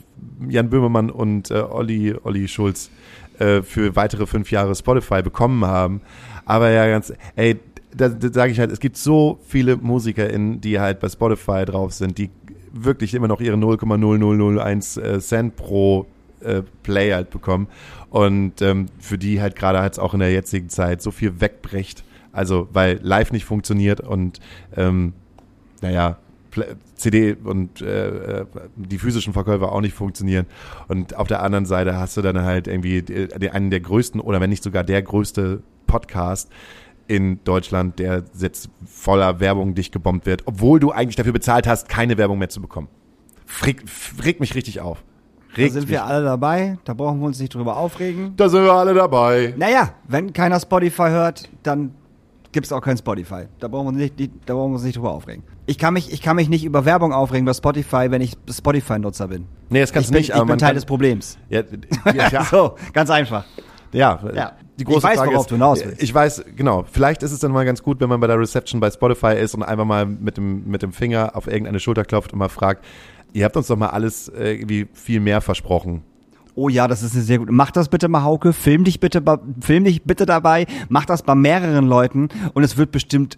[0.48, 2.90] Jan Böhmermann und äh, Olli, Olli Schulz
[3.38, 6.02] äh, für weitere fünf Jahre Spotify bekommen haben.
[6.44, 7.58] Aber ja, ganz, ey,
[7.94, 11.92] da, da sage ich halt, es gibt so viele MusikerInnen, die halt bei Spotify drauf
[11.92, 12.30] sind, die
[12.72, 16.06] wirklich immer noch ihre 0,0001 äh, Cent pro
[16.40, 17.68] äh, Play halt bekommen.
[18.10, 22.04] Und ähm, für die halt gerade halt auch in der jetzigen Zeit so viel wegbricht,
[22.36, 24.40] also weil live nicht funktioniert und
[24.76, 25.12] ähm,
[25.80, 26.18] naja,
[26.94, 30.46] CD und äh, äh, die physischen Verkäufe auch nicht funktionieren.
[30.88, 34.40] Und auf der anderen Seite hast du dann halt irgendwie die- einen der größten oder
[34.40, 36.50] wenn nicht sogar der größte Podcast
[37.08, 41.88] in Deutschland, der jetzt voller Werbung dicht gebombt wird, obwohl du eigentlich dafür bezahlt hast,
[41.90, 42.88] keine Werbung mehr zu bekommen.
[43.64, 43.88] Regt,
[44.24, 45.04] regt mich richtig auf.
[45.54, 45.90] Da Regt sind mich.
[45.90, 48.32] wir alle dabei, da brauchen wir uns nicht drüber aufregen.
[48.36, 49.54] da sind wir alle dabei.
[49.56, 51.92] Naja, wenn keiner Spotify hört, dann
[52.56, 53.44] gibt's auch kein Spotify.
[53.60, 54.14] Da brauchen wir uns nicht,
[54.46, 55.44] da brauchen wir uns nicht drüber aufregen.
[55.66, 59.28] Ich kann mich, ich kann mich nicht über Werbung aufregen bei Spotify, wenn ich Spotify-Nutzer
[59.28, 59.44] bin.
[59.68, 61.36] Nee, das kannst du nicht, ich bin Teil kann- des Problems.
[61.50, 61.62] Ja,
[62.14, 62.44] ja, ja.
[62.44, 63.44] so, ganz einfach.
[63.92, 64.52] Ja, Ja.
[64.78, 66.02] die große Ich weiß, Frage worauf ist, du hinaus willst.
[66.02, 66.84] Ich weiß, genau.
[66.90, 69.54] Vielleicht ist es dann mal ganz gut, wenn man bei der Reception bei Spotify ist
[69.54, 72.84] und einfach mal mit dem, mit dem Finger auf irgendeine Schulter klopft und mal fragt,
[73.32, 76.02] ihr habt uns doch mal alles äh, irgendwie viel mehr versprochen.
[76.58, 77.52] Oh ja, das ist eine sehr gute.
[77.52, 78.52] Mach das bitte mal, Hauke.
[78.54, 79.22] Film dich bitte,
[79.60, 80.66] film dich bitte dabei.
[80.88, 83.36] Mach das bei mehreren Leuten und es wird bestimmt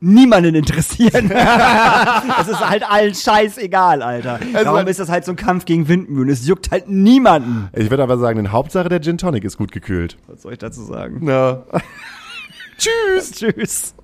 [0.00, 1.30] niemanden interessieren.
[2.40, 4.38] Es ist halt allen scheißegal, Alter.
[4.52, 6.28] Darum halt- ist das halt so ein Kampf gegen Windmühlen.
[6.28, 7.68] Es juckt halt niemanden.
[7.72, 10.16] Ich würde aber sagen, in Hauptsache der Gin Tonic ist gut gekühlt.
[10.26, 11.26] Was soll ich dazu sagen?
[11.26, 11.62] Ja.
[12.78, 13.30] Tschüss.
[13.32, 13.94] Tschüss.